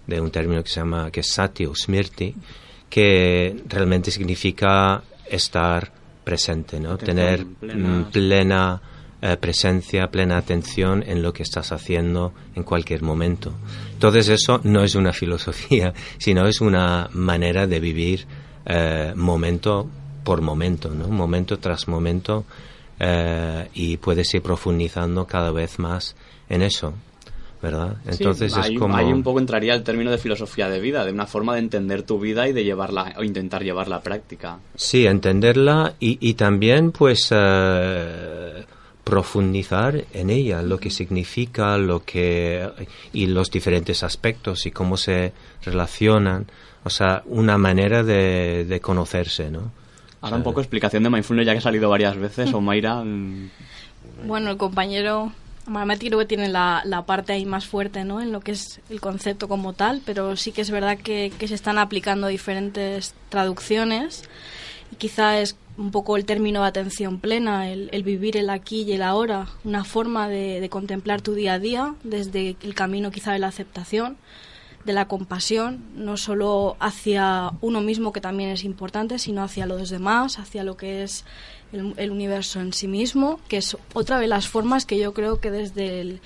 de 0.07 0.21
un 0.21 0.31
término 0.31 0.63
que 0.63 0.71
se 0.71 0.81
llama 0.81 1.11
que 1.11 1.21
es 1.21 1.31
sati 1.31 1.67
o 1.67 1.75
smirti, 1.75 2.35
que 2.89 3.63
realmente 3.69 4.11
significa 4.11 5.03
estar 5.29 5.93
presente, 6.25 6.81
¿no? 6.81 6.99
Tener 6.99 7.45
mm, 7.45 8.11
plena, 8.11 8.81
eh, 9.23 9.37
presencia, 9.37 10.11
plena 10.11 10.39
atención 10.39 11.05
en 11.07 11.23
lo 11.23 11.33
que 11.33 11.43
estás 11.43 11.73
haciendo 11.73 12.33
en 12.55 12.63
cualquier 12.63 13.03
momento. 13.03 13.53
Entonces 13.93 14.29
eso 14.29 14.61
no 14.65 14.83
es 14.83 14.95
una 14.95 15.13
filosofía, 15.15 15.93
sino 16.19 16.47
es 16.47 16.61
una 16.61 17.09
manera 17.13 17.67
de 17.67 17.81
vivir 17.81 18.27
eh, 18.65 19.13
momento 19.15 19.89
por 20.25 20.41
momento, 20.41 20.91
¿no? 20.91 21.09
Momento 21.09 21.59
tras 21.59 21.89
momento 21.89 22.45
eh, 22.99 23.69
y 23.75 23.97
puedes 23.99 24.33
ir 24.35 24.43
profundizando 24.43 25.27
cada 25.27 25.51
vez 25.51 25.79
más 25.79 26.17
en 26.49 26.63
eso. 26.63 26.95
¿verdad? 27.63 27.99
Entonces 28.07 28.57
ahí, 28.57 28.75
es 28.75 28.81
como... 28.81 28.97
ahí 28.97 29.13
un 29.13 29.23
poco 29.23 29.39
entraría 29.39 29.75
el 29.75 29.83
término 29.83 30.11
de 30.11 30.17
filosofía 30.17 30.69
de 30.71 30.81
vida, 30.81 31.05
de 31.05 31.13
una 31.13 31.27
forma 31.27 31.55
de 31.55 31.61
entender 31.61 32.05
tu 32.05 32.19
vida 32.19 32.49
y 32.49 32.55
de 32.55 32.65
llevarla, 32.65 33.13
o 33.19 33.23
intentar 33.23 33.63
llevarla 33.63 33.97
a 33.97 34.01
práctica. 34.01 34.59
Sí, 34.75 35.07
entenderla 35.07 35.95
y, 36.01 36.17
y 36.27 36.35
también 36.35 36.91
pues 36.91 37.29
eh, 37.31 38.65
profundizar 39.05 40.05
en 40.13 40.31
ella, 40.31 40.63
lo 40.63 40.79
que 40.79 40.91
significa, 40.91 41.77
lo 41.79 42.05
que... 42.05 42.69
y 43.13 43.27
los 43.27 43.51
diferentes 43.51 44.03
aspectos 44.03 44.67
y 44.67 44.71
cómo 44.71 44.97
se 44.97 45.33
relacionan. 45.63 46.47
O 46.85 46.91
sea, 46.91 47.23
una 47.27 47.59
manera 47.59 48.03
de, 48.03 48.65
de 48.69 48.81
conocerse, 48.81 49.51
¿no? 49.51 49.73
Ahora 50.23 50.37
un 50.37 50.43
poco 50.43 50.61
explicación 50.61 51.03
de 51.03 51.11
mindfulness 51.11 51.47
ya 51.47 51.53
que 51.53 51.59
ha 51.59 51.63
salido 51.63 51.89
varias 51.89 52.17
veces, 52.17 52.53
o 52.53 52.61
Mayra... 52.61 53.03
mm, 53.03 53.51
Bueno, 54.27 54.51
el 54.51 54.57
compañero 54.59 55.33
Mohamed 55.67 55.99
creo 55.99 56.19
que 56.19 56.25
tiene 56.27 56.49
la, 56.49 56.83
la 56.85 57.07
parte 57.07 57.33
ahí 57.33 57.47
más 57.47 57.67
fuerte 57.67 58.05
¿no? 58.05 58.21
en 58.21 58.33
lo 58.33 58.41
que 58.41 58.53
es 58.53 58.81
el 58.91 59.01
concepto 59.01 59.49
como 59.49 59.73
tal, 59.73 60.03
pero 60.05 60.37
sí 60.37 60.53
que 60.53 60.61
es 60.63 60.71
verdad 60.71 60.99
que, 60.99 61.33
que 61.39 61.49
se 61.49 61.55
están 61.55 61.79
aplicando 61.79 62.27
diferentes 62.27 63.15
traducciones 63.29 64.25
y 64.93 64.97
quizá 64.97 65.41
es 65.41 65.57
un 65.81 65.91
poco 65.91 66.19
el 66.19 66.27
término 66.27 66.61
de 66.61 66.69
atención 66.69 67.19
plena, 67.19 67.71
el, 67.71 67.89
el 67.93 68.03
vivir 68.03 68.37
el 68.37 68.51
aquí 68.51 68.83
y 68.83 68.93
el 68.93 69.03
ahora, 69.03 69.47
una 69.65 69.83
forma 69.83 70.29
de, 70.29 70.69
contemplar 70.69 71.23
tu 71.23 71.33
día 71.33 71.55
a 71.55 71.59
día 71.59 71.95
desde 72.05 72.57
el 72.63 72.75
camino 72.75 73.11
quizá 73.11 73.33
de 73.33 73.39
la 73.39 73.49
aceptación, 73.49 74.19
de 74.85 74.93
la 74.93 75.09
compasión, 75.09 75.83
no 75.97 76.19
solo 76.19 76.77
hacia 76.81 77.53
uno 77.63 77.81
mismo, 77.81 78.13
que 78.13 78.21
también 78.21 78.51
es 78.51 78.63
importante, 78.63 79.19
sino 79.19 79.43
hacia 79.43 79.65
los 79.65 79.89
demás, 79.89 80.39
hacia 80.39 80.65
lo 80.65 80.77
que 80.77 81.03
es 81.03 81.25
el, 81.73 81.95
el 81.97 82.11
universo 82.11 82.61
en 82.61 82.75
sí 82.75 82.87
mismo, 82.87 83.41
que 83.49 83.57
es 83.57 83.75
otra 83.95 84.19
de 84.21 84.27
las 84.27 84.49
formas 84.49 84.85
que 84.85 84.99
yo 84.99 85.15
creo 85.15 85.41
que 85.41 85.51
desde 85.51 86.03
el 86.03 86.21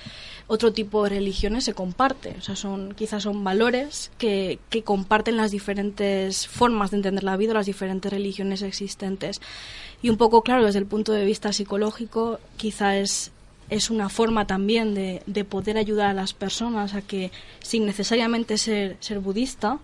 otro 0.47 0.73
tipo 0.73 1.03
de 1.03 1.09
religiones 1.09 1.63
se 1.63 1.73
comparte. 1.73 2.35
O 2.37 2.41
sea, 2.41 2.55
son, 2.55 2.93
quizás 2.93 3.23
son 3.23 3.43
valores 3.43 4.11
que, 4.17 4.59
que 4.69 4.83
comparten 4.83 5.37
las 5.37 5.51
diferentes 5.51 6.47
formas 6.47 6.91
de 6.91 6.97
entender 6.97 7.23
la 7.23 7.37
vida, 7.37 7.53
las 7.53 7.65
diferentes 7.65 8.11
religiones 8.11 8.61
existentes. 8.61 9.41
Y 10.01 10.09
un 10.09 10.17
poco, 10.17 10.41
claro, 10.43 10.65
desde 10.65 10.79
el 10.79 10.85
punto 10.85 11.13
de 11.13 11.25
vista 11.25 11.53
psicológico, 11.53 12.39
quizá 12.57 12.97
es 12.97 13.31
es 13.69 13.89
una 13.89 14.09
forma 14.09 14.45
también 14.45 14.93
de, 14.93 15.23
de 15.25 15.43
poder 15.43 15.77
ayudar 15.77 16.09
a 16.09 16.13
las 16.13 16.33
personas 16.33 16.93
a 16.93 17.01
que, 17.01 17.31
sin 17.61 17.85
necesariamente 17.85 18.57
ser, 18.57 18.97
ser 18.99 19.19
budista, 19.19 19.79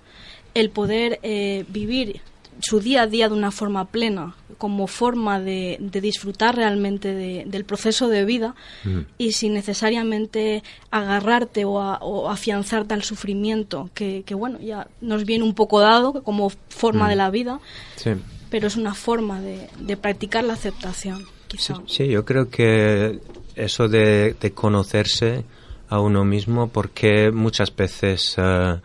el 0.53 0.69
poder 0.69 1.19
eh, 1.23 1.65
vivir 1.69 2.21
su 2.59 2.79
día 2.79 3.03
a 3.03 3.07
día 3.07 3.27
de 3.29 3.33
una 3.35 3.51
forma 3.51 3.85
plena, 3.85 4.35
como 4.57 4.85
forma 4.87 5.39
de, 5.39 5.77
de 5.79 6.01
disfrutar 6.01 6.55
realmente 6.55 7.13
de- 7.15 7.43
del 7.47 7.65
proceso 7.65 8.07
de 8.09 8.25
vida 8.25 8.53
Mm. 8.83 8.99
y 9.17 9.31
sin 9.31 9.53
necesariamente 9.53 10.61
agarrarte 10.91 11.65
o, 11.65 11.79
a- 11.81 11.97
o 11.97 12.29
afianzarte 12.29 12.93
al 12.93 13.03
sufrimiento, 13.03 13.89
que, 13.93 14.23
que, 14.25 14.35
bueno, 14.35 14.59
ya 14.59 14.87
nos 15.01 15.25
viene 15.25 15.43
un 15.43 15.53
poco 15.55 15.79
dado 15.79 16.21
como 16.23 16.51
forma 16.69 17.05
Mm. 17.05 17.09
de 17.09 17.15
la 17.15 17.29
vida, 17.31 17.59
Sí. 17.95 18.11
pero 18.49 18.67
es 18.67 18.75
una 18.75 18.93
forma 18.93 19.41
de, 19.41 19.67
de 19.79 19.97
practicar 19.97 20.43
la 20.43 20.53
aceptación, 20.53 21.25
quizá. 21.47 21.75
Sí, 21.87 22.07
yo 22.07 22.25
creo 22.25 22.49
que 22.49 23.19
eso 23.55 23.87
de, 23.87 24.35
de 24.39 24.51
conocerse 24.51 25.45
a 25.89 25.99
uno 25.99 26.23
mismo, 26.23 26.67
porque 26.69 27.31
muchas 27.31 27.75
veces 27.75 28.35
eh, 28.37 28.79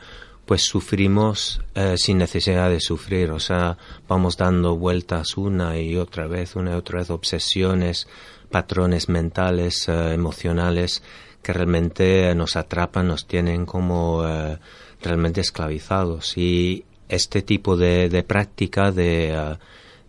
pues 0.46 0.62
sufrimos 0.62 1.60
eh, 1.74 1.96
sin 1.98 2.18
necesidad 2.18 2.70
de 2.70 2.80
sufrir, 2.80 3.30
o 3.32 3.40
sea, 3.40 3.76
vamos 4.08 4.36
dando 4.36 4.76
vueltas 4.76 5.36
una 5.36 5.78
y 5.78 5.96
otra 5.96 6.26
vez, 6.28 6.54
una 6.56 6.70
y 6.70 6.74
otra 6.74 7.00
vez, 7.00 7.10
obsesiones, 7.10 8.06
patrones 8.50 9.08
mentales, 9.08 9.88
eh, 9.88 10.14
emocionales, 10.14 11.02
que 11.42 11.52
realmente 11.52 12.34
nos 12.34 12.56
atrapan, 12.56 13.08
nos 13.08 13.26
tienen 13.26 13.66
como 13.66 14.22
eh, 14.26 14.58
realmente 15.02 15.40
esclavizados. 15.40 16.38
Y 16.38 16.84
este 17.08 17.42
tipo 17.42 17.76
de, 17.76 18.08
de 18.08 18.22
práctica 18.22 18.92
de, 18.92 19.30
eh, 19.32 19.56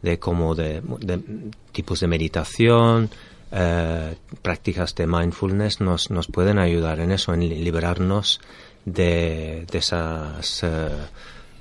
de 0.01 0.19
como 0.19 0.53
de, 0.55 0.81
de 0.99 1.19
tipos 1.71 1.99
de 1.99 2.07
meditación, 2.07 3.09
eh, 3.51 4.15
prácticas 4.41 4.93
de 4.93 5.07
mindfulness 5.07 5.79
nos, 5.79 6.11
nos 6.11 6.27
pueden 6.27 6.59
ayudar 6.59 6.99
en 6.99 7.11
eso, 7.11 7.33
en 7.33 7.41
li- 7.41 7.63
liberarnos 7.63 8.41
de, 8.91 9.65
de 9.69 9.77
esas, 9.77 10.63
eh, 10.63 10.87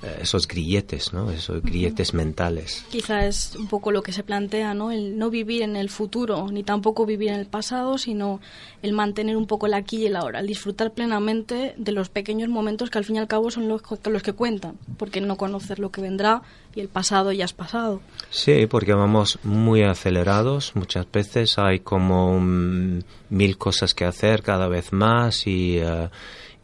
eh, 0.03 0.19
esos 0.21 0.47
grilletes, 0.47 1.11
¿no? 1.11 1.29
Esos 1.31 1.61
grilletes 1.61 2.13
mentales. 2.13 2.85
Quizá 2.89 3.25
es 3.25 3.55
un 3.57 3.67
poco 3.67 3.91
lo 3.91 4.01
que 4.03 4.11
se 4.13 4.23
plantea, 4.23 4.73
¿no? 4.73 4.91
El 4.91 5.17
no 5.17 5.29
vivir 5.29 5.61
en 5.63 5.75
el 5.75 5.89
futuro, 5.89 6.47
ni 6.51 6.63
tampoco 6.63 7.05
vivir 7.05 7.29
en 7.29 7.39
el 7.39 7.47
pasado, 7.47 7.97
sino 7.97 8.39
el 8.83 8.93
mantener 8.93 9.35
un 9.35 9.45
poco 9.47 9.65
el 9.65 9.73
aquí 9.73 9.97
y 9.97 10.05
el 10.05 10.15
ahora, 10.15 10.39
el 10.39 10.47
disfrutar 10.47 10.93
plenamente 10.93 11.73
de 11.77 11.91
los 11.91 12.09
pequeños 12.09 12.47
momentos 12.47 12.89
que 12.91 12.97
al 12.99 13.05
fin 13.05 13.15
y 13.17 13.19
al 13.19 13.27
cabo 13.27 13.49
son 13.51 13.67
los, 13.67 13.81
que- 13.81 14.09
los 14.09 14.23
que 14.23 14.33
cuentan, 14.33 14.77
porque 14.97 15.19
no 15.19 15.35
conocer 15.35 15.79
lo 15.79 15.89
que 15.91 15.99
vendrá 16.01 16.43
y 16.75 16.79
el 16.79 16.87
pasado 16.89 17.31
ya 17.31 17.45
es 17.45 17.53
pasado. 17.53 17.99
Sí, 18.29 18.67
porque 18.67 18.93
vamos 18.93 19.39
muy 19.43 19.81
acelerados. 19.81 20.75
Muchas 20.75 21.11
veces 21.11 21.57
hay 21.57 21.79
como 21.79 22.39
mil 22.39 23.57
cosas 23.57 23.93
que 23.95 24.05
hacer 24.05 24.43
cada 24.43 24.67
vez 24.67 24.93
más 24.93 25.47
y, 25.47 25.79
eh, 25.79 26.09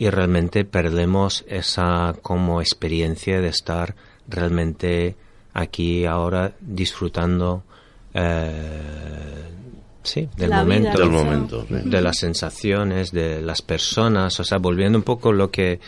y 0.04 0.10
realmente 0.10 0.66
perdemos 0.66 1.46
esa 1.48 2.14
como 2.22 2.60
experiencia 2.60 3.40
de 3.40 3.48
estar 3.48 3.96
realmente 4.28 5.16
aquí 5.54 6.06
ahora 6.06 6.56
disfrutando 6.60 7.64
eh, 8.14 9.46
sí 10.04 10.28
del 10.36 10.50
La 10.50 10.58
momento. 10.58 10.98
Del 10.98 11.10
momento, 11.10 11.66
sí. 11.70 11.76
de 11.86 12.02
las 12.02 12.18
sensaciones 12.18 13.14
de 13.14 13.42
las 13.42 13.62
personas. 13.62 14.38
O 14.42 14.44
sea 14.44 14.58
volviendo 14.58 14.98
un 14.98 15.06
poco 15.06 15.32
lo 15.32 15.50
que 15.50 15.80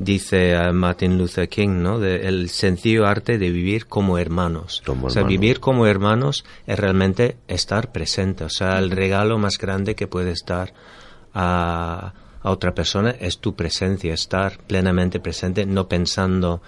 dice 0.00 0.50
eh, 0.50 0.72
Martin 0.72 1.16
Luther 1.16 1.48
King 1.48 1.80
no 1.80 2.00
de 2.00 2.26
el 2.26 2.48
sencillo 2.48 3.06
arte 3.06 3.38
de 3.38 3.50
vivir 3.50 3.86
como 3.86 4.18
hermanos. 4.18 4.82
Como 4.84 5.06
o 5.06 5.10
sea 5.10 5.22
vivir 5.22 5.60
como 5.60 5.86
hermanos 5.86 6.44
es 6.66 6.76
realmente 6.76 7.36
estar 7.46 7.92
presente. 7.92 8.42
O 8.42 8.50
sea 8.50 8.80
el 8.80 8.90
regalo 8.90 9.38
más 9.38 9.58
grande 9.58 9.94
que 9.94 10.08
puedes 10.08 10.44
dar 10.44 10.74
a, 11.34 12.14
a 12.42 12.50
otra 12.50 12.74
persona 12.74 13.10
es 13.10 13.38
tu 13.38 13.54
presencia 13.54 14.14
estar 14.14 14.58
plenamente 14.66 15.20
presente 15.20 15.66
no 15.66 15.88
pensando 15.88 16.60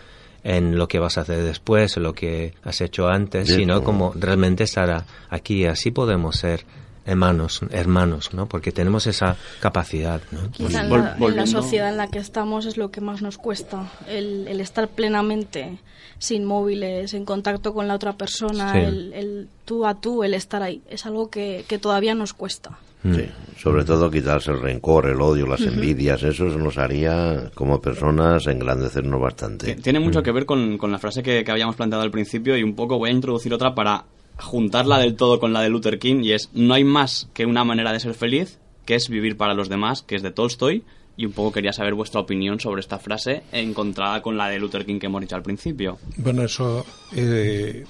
en 0.45 0.77
lo 0.77 0.89
que 0.89 0.99
vas 0.99 1.19
a 1.19 1.23
hacer 1.23 1.43
después 1.45 1.97
o 1.97 2.01
lo 2.01 2.15
que 2.15 2.55
has 2.65 2.81
hecho 2.81 3.09
antes 3.09 3.49
sino 3.49 3.83
como- 3.85 4.11
como 4.13 4.21
realmente 4.21 4.65
estar 4.65 4.91
a- 4.91 5.07
aquí 5.31 5.65
así 5.67 5.91
podemos 5.93 6.37
ser 6.37 6.65
hermanos 7.05 7.61
hermanos 7.71 8.33
no 8.35 8.47
porque 8.49 8.71
tenemos 8.71 9.07
esa 9.07 9.37
capacidad 9.61 10.21
¿no? 10.31 10.51
Quizá 10.51 10.85
en 10.85 10.91
Vol- 10.91 11.17
la, 11.19 11.27
en 11.27 11.37
la 11.37 11.47
sociedad 11.47 11.89
en 11.89 11.97
la 11.97 12.09
que 12.09 12.19
estamos 12.19 12.67
es 12.67 12.77
lo 12.77 12.91
que 12.91 13.01
más 13.01 13.23
nos 13.23 13.39
cuesta, 13.39 13.91
el, 14.09 14.47
el 14.49 14.61
estar 14.61 14.89
plenamente 14.89 15.79
sin 16.19 16.45
móviles, 16.45 17.15
en 17.15 17.25
contacto 17.25 17.75
con 17.75 17.89
la 17.89 17.95
otra 17.97 18.13
persona, 18.13 18.73
Sí. 18.73 18.79
el, 18.79 19.13
el 19.15 19.49
tú 19.65 19.85
a 19.87 20.01
tú, 20.01 20.23
el 20.23 20.35
estar 20.35 20.63
ahí, 20.63 20.81
es 20.89 21.05
algo 21.05 21.29
que, 21.31 21.65
que 21.67 21.79
todavía 21.79 22.15
nos 22.15 22.33
cuesta. 22.33 22.79
Mm. 23.03 23.15
Sí, 23.15 23.25
sobre 23.59 23.85
todo 23.85 24.11
quitarse 24.11 24.51
el 24.51 24.61
rencor, 24.61 25.09
el 25.09 25.21
odio, 25.21 25.47
las 25.47 25.61
envidias, 25.63 26.23
eso 26.23 26.45
nos 26.45 26.79
haría 26.79 27.51
como 27.55 27.81
personas 27.81 28.47
engrandecernos 28.47 29.21
bastante. 29.21 29.75
Tiene 29.77 30.01
mucho 30.01 30.23
que 30.23 30.33
ver 30.33 30.47
con, 30.47 30.79
con 30.79 30.93
la 30.93 30.99
frase 30.99 31.23
que, 31.23 31.45
que 31.45 31.51
habíamos 31.51 31.77
planteado 31.77 32.03
al 32.03 32.11
principio 32.11 32.57
y 32.57 32.63
un 32.63 32.75
poco 32.75 32.99
voy 32.99 33.11
a 33.11 33.13
introducir 33.13 33.53
otra 33.53 33.75
para 33.75 34.05
juntarla 34.39 34.99
del 34.99 35.15
todo 35.15 35.39
con 35.39 35.53
la 35.53 35.61
de 35.61 35.69
Luther 35.69 35.99
King 35.99 36.23
y 36.23 36.33
es 36.33 36.51
no 36.55 36.75
hay 36.75 36.85
más 36.85 37.29
que 37.35 37.47
una 37.47 37.65
manera 37.65 37.93
de 37.93 38.01
ser 38.01 38.15
feliz 38.15 38.59
que 38.85 38.95
es 38.95 39.09
vivir 39.09 39.37
para 39.37 39.55
los 39.55 39.69
demás, 39.69 40.03
que 40.03 40.17
es 40.17 40.23
de 40.23 40.31
Tolstoy 40.31 40.83
y 41.17 41.27
un 41.27 41.33
poco 41.33 41.53
quería 41.53 41.73
saber 41.73 41.95
vuestra 41.95 42.21
opinión 42.21 42.59
sobre 42.59 42.81
esta 42.81 42.99
frase 42.99 43.43
encontrada 43.53 44.23
con 44.23 44.37
la 44.37 44.49
de 44.49 44.59
Luther 44.59 44.85
King 44.85 44.99
que 44.99 45.07
hemos 45.07 45.21
dicho 45.21 45.37
al 45.37 45.43
principio. 45.43 45.99
Bueno, 46.17 46.43
eso 46.43 46.85
eh, 47.15 47.85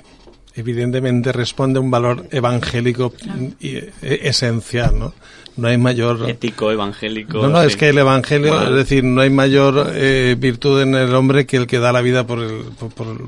evidentemente 0.54 1.32
responde 1.32 1.78
a 1.78 1.82
un 1.82 1.90
valor 1.90 2.26
evangélico 2.30 3.12
y- 3.60 3.76
e- 3.76 3.92
esencial, 4.24 4.98
¿no? 4.98 5.14
No 5.56 5.68
hay 5.68 5.76
mayor... 5.76 6.28
Ético, 6.30 6.70
evangélico. 6.72 7.42
No, 7.42 7.48
no, 7.48 7.62
es 7.62 7.76
que 7.76 7.90
el 7.90 7.98
Evangelio, 7.98 8.62
es 8.70 8.74
decir, 8.74 9.04
no 9.04 9.20
hay 9.20 9.28
mayor 9.30 9.90
eh, 9.94 10.34
virtud 10.38 10.80
en 10.80 10.94
el 10.94 11.14
hombre 11.14 11.44
que 11.44 11.58
el 11.58 11.66
que 11.66 11.78
da 11.78 11.92
la 11.92 12.00
vida 12.00 12.26
por 12.26 12.38
el, 12.38 12.62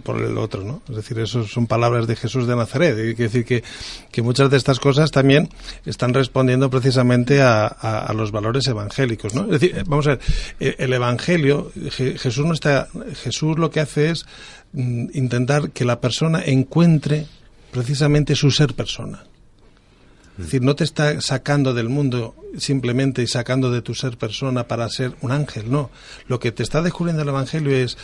por, 0.03 0.22
el 0.22 0.39
otro, 0.39 0.64
¿no? 0.64 0.81
Es 0.89 0.97
decir, 0.97 1.18
eso 1.18 1.45
son 1.47 1.66
palabras 1.66 2.07
de 2.07 2.16
Jesús 2.16 2.47
de 2.47 2.57
Nazaret. 2.57 2.93
Y 2.95 3.14
quiere 3.14 3.25
decir 3.25 3.45
que, 3.45 3.62
que 4.11 4.22
muchas 4.22 4.51
de 4.51 4.57
estas 4.57 4.81
cosas 4.81 5.11
también 5.11 5.51
están 5.85 6.14
respondiendo 6.14 6.70
precisamente 6.70 7.43
a, 7.43 7.66
a- 7.66 7.99
a 8.07 8.12
los 8.14 8.31
valores 8.33 8.66
evangélicos, 8.68 9.35
¿no? 9.35 9.45
Es 9.45 9.61
decir, 9.61 9.77
eh, 9.77 9.83
vamos 9.87 10.07
a 10.07 10.11
ver, 10.11 10.20
eh, 10.61 10.77
el 10.79 10.93
Evangelio, 10.95 11.72
Je- 11.77 12.16
Jesús 12.18 12.47
no 12.47 12.55
está, 12.55 12.89
Jesús 13.22 13.59
lo 13.59 13.70
que 13.70 13.81
hace 13.81 14.11
es 14.11 14.25
mm, 14.72 15.09
intentar 15.12 15.70
que 15.72 15.85
la 15.85 16.01
persona 16.01 16.43
encuentre 16.45 17.27
precisamente 17.70 18.35
su 18.35 18.51
ser 18.51 18.72
persona. 18.75 19.25
Es 20.39 20.47
decir, 20.47 20.62
no 20.62 20.74
te 20.74 20.82
está 20.82 21.20
sacando 21.20 21.74
del 21.74 21.89
mundo 21.89 22.35
simplemente 22.59 23.22
y 23.22 23.26
sacando 23.26 23.70
de 23.70 23.82
tu 23.82 23.95
ser 23.95 24.18
persona 24.18 24.66
para 24.66 24.89
ser 24.89 25.14
un 25.20 25.30
ángel, 25.30 25.70
no. 25.70 25.91
Lo 26.26 26.41
que 26.41 26.51
te 26.51 26.62
está 26.62 26.82
descubriendo 26.82 27.22
el 27.22 27.28
Evangelio 27.28 27.74
es 27.76 27.97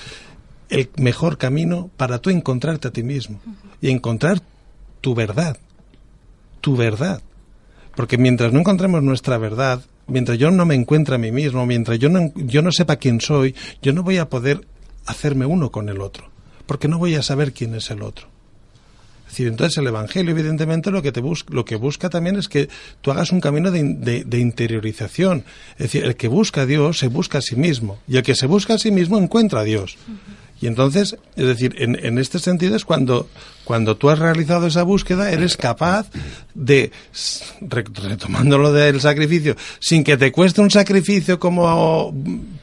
el 0.68 0.89
mejor 0.97 1.39
camino 1.39 1.91
para 1.97 2.20
tú 2.20 2.31
encontrarte 2.31 2.89
a 2.89 2.93
ti 2.93 3.03
mismo 3.03 3.41
y 3.81 3.91
encontrar 3.91 4.43
tu 5.01 5.14
verdad, 5.14 5.59
tu 6.61 6.76
verdad. 6.76 7.20
Porque 7.97 8.16
mientras 8.16 8.53
no 8.53 8.61
encontremos 8.61 9.03
nuestra 9.03 9.37
verdad, 9.37 9.83
mientras 10.07 10.39
yo 10.39 10.53
no 10.53 10.64
me 10.66 10.76
encuentre 10.76 11.16
a 11.16 11.18
mí 11.18 11.33
mismo, 11.33 11.66
mientras 11.66 11.99
yo 11.99 12.09
no, 12.09 12.33
yo 12.37 12.62
no 12.62 12.70
sepa 12.70 12.97
quién 12.97 13.20
soy, 13.20 13.57
yo 13.83 13.93
no 13.93 14.05
voy 14.05 14.18
a 14.18 14.28
poder 14.28 14.66
hacerme 15.07 15.47
uno 15.47 15.72
con 15.72 15.89
el 15.89 16.01
otro, 16.01 16.31
porque 16.66 16.87
no 16.87 16.99
voy 16.99 17.16
a 17.16 17.22
saber 17.22 17.53
quién 17.53 17.74
es 17.74 17.91
el 17.91 18.03
otro. 18.03 18.28
Es 19.31 19.35
decir, 19.37 19.47
entonces 19.47 19.78
el 19.78 19.87
Evangelio, 19.87 20.33
evidentemente, 20.33 20.91
lo 20.91 21.03
que, 21.03 21.12
te 21.12 21.20
bus- 21.20 21.45
lo 21.51 21.64
que 21.64 21.76
busca 21.76 22.11
también 22.11 22.35
es 22.35 22.49
que 22.49 22.68
tú 23.01 23.12
hagas 23.12 23.31
un 23.31 23.41
camino 23.41 23.70
de, 23.70 23.78
in- 23.78 24.01
de- 24.01 24.24
de 24.24 24.39
interiorización. 24.41 25.45
Es 25.74 25.85
decir, 25.93 26.05
el 26.05 26.16
que 26.16 26.26
busca 26.26 26.62
a 26.62 26.66
Dios 26.66 26.99
se 26.99 27.07
busca 27.07 27.39
a 27.39 27.41
sí 27.41 27.55
mismo. 27.55 28.01
Y 28.09 28.16
el 28.16 28.24
que 28.24 28.35
se 28.35 28.47
busca 28.47 28.74
a 28.74 28.78
sí 28.78 28.91
mismo 28.91 29.18
encuentra 29.18 29.61
a 29.61 29.64
Dios. 29.64 29.97
Y 30.61 30.66
entonces, 30.66 31.16
es 31.37 31.47
decir, 31.47 31.76
en, 31.78 31.97
en 32.05 32.18
este 32.18 32.39
sentido 32.41 32.74
es 32.74 32.85
cuando, 32.85 33.28
cuando 33.71 33.97
tú 33.97 34.11
has 34.11 34.18
realizado 34.18 34.66
esa 34.66 34.83
búsqueda, 34.83 35.31
eres 35.31 35.57
capaz 35.57 36.11
de, 36.55 36.91
retomando 37.61 38.59
lo 38.59 38.73
del 38.73 39.01
sacrificio, 39.01 39.55
sin 39.79 40.03
que 40.03 40.16
te 40.16 40.33
cueste 40.33 40.61
un 40.61 40.73
sacrificio 40.73 41.39
como 41.39 42.12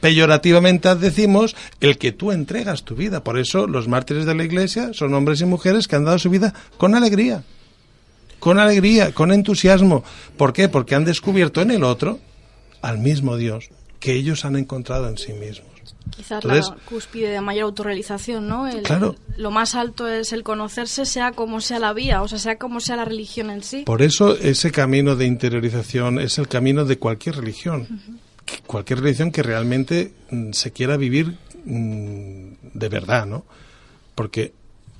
peyorativamente 0.02 0.94
decimos, 0.96 1.56
el 1.80 1.96
que 1.96 2.12
tú 2.12 2.30
entregas 2.30 2.82
tu 2.82 2.94
vida. 2.94 3.24
Por 3.24 3.38
eso 3.38 3.66
los 3.66 3.88
mártires 3.88 4.26
de 4.26 4.34
la 4.34 4.44
Iglesia 4.44 4.90
son 4.92 5.14
hombres 5.14 5.40
y 5.40 5.46
mujeres 5.46 5.88
que 5.88 5.96
han 5.96 6.04
dado 6.04 6.18
su 6.18 6.28
vida 6.28 6.52
con 6.76 6.94
alegría, 6.94 7.42
con 8.38 8.58
alegría, 8.58 9.12
con 9.12 9.32
entusiasmo. 9.32 10.04
¿Por 10.36 10.52
qué? 10.52 10.68
Porque 10.68 10.94
han 10.94 11.06
descubierto 11.06 11.62
en 11.62 11.70
el 11.70 11.84
otro 11.84 12.18
al 12.82 12.98
mismo 12.98 13.38
Dios 13.38 13.70
que 13.98 14.12
ellos 14.12 14.44
han 14.44 14.56
encontrado 14.56 15.08
en 15.08 15.16
sí 15.16 15.32
mismos. 15.32 15.77
Quizás 16.10 16.42
Entonces- 16.44 16.70
la 16.70 16.76
cúspide 16.84 17.28
de 17.30 17.40
mayor 17.40 17.64
autorrealización, 17.64 18.48
¿no? 18.48 18.66
El- 18.66 18.82
Claro. 18.82 19.14
Lo 19.36 19.50
más 19.50 19.74
alto 19.74 20.08
es 20.08 20.32
el 20.32 20.42
conocerse, 20.42 21.04
sea 21.06 21.32
como 21.32 21.60
sea 21.60 21.78
la 21.78 21.92
vía, 21.92 22.22
o 22.22 22.28
sea, 22.28 22.38
sea 22.38 22.56
como 22.58 22.80
sea 22.80 22.96
la 22.96 23.04
religión 23.04 23.50
en 23.50 23.62
sí. 23.62 23.82
Por 23.84 24.02
eso 24.02 24.36
ese 24.36 24.72
camino 24.72 25.14
de 25.16 25.26
interiorización 25.26 26.18
es 26.18 26.38
el 26.38 26.48
camino 26.48 26.84
de 26.84 26.98
cualquier 26.98 27.36
religión. 27.36 28.00
Que- 28.44 28.58
Cualquier 28.66 29.00
religión 29.00 29.30
que 29.30 29.42
realmente 29.42 30.12
mm, 30.30 30.52
se 30.52 30.72
quiera 30.72 30.96
vivir 30.96 31.36
mm, 31.64 32.52
de 32.74 32.88
verdad, 32.88 33.26
¿no? 33.26 33.44
Porque, 34.14 34.52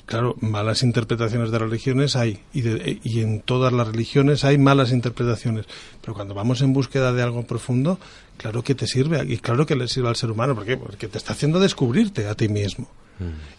claro, 0.08 0.36
malas 0.40 0.82
interpretaciones 0.82 1.50
de 1.52 1.58
religiones 1.58 2.16
hay, 2.16 2.40
y, 2.54 2.62
de- 2.62 2.98
y 3.04 3.20
en 3.20 3.40
todas 3.40 3.72
las 3.72 3.86
religiones 3.86 4.42
hay 4.44 4.56
malas 4.58 4.90
interpretaciones. 4.90 5.66
Pero 6.00 6.14
cuando 6.14 6.34
vamos 6.34 6.62
en 6.62 6.72
búsqueda 6.72 7.12
de 7.12 7.22
algo 7.22 7.42
profundo, 7.46 8.00
claro 8.38 8.64
que 8.64 8.74
te 8.74 8.86
sirve, 8.86 9.22
y 9.28 9.36
claro 9.36 9.66
que 9.66 9.76
le 9.76 9.86
sirve 9.86 10.08
al 10.08 10.16
ser 10.16 10.30
humano. 10.30 10.54
¿Por 10.54 10.64
qué? 10.64 10.76
Porque 10.76 11.06
te 11.08 11.18
está 11.18 11.34
haciendo 11.34 11.60
descubrirte 11.60 12.26
a 12.26 12.34
ti 12.34 12.48
mismo. 12.48 12.88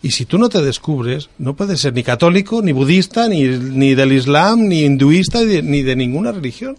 Y 0.02 0.12
si 0.12 0.24
tú 0.26 0.38
no 0.38 0.47
te 0.47 0.62
descubres, 0.62 1.30
no 1.38 1.54
puedes 1.54 1.82
ser 1.82 1.93
ni 1.93 2.02
católico, 2.02 2.62
ni 2.62 2.72
budista, 2.72 3.28
ni, 3.28 3.43
ni 3.43 3.93
del 3.93 4.14
Islam, 4.14 4.68
ni 4.70 4.84
hinduista, 4.86 5.39
ni 5.41 5.45
de, 5.47 5.62
ni 5.64 5.82
de 5.84 5.95
ninguna 5.97 6.32
religión. 6.32 6.78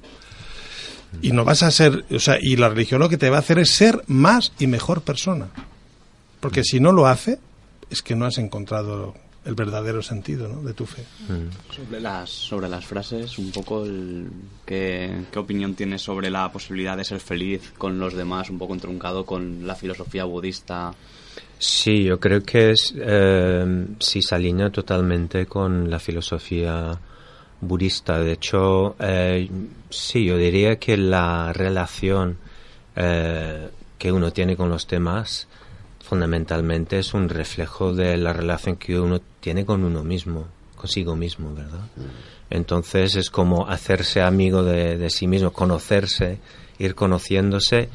Y 1.22 1.32
no 1.32 1.44
vas 1.44 1.62
a 1.62 1.70
ser, 1.70 2.04
o 2.10 2.18
sea, 2.18 2.38
y 2.40 2.56
la 2.56 2.70
religión 2.70 3.00
lo 3.00 3.08
que 3.10 3.18
te 3.18 3.28
va 3.28 3.36
a 3.36 3.40
hacer 3.40 3.58
es 3.58 3.70
ser 3.70 4.02
más 4.06 4.52
y 4.58 4.66
mejor 4.66 5.02
persona. 5.02 5.48
Porque 6.40 6.64
si 6.64 6.80
no 6.80 6.92
lo 6.92 7.06
hace, 7.06 7.38
es 7.90 8.00
que 8.00 8.14
no 8.16 8.24
has 8.24 8.38
encontrado 8.38 9.14
el 9.44 9.54
verdadero 9.54 10.02
sentido 10.02 10.48
¿no? 10.48 10.62
de 10.62 10.74
tu 10.74 10.84
fe. 10.86 11.02
Sobre 11.74 12.00
las, 12.00 12.28
sobre 12.30 12.68
las 12.68 12.84
frases, 12.84 13.38
un 13.38 13.50
poco 13.52 13.84
el- 13.84 14.28
¿qué, 14.66 15.22
qué 15.32 15.38
opinión 15.38 15.74
tienes 15.74 16.02
sobre 16.02 16.30
la 16.30 16.50
posibilidad 16.52 16.96
de 16.96 17.04
ser 17.04 17.20
feliz 17.20 17.72
con 17.78 17.98
los 17.98 18.14
demás, 18.14 18.50
un 18.50 18.58
poco 18.58 18.74
entroncado 18.74 19.24
con 19.24 19.66
la 19.66 19.74
filosofía 19.74 20.24
budista? 20.24 20.92
Sí, 21.58 22.04
yo 22.04 22.18
creo 22.20 22.42
que 22.42 22.70
es, 22.70 22.94
eh, 22.96 23.86
sí 23.98 24.22
se 24.22 24.34
alinea 24.34 24.70
totalmente 24.70 25.46
con 25.46 25.90
la 25.90 25.98
filosofía 25.98 26.98
budista. 27.60 28.18
De 28.18 28.32
hecho, 28.32 28.96
eh, 28.98 29.48
sí, 29.90 30.24
yo 30.24 30.36
diría 30.36 30.76
que 30.78 30.96
la 30.96 31.52
relación 31.52 32.36
eh, 32.96 33.68
que 33.98 34.12
uno 34.12 34.32
tiene 34.32 34.56
con 34.56 34.68
los 34.70 34.86
demás 34.88 35.46
fundamentalmente 36.02 36.98
es 36.98 37.14
un 37.14 37.28
reflejo 37.28 37.92
de 37.94 38.16
la 38.16 38.32
relación 38.32 38.76
que 38.76 38.98
uno 38.98 39.20
tiene 39.40 39.64
con 39.64 39.84
uno 39.84 40.04
mismo, 40.04 40.46
consigo 40.76 41.16
mismo, 41.16 41.54
¿verdad? 41.54 41.80
Entonces 42.50 43.16
es 43.16 43.30
como 43.30 43.68
hacerse 43.68 44.22
amigo 44.22 44.62
de, 44.62 44.96
de 44.98 45.10
sí 45.10 45.26
mismo, 45.26 45.52
conocerse, 45.52 46.38
ir 46.78 46.94
conociéndose. 46.94 47.88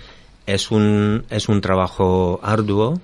Es 0.46 0.72
un, 0.72 1.26
es 1.30 1.50
un 1.50 1.62
trabajo 1.62 2.40
arduo, 2.44 3.00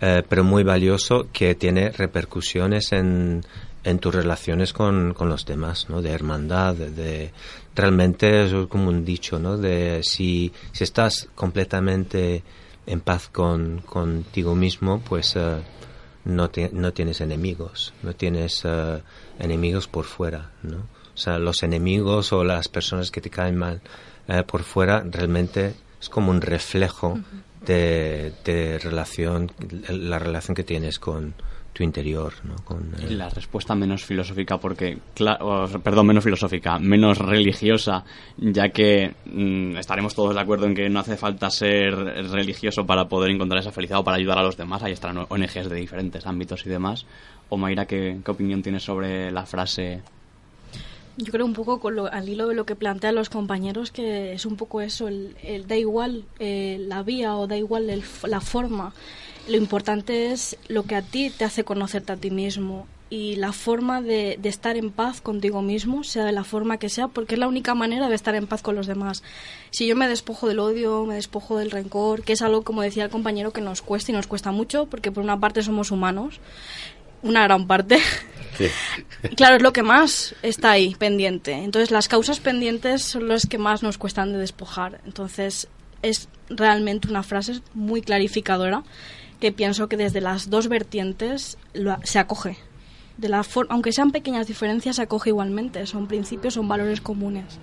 eh, 0.00 0.22
pero 0.28 0.44
muy 0.44 0.62
valioso 0.62 1.26
que 1.32 1.54
tiene 1.54 1.90
repercusiones 1.90 2.92
en, 2.92 3.44
en 3.84 3.98
tus 3.98 4.14
relaciones 4.14 4.72
con, 4.72 5.14
con 5.14 5.28
los 5.28 5.44
demás, 5.46 5.86
¿no? 5.88 6.02
De 6.02 6.10
hermandad, 6.10 6.74
de, 6.74 6.90
de- 6.90 7.32
realmente 7.74 8.44
es 8.44 8.52
como 8.68 8.90
un 8.90 9.04
dicho, 9.04 9.38
¿no? 9.38 9.56
De 9.56 10.00
si, 10.04 10.52
si 10.72 10.84
estás 10.84 11.28
completamente 11.34 12.42
en 12.86 13.00
paz 13.00 13.28
con, 13.32 13.80
contigo 13.86 14.54
mismo, 14.54 15.00
pues 15.08 15.34
eh, 15.36 15.56
no, 16.24 16.50
te- 16.50 16.70
no 16.72 16.92
tienes 16.92 17.20
enemigos, 17.20 17.92
no 18.02 18.14
tienes 18.14 18.62
eh, 18.64 19.02
enemigos 19.38 19.88
por 19.88 20.04
fuera, 20.04 20.50
¿no? 20.62 20.76
O 21.14 21.16
sea, 21.16 21.38
los 21.38 21.62
enemigos 21.62 22.32
o 22.32 22.42
las 22.44 22.68
personas 22.68 23.10
que 23.10 23.20
te 23.20 23.28
caen 23.30 23.56
mal 23.56 23.80
eh, 24.28 24.42
por 24.46 24.62
fuera 24.62 25.04
realmente 25.08 25.74
es 26.00 26.08
como 26.08 26.30
un 26.30 26.40
reflejo 26.40 27.18
de, 27.66 28.32
de 28.44 28.78
relación, 28.78 29.52
la 29.88 30.18
relación 30.18 30.54
que 30.54 30.64
tienes 30.64 30.98
con 30.98 31.34
tu 31.72 31.82
interior, 31.82 32.34
¿no? 32.44 32.56
Con, 32.64 32.92
eh, 33.00 33.10
la 33.10 33.28
respuesta 33.30 33.74
menos 33.74 34.04
filosófica, 34.04 34.58
porque, 34.58 34.98
cla- 35.16 35.38
o, 35.40 35.66
perdón, 35.80 36.06
menos 36.08 36.22
filosófica, 36.24 36.78
menos 36.78 37.16
religiosa, 37.18 38.04
ya 38.36 38.68
que 38.68 39.14
mm, 39.24 39.76
estaremos 39.78 40.14
todos 40.14 40.34
de 40.34 40.40
acuerdo 40.40 40.66
en 40.66 40.74
que 40.74 40.88
no 40.90 41.00
hace 41.00 41.16
falta 41.16 41.48
ser 41.50 41.94
religioso 42.30 42.84
para 42.84 43.08
poder 43.08 43.30
encontrar 43.30 43.60
esa 43.60 43.72
felicidad 43.72 44.00
o 44.00 44.04
para 44.04 44.18
ayudar 44.18 44.38
a 44.38 44.42
los 44.42 44.56
demás. 44.56 44.82
Ahí 44.82 44.92
estarán 44.92 45.24
ONGs 45.28 45.70
de 45.70 45.76
diferentes 45.76 46.26
ámbitos 46.26 46.66
y 46.66 46.68
demás. 46.68 47.06
O 47.48 47.56
Mayra, 47.56 47.86
¿qué, 47.86 48.18
qué 48.24 48.30
opinión 48.30 48.62
tienes 48.62 48.82
sobre 48.82 49.30
la 49.32 49.46
frase? 49.46 50.02
Yo 51.18 51.30
creo 51.30 51.44
un 51.44 51.52
poco 51.52 51.78
con 51.80 51.94
lo- 51.94 52.10
al 52.10 52.28
hilo 52.28 52.48
de 52.48 52.54
lo 52.54 52.64
que 52.64 52.74
plantean 52.74 53.14
los 53.14 53.28
compañeros 53.28 53.90
que 53.92 54.32
es 54.32 54.46
un 54.46 54.56
poco 54.56 54.80
eso, 54.80 55.08
el, 55.08 55.36
el 55.42 55.66
da 55.66 55.76
igual 55.76 56.24
eh, 56.38 56.78
la 56.88 57.02
vía 57.02 57.36
o 57.36 57.46
da 57.46 57.56
igual 57.56 57.90
el 57.90 58.02
la 58.28 58.40
forma. 58.40 58.94
Lo 59.48 59.56
importante 59.56 60.32
es 60.32 60.56
lo 60.68 60.84
que 60.84 60.94
a 60.94 61.02
ti 61.02 61.30
te 61.30 61.44
hace 61.44 61.64
conocerte 61.64 62.12
a 62.12 62.16
ti 62.16 62.30
mismo 62.30 62.86
y 63.10 63.36
la 63.36 63.52
forma 63.52 64.00
de, 64.00 64.38
de 64.40 64.48
estar 64.48 64.76
en 64.76 64.90
paz 64.90 65.20
contigo 65.20 65.60
mismo, 65.60 66.02
sea 66.02 66.24
de 66.24 66.32
la 66.32 66.44
forma 66.44 66.78
que 66.78 66.88
sea, 66.88 67.08
porque 67.08 67.34
es 67.34 67.38
la 67.38 67.46
única 67.46 67.74
manera 67.74 68.08
de 68.08 68.14
estar 68.14 68.34
en 68.34 68.46
paz 68.46 68.62
con 68.62 68.74
los 68.74 68.86
demás. 68.86 69.22
Si 69.70 69.86
yo 69.86 69.96
me 69.96 70.08
despojo 70.08 70.48
del 70.48 70.60
odio, 70.60 71.04
me 71.04 71.16
despojo 71.16 71.58
del 71.58 71.70
rencor, 71.70 72.22
que 72.22 72.32
es 72.32 72.40
algo, 72.40 72.62
como 72.62 72.80
decía 72.80 73.04
el 73.04 73.10
compañero, 73.10 73.52
que 73.52 73.60
nos 73.60 73.82
cuesta 73.82 74.12
y 74.12 74.14
nos 74.14 74.26
cuesta 74.26 74.50
mucho, 74.50 74.86
porque 74.86 75.12
por 75.12 75.22
una 75.22 75.38
parte 75.38 75.62
somos 75.62 75.90
humanos, 75.90 76.40
una 77.22 77.42
gran 77.42 77.66
parte. 77.66 77.98
Sí. 78.56 78.66
Claro, 79.36 79.56
es 79.56 79.62
lo 79.62 79.72
que 79.72 79.84
más 79.84 80.34
está 80.42 80.72
ahí 80.72 80.96
pendiente. 80.96 81.52
Entonces, 81.52 81.90
las 81.92 82.08
causas 82.08 82.40
pendientes 82.40 83.02
son 83.02 83.28
las 83.28 83.46
que 83.46 83.56
más 83.56 83.82
nos 83.82 83.96
cuestan 83.96 84.32
de 84.32 84.38
despojar. 84.38 85.00
Entonces, 85.04 85.68
es 86.02 86.28
realmente 86.48 87.08
una 87.08 87.22
frase 87.22 87.60
muy 87.72 88.02
clarificadora 88.02 88.82
que 89.42 89.50
pienso 89.50 89.88
que 89.88 89.96
desde 89.96 90.20
las 90.20 90.48
dos 90.50 90.68
vertientes 90.68 91.58
lo- 91.74 91.98
se 92.04 92.20
acoge. 92.20 92.56
De 93.18 93.28
la 93.28 93.42
for- 93.42 93.66
aunque 93.70 93.90
sean 93.92 94.12
pequeñas 94.12 94.46
diferencias, 94.46 94.94
se 94.96 95.02
acoge 95.02 95.30
igualmente. 95.30 95.84
Son 95.84 96.06
principios, 96.06 96.54
son 96.54 96.68
valores 96.68 97.00
comunes. 97.00 97.58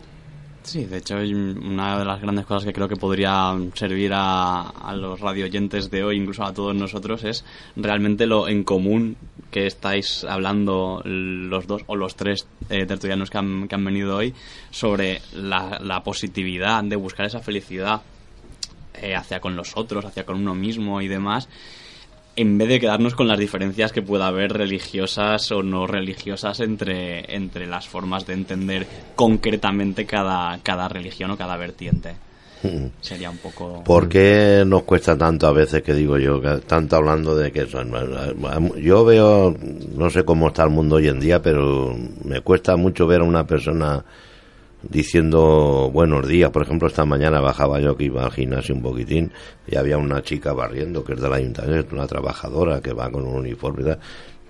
Sí, 0.64 0.84
de 0.84 0.98
hecho, 0.98 1.16
una 1.16 1.98
de 1.98 2.04
las 2.04 2.22
grandes 2.22 2.46
cosas 2.46 2.66
que 2.66 2.74
creo 2.74 2.90
que 2.90 2.98
podría 2.98 3.56
servir 3.76 4.12
a, 4.14 4.62
a 4.70 4.94
los 4.94 5.22
radioyentes 5.22 5.90
de 5.90 6.04
hoy, 6.04 6.18
incluso 6.18 6.44
a 6.44 6.54
todos 6.54 6.76
nosotros, 6.76 7.24
es 7.24 7.46
realmente 7.78 8.28
lo 8.28 8.50
en 8.50 8.66
común 8.66 9.16
que 9.50 9.66
estáis 9.66 10.26
hablando 10.26 11.02
los 11.06 11.66
dos 11.66 11.84
o 11.88 11.96
los 11.96 12.16
tres 12.18 12.46
eh, 12.70 12.86
tertulianos 12.86 13.30
que 13.30 13.38
han, 13.38 13.70
que 13.70 13.76
han 13.76 13.86
venido 13.86 14.18
hoy 14.18 14.34
sobre 14.70 15.22
la, 15.34 15.80
la 15.82 16.04
positividad 16.04 16.84
de 16.84 16.98
buscar 16.98 17.26
esa 17.26 17.40
felicidad 17.40 18.02
eh, 19.02 19.16
hacia 19.16 19.40
con 19.40 19.56
los 19.56 19.76
otros, 19.76 20.06
hacia 20.06 20.26
con 20.26 20.38
uno 20.38 20.56
mismo 20.56 21.02
y 21.02 21.08
demás 21.08 21.48
en 22.40 22.58
vez 22.58 22.70
de 22.70 22.80
quedarnos 22.80 23.16
con 23.16 23.28
las 23.28 23.38
diferencias 23.38 23.92
que 23.92 24.02
pueda 24.02 24.28
haber 24.28 24.54
religiosas 24.54 25.52
o 25.52 25.62
no 25.62 25.88
religiosas 25.88 26.62
entre, 26.62 27.36
entre 27.36 27.68
las 27.68 27.90
formas 27.90 28.26
de 28.26 28.34
entender 28.34 28.88
concretamente 29.14 30.06
cada, 30.06 30.58
cada 30.64 30.88
religión 30.88 31.32
o 31.32 31.38
cada 31.38 31.58
vertiente. 31.58 32.16
Hmm. 32.64 32.88
Sería 33.02 33.30
un 33.30 33.40
poco... 33.40 33.84
¿Por 33.84 34.08
qué 34.08 34.64
nos 34.66 34.84
cuesta 34.84 35.18
tanto 35.18 35.48
a 35.48 35.52
veces 35.52 35.82
que 35.82 35.94
digo 35.94 36.18
yo, 36.18 36.40
que 36.40 36.60
tanto 36.66 36.96
hablando 36.96 37.36
de 37.36 37.52
que 37.52 37.66
son... 37.66 37.92
Yo 38.82 39.04
veo, 39.04 39.54
no 39.98 40.10
sé 40.10 40.24
cómo 40.24 40.48
está 40.48 40.64
el 40.64 40.70
mundo 40.70 40.96
hoy 40.96 41.10
en 41.10 41.20
día, 41.20 41.42
pero 41.42 41.94
me 42.24 42.40
cuesta 42.40 42.78
mucho 42.78 43.06
ver 43.06 43.20
a 43.20 43.26
una 43.26 43.46
persona 43.46 44.02
diciendo 44.84 45.90
buenos 45.92 46.28
días. 46.28 46.52
Por 46.52 46.64
ejemplo, 46.64 46.88
esta 46.88 47.06
mañana 47.06 47.42
bajaba 47.42 47.80
yo 47.80 47.96
que 47.96 48.06
iba 48.06 48.24
al 48.24 48.32
gimnasio 48.32 48.76
un 48.76 48.82
poquitín 48.82 49.32
y 49.68 49.76
había 49.76 49.98
una 49.98 50.22
chica 50.22 50.54
barriendo 50.54 51.04
que 51.04 51.14
es 51.14 51.22
del 51.22 51.34
ayuntamiento, 51.34 51.96
una 51.96 52.08
trabajadora 52.08 52.82
que 52.82 52.94
va 52.94 53.10
con 53.10 53.26
un 53.26 53.36
uniforme 53.36 53.82
y 53.82 53.86
tal 53.86 54.00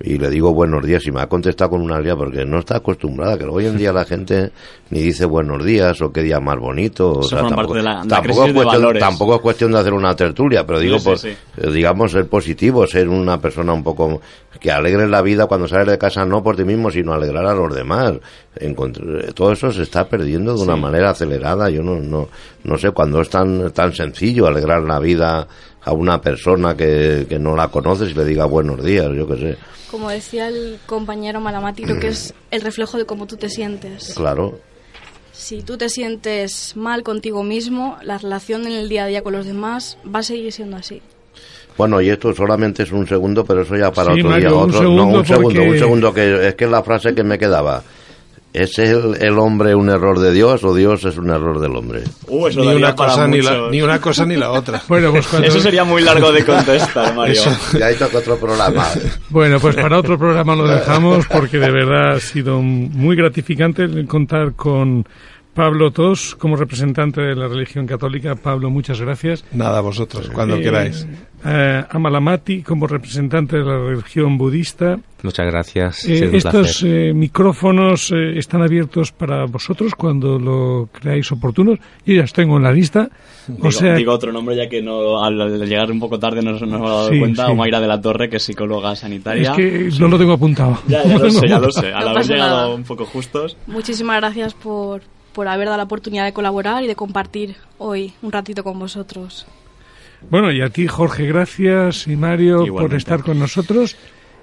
y 0.02 0.18
le 0.18 0.30
digo 0.30 0.54
buenos 0.54 0.86
días 0.86 1.06
y 1.08 1.12
me 1.12 1.22
ha 1.22 1.28
contestado 1.28 1.72
con 1.72 1.82
una 1.82 2.00
día 2.00 2.16
porque 2.16 2.46
no 2.46 2.60
está 2.60 2.78
acostumbrada, 2.78 3.38
que 3.38 3.44
hoy 3.46 3.66
en 3.66 3.78
día 3.78 3.92
la 3.92 4.06
gente 4.06 4.52
ni 4.90 5.00
dice 5.02 5.26
buenos 5.26 5.64
días 5.64 6.02
o 6.02 6.12
qué 6.12 6.22
día 6.22 6.40
más 6.40 6.58
bonito. 6.58 7.12
O 7.12 7.24
sea, 7.24 7.40
tampoco, 7.40 7.76
tampoco, 8.08 8.46
es 8.46 8.54
cuestión, 8.54 8.98
tampoco, 8.98 9.36
es 9.36 9.42
cuestión, 9.42 9.72
de 9.74 9.80
hacer 9.80 9.94
una 9.94 10.16
tertulia, 10.16 10.66
pero 10.66 10.80
digo, 10.80 10.98
pues, 11.04 11.26
eh, 11.26 11.36
digamos, 11.74 12.12
ser 12.12 12.28
positivo, 12.28 12.88
ser 12.88 13.10
una 13.10 13.40
persona 13.42 13.74
un 13.74 13.84
poco 13.84 14.22
que 14.60 14.72
alegre 14.72 15.08
la 15.08 15.22
vida 15.22 15.48
cuando 15.48 15.68
sales 15.68 15.88
de 15.88 15.98
casa, 15.98 16.26
no 16.26 16.42
por 16.42 16.56
ti 16.56 16.64
mismo, 16.64 16.90
sino 16.90 17.14
alegrar 17.14 17.46
a 17.46 17.54
los 17.54 17.74
demás. 17.76 18.14
Todo 19.34 19.52
eso 19.54 19.72
se 19.72 19.84
está 19.84 20.08
perdiendo 20.08 20.56
de 20.56 20.64
una 20.64 20.76
manera 20.76 21.12
acelerada. 21.12 21.70
Yo 21.70 21.82
no, 21.82 21.96
no, 21.96 22.30
no 22.64 22.78
sé, 22.78 22.92
cuando 22.92 23.22
es 23.22 23.30
tan, 23.30 23.72
tan 23.72 23.94
sencillo 23.94 24.48
alegrar 24.48 24.84
la 24.84 25.00
vida 25.00 25.48
a 25.82 25.94
una 25.94 26.20
persona 26.20 26.76
que, 26.76 27.26
que 27.28 27.40
no 27.40 27.56
la 27.56 27.70
conoces 27.70 28.12
y 28.12 28.14
le 28.14 28.26
diga 28.26 28.46
buenos 28.46 28.84
días, 28.84 29.08
yo 29.16 29.28
qué 29.28 29.38
sé 29.38 29.58
como 29.90 30.10
decía 30.10 30.48
el 30.48 30.80
compañero 30.86 31.42
Malamati, 31.42 31.84
que 31.84 32.08
es 32.08 32.34
el 32.52 32.62
reflejo 32.62 32.98
de 32.98 33.06
cómo 33.06 33.28
tú 33.28 33.38
te 33.38 33.50
sientes. 33.50 34.14
Claro. 34.16 34.60
Si 35.32 35.62
tú 35.62 35.78
te 35.78 35.90
sientes 35.90 36.76
mal 36.76 37.04
contigo 37.04 37.44
mismo, 37.44 37.98
la 38.04 38.18
relación 38.18 38.68
en 38.68 38.74
el 38.74 38.90
día 38.90 39.06
a 39.06 39.08
día 39.08 39.24
con 39.24 39.34
los 39.34 39.46
demás 39.46 39.98
va 40.04 40.20
a 40.20 40.24
seguir 40.24 40.52
siendo 40.52 40.78
así. 40.78 41.02
Bueno, 41.78 42.02
y 42.02 42.10
esto 42.10 42.34
solamente 42.34 42.84
es 42.84 42.92
un 42.92 43.08
segundo, 43.08 43.46
pero 43.46 43.62
eso 43.62 43.76
ya 43.78 43.90
para 43.92 44.14
otro 44.14 44.36
día. 44.36 44.54
Otro, 44.54 44.84
no, 44.84 45.08
un 45.08 45.26
segundo, 45.26 45.64
un 45.64 45.80
segundo, 45.80 46.14
que 46.14 46.50
es 46.50 46.56
que 46.56 46.66
es 46.66 46.72
la 46.72 46.84
frase 46.84 47.16
que 47.16 47.24
me 47.24 47.40
quedaba. 47.40 47.82
¿Es 48.52 48.80
el, 48.80 49.38
hombre 49.38 49.76
un 49.76 49.90
error 49.90 50.20
de 50.20 50.34
Dios 50.34 50.64
o 50.64 50.74
Dios 50.74 51.06
es 51.06 51.18
un 51.18 51.30
error 51.30 51.60
del 51.60 51.76
hombre? 51.76 52.02
Uh, 52.28 52.50
ni, 52.50 52.68
una 52.68 52.96
cosa, 52.96 53.28
ni, 53.28 53.42
la, 53.44 53.70
ni, 53.70 53.82
una 53.82 54.02
cosa 54.02 54.26
ni 54.26 54.36
la 54.36 54.52
otra. 54.52 54.82
bueno, 54.88 55.12
pues 55.12 55.32
Eso 55.44 55.60
sería 55.60 55.84
muy 55.84 56.02
largo 56.02 56.32
de 56.32 56.44
contestar, 56.44 57.16
Mario. 57.16 57.40
Ya 57.78 57.86
hay 57.86 57.96
otro 57.96 58.38
programa. 58.38 58.88
bueno, 59.30 59.60
pues 59.60 59.76
para 59.76 60.00
otro 60.00 60.18
programa 60.18 60.56
lo 60.56 60.68
dejamos 60.68 61.28
porque 61.28 61.60
de 61.60 61.72
verdad 61.72 62.16
ha 62.16 62.20
sido 62.20 62.60
muy 62.62 63.16
gratificante 63.16 63.88
contar 64.08 64.54
con 64.56 65.06
Pablo 65.60 65.92
Tos, 65.92 66.36
como 66.36 66.56
representante 66.56 67.20
de 67.20 67.36
la 67.36 67.50
religión 67.50 67.86
católica. 67.86 68.34
Pablo, 68.36 68.70
muchas 68.70 69.02
gracias. 69.02 69.44
Nada, 69.52 69.82
vosotros, 69.82 70.30
cuando 70.30 70.56
eh, 70.56 70.62
queráis. 70.62 71.06
Eh, 71.44 71.84
Amalamati, 71.90 72.64
como 72.64 72.88
representante 72.88 73.58
de 73.58 73.66
la 73.66 73.78
religión 73.78 74.38
budista. 74.38 74.98
Muchas 75.22 75.48
gracias. 75.48 76.06
Eh, 76.06 76.30
estos 76.32 76.82
micrófonos 77.14 78.14
están 78.14 78.62
abiertos 78.62 79.12
para 79.12 79.48
vosotros 79.48 79.96
cuando 79.96 80.40
lo 80.40 80.88
creáis 80.94 81.30
oportunos. 81.34 81.78
Yo 82.06 82.14
ya 82.14 82.24
os 82.24 82.32
tengo 82.32 82.56
en 82.56 82.64
la 82.64 82.72
lista. 82.72 83.10
O 83.62 83.68
digo, 83.70 83.96
digo 83.96 84.14
otro 84.14 84.32
nombre 84.32 84.56
ya 84.56 84.70
que 84.70 84.82
no 84.82 85.22
al 85.22 85.60
llegar 85.68 85.92
un 85.92 86.00
poco 86.00 86.18
tarde 86.20 86.42
no 86.42 86.54
nos 86.54 86.62
hemos 86.62 86.90
dado 86.90 87.10
cuenta. 87.10 87.48
Sí. 87.48 87.52
Omaira 87.52 87.82
de 87.82 87.88
la 87.88 88.00
Torre, 88.00 88.30
que 88.30 88.38
es 88.38 88.44
psicóloga 88.44 88.96
sanitaria. 88.96 89.52
Es 89.52 89.58
que 89.58 89.90
no 90.00 90.08
lo 90.08 90.18
tengo 90.18 90.32
apuntado. 90.32 90.78
Ya, 90.88 91.04
ya 91.04 91.18
lo 91.18 91.30
sé, 91.30 91.50
ya 91.50 91.60
lo 91.60 91.70
sé. 91.70 91.92
Al 91.92 92.08
haber 92.08 92.26
llegado 92.26 92.76
un 92.76 92.84
poco 92.86 93.06
justos. 93.06 93.58
Muchísimas 93.68 94.22
gracias 94.22 94.54
por 94.54 95.02
por 95.40 95.48
haber 95.48 95.68
dado 95.68 95.78
la 95.78 95.84
oportunidad 95.84 96.26
de 96.26 96.34
colaborar 96.34 96.84
y 96.84 96.88
de 96.88 96.98
compartir 96.98 97.56
hoy 97.78 98.12
un 98.22 98.30
ratito 98.30 98.62
con 98.62 98.78
vosotros. 98.78 99.48
Bueno, 100.30 100.52
y 100.52 100.60
a 100.60 100.70
ti, 100.70 100.86
Jorge, 100.86 101.28
gracias, 101.28 102.10
y 102.10 102.18
Mario, 102.18 102.66
por 102.74 102.94
estar 102.94 103.24
con 103.24 103.40
nosotros. 103.40 103.96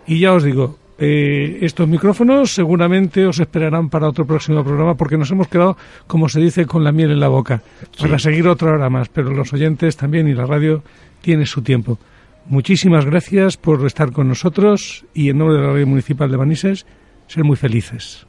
Y 0.06 0.20
ya 0.20 0.32
os 0.32 0.42
digo, 0.42 0.78
eh, 0.98 1.58
estos 1.60 1.86
micrófonos 1.86 2.54
seguramente 2.54 3.26
os 3.26 3.38
esperarán 3.40 3.90
para 3.90 4.08
otro 4.08 4.26
próximo 4.26 4.64
programa 4.64 4.94
porque 4.94 5.18
nos 5.18 5.30
hemos 5.30 5.48
quedado, 5.48 5.76
como 6.06 6.30
se 6.30 6.40
dice, 6.40 6.64
con 6.64 6.82
la 6.82 6.92
miel 6.92 7.10
en 7.10 7.20
la 7.20 7.28
boca 7.28 7.60
para 8.00 8.18
seguir 8.18 8.48
otra 8.48 8.72
hora 8.72 8.88
más. 8.88 9.10
Pero 9.10 9.34
los 9.34 9.52
oyentes 9.52 9.98
también 9.98 10.28
y 10.28 10.32
la 10.32 10.46
radio 10.46 10.82
tiene 11.20 11.44
su 11.44 11.60
tiempo. 11.60 11.98
Muchísimas 12.46 13.04
gracias 13.04 13.58
por 13.58 13.84
estar 13.84 14.12
con 14.12 14.28
nosotros 14.28 15.04
y 15.12 15.28
en 15.28 15.36
nombre 15.36 15.58
de 15.58 15.62
la 15.62 15.72
Radio 15.74 15.88
Municipal 15.88 16.30
de 16.30 16.38
Manises, 16.38 16.86
ser 17.26 17.44
muy 17.44 17.56
felices. 17.58 18.26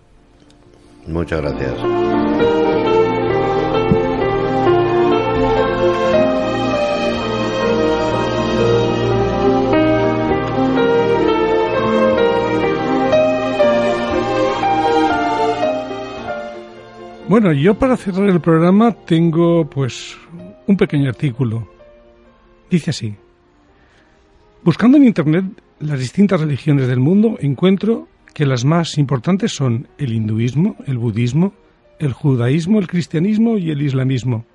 Muchas 1.08 1.42
gracias. 1.42 2.17
Bueno, 17.30 17.52
yo 17.52 17.78
para 17.78 17.98
cerrar 17.98 18.30
el 18.30 18.40
programa 18.40 18.94
tengo 18.94 19.70
pues 19.70 20.16
un 20.66 20.78
pequeño 20.78 21.10
artículo. 21.10 21.68
Dice 22.72 22.92
así. 22.92 23.16
Buscando 24.64 24.96
en 24.96 25.04
Internet 25.04 25.44
las 25.82 26.00
distintas 26.00 26.40
religiones 26.40 26.88
del 26.88 27.02
mundo 27.02 27.36
encuentro 27.42 28.08
que 28.34 28.46
las 28.46 28.64
más 28.64 28.98
importantes 28.98 29.52
son 29.52 29.90
el 29.98 30.14
hinduismo, 30.14 30.78
el 30.86 30.98
budismo, 30.98 31.52
el 32.00 32.14
judaísmo, 32.14 32.80
el 32.80 32.88
cristianismo 32.88 33.58
y 33.58 33.72
el 33.72 33.82
islamismo. 33.82 34.46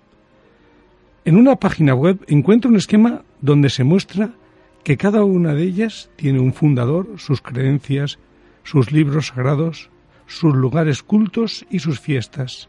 En 1.27 1.37
una 1.37 1.57
página 1.57 1.95
web 1.95 2.25
encuentro 2.27 2.71
un 2.71 2.79
esquema 2.79 3.23
donde 3.43 3.69
se 3.69 3.85
muestra 3.85 4.31
que 4.83 4.97
cada 4.97 5.25
una 5.25 5.53
de 5.53 5.65
ellas 5.65 6.11
tiene 6.17 6.41
un 6.41 6.55
fundador, 6.55 7.07
sus 7.19 7.43
creencias, 7.43 8.19
sus 8.65 8.93
libros 8.93 9.27
sagrados, 9.27 9.91
sus 10.27 10.55
lugares 10.55 11.03
cultos 11.03 11.67
y 11.71 11.79
sus 11.79 12.01
fiestas. 12.01 12.69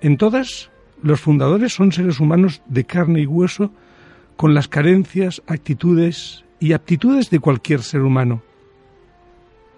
En 0.00 0.16
todas, 0.16 0.70
los 1.02 1.20
fundadores 1.20 1.72
son 1.72 1.92
seres 1.92 2.20
humanos 2.20 2.62
de 2.66 2.84
carne 2.84 3.20
y 3.20 3.26
hueso 3.26 3.72
con 4.36 4.54
las 4.54 4.68
carencias, 4.68 5.42
actitudes 5.46 6.44
y 6.60 6.72
aptitudes 6.72 7.30
de 7.30 7.40
cualquier 7.40 7.82
ser 7.82 8.02
humano. 8.02 8.42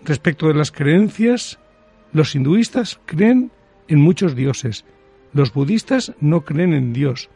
Respecto 0.05 0.49
de 0.49 0.55
las 0.55 0.71
creencias, 0.71 1.59
los 2.13 2.35
hinduistas 2.35 3.01
creen 3.07 3.51
en 3.89 4.01
muchos 4.01 4.35
dioses, 4.35 4.85
los 5.33 5.53
budistas 5.53 6.13
no 6.21 6.43
creen 6.43 6.73
en 6.73 6.93
Dios, 6.93 7.29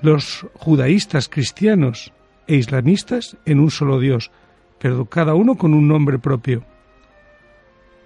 los 0.00 0.46
judaístas, 0.54 1.28
cristianos 1.28 2.12
e 2.46 2.56
islamistas 2.56 3.36
en 3.44 3.60
un 3.60 3.70
solo 3.70 3.98
Dios, 3.98 4.30
pero 4.78 5.06
cada 5.06 5.34
uno 5.34 5.56
con 5.56 5.74
un 5.74 5.88
nombre 5.88 6.18
propio. 6.18 6.64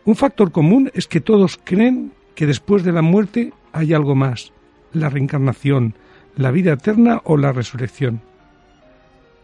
Un 0.04 0.16
factor 0.16 0.50
común 0.50 0.90
es 0.94 1.06
que 1.06 1.20
todos 1.20 1.58
creen 1.62 2.12
que 2.34 2.46
después 2.46 2.84
de 2.84 2.92
la 2.92 3.02
muerte 3.02 3.52
hay 3.72 3.92
algo 3.92 4.14
más, 4.14 4.52
la 4.92 5.08
reencarnación, 5.08 5.94
la 6.36 6.50
vida 6.50 6.72
eterna 6.72 7.20
o 7.24 7.36
la 7.36 7.52
resurrección. 7.52 8.22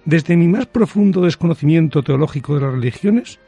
Desde 0.04 0.36
mi 0.36 0.48
más 0.48 0.66
profundo 0.66 1.22
desconocimiento 1.22 2.02
teológico 2.02 2.54
de 2.54 2.61
las 2.62 2.72
religiones, 2.72 3.38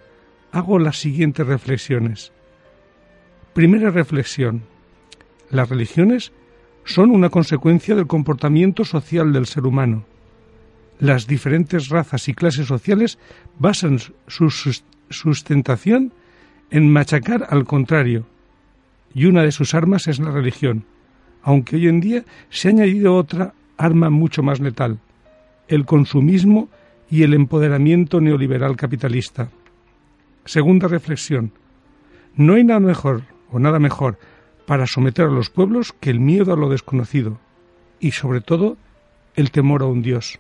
hago 0.53 0.79
las 0.79 0.99
siguientes 0.99 1.47
reflexiones. 1.47 2.33
Primera 3.55 3.91
reflexión. 3.91 4.63
Las 5.51 5.69
religiones 5.69 6.33
son 6.85 7.11
una 7.11 7.31
consecuencia 7.31 7.95
del 7.95 8.07
comportamiento 8.07 8.85
social 8.85 9.33
del 9.33 9.47
ser 9.47 9.67
humano. 9.67 10.05
Las 10.99 11.27
diferentes 11.27 11.89
razas 11.89 12.29
y 12.29 12.35
clases 12.35 12.67
sociales 12.67 13.19
basan 13.59 13.99
su 14.27 14.51
sustentación 15.11 16.13
en 16.71 16.91
machacar 16.91 17.47
al 17.51 17.65
contrario, 17.65 18.27
y 19.15 19.27
una 19.27 19.43
de 19.43 19.53
sus 19.53 19.75
armas 19.75 20.07
es 20.07 20.19
la 20.19 20.31
religión, 20.31 20.85
aunque 21.43 21.77
hoy 21.77 21.89
en 21.89 22.01
día 22.01 22.25
se 22.51 22.69
ha 22.69 22.71
añadido 22.73 23.15
otra 23.15 23.55
arma 23.77 24.11
mucho 24.11 24.43
más 24.43 24.61
letal, 24.61 24.99
el 25.69 25.87
consumismo 25.87 26.69
y 27.11 27.23
el 27.23 27.35
empoderamiento 27.35 28.21
neoliberal 28.21 28.77
capitalista. 28.77 29.51
Segunda 30.45 30.89
reflexión. 30.89 31.53
No 32.35 32.55
hay 32.55 32.65
nada 32.65 32.81
mejor 32.81 33.23
o 33.51 33.59
nada 33.59 33.79
mejor 33.79 34.19
para 34.67 34.87
someter 34.87 35.27
a 35.27 35.31
los 35.31 35.51
pueblos 35.51 35.93
que 35.93 36.11
el 36.11 36.21
miedo 36.21 36.53
a 36.53 36.57
lo 36.57 36.69
desconocido 36.69 37.39
y 38.01 38.13
sobre 38.13 38.41
todo 38.41 38.77
el 39.35 39.51
temor 39.51 39.83
a 39.83 39.87
un 39.87 40.03
Dios. 40.03 40.39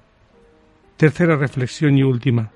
Tercera 0.96 1.36
reflexión 1.36 1.96
y 1.96 2.02
última. 2.02 2.50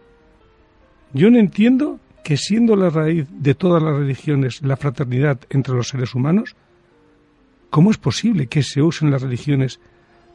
Yo 1.12 1.30
no 1.30 1.38
entiendo 1.38 2.00
que 2.22 2.36
siendo 2.36 2.76
la 2.76 2.90
raíz 2.90 3.26
de 3.30 3.54
todas 3.54 3.82
las 3.82 3.96
religiones 3.96 4.62
la 4.62 4.76
fraternidad 4.76 5.40
entre 5.50 5.74
los 5.74 5.88
seres 5.88 6.14
humanos, 6.14 6.56
¿cómo 7.70 7.90
es 7.90 7.98
posible 7.98 8.46
que 8.46 8.62
se 8.62 8.82
usen 8.82 9.10
las 9.10 9.22
religiones 9.22 9.80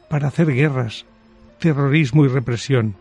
para 0.10 0.28
hacer 0.28 0.48
guerras, 0.54 1.06
terrorismo 1.60 2.26
y 2.26 2.28
represión? 2.28 2.96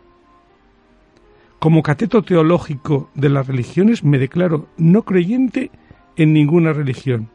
Como 1.58 1.82
cateto 1.82 2.22
teológico 2.22 3.10
de 3.14 3.28
las 3.28 3.46
religiones 3.46 4.04
me 4.04 4.18
declaro 4.18 4.68
no 4.76 5.02
creyente 5.02 5.70
en 6.16 6.32
ninguna 6.32 6.72
religión 6.72 7.28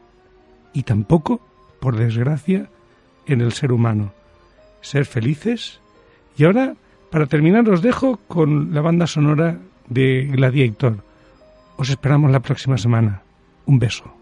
y 0.72 0.84
tampoco, 0.84 1.40
por 1.80 1.96
desgracia, 1.96 2.68
en 3.26 3.40
el 3.40 3.52
ser 3.52 3.72
humano. 3.72 4.12
Ser 4.80 5.04
felices. 5.04 5.80
Y 6.36 6.44
ahora, 6.44 6.74
para 7.10 7.26
terminar, 7.26 7.68
os 7.68 7.82
dejo 7.82 8.18
con 8.28 8.72
la 8.72 8.80
banda 8.80 9.06
sonora 9.06 9.58
de 9.88 10.28
Gladiator. 10.32 10.96
Os 11.82 11.90
esperamos 11.90 12.30
la 12.30 12.38
próxima 12.38 12.78
semana. 12.78 13.22
Un 13.66 13.80
beso. 13.80 14.21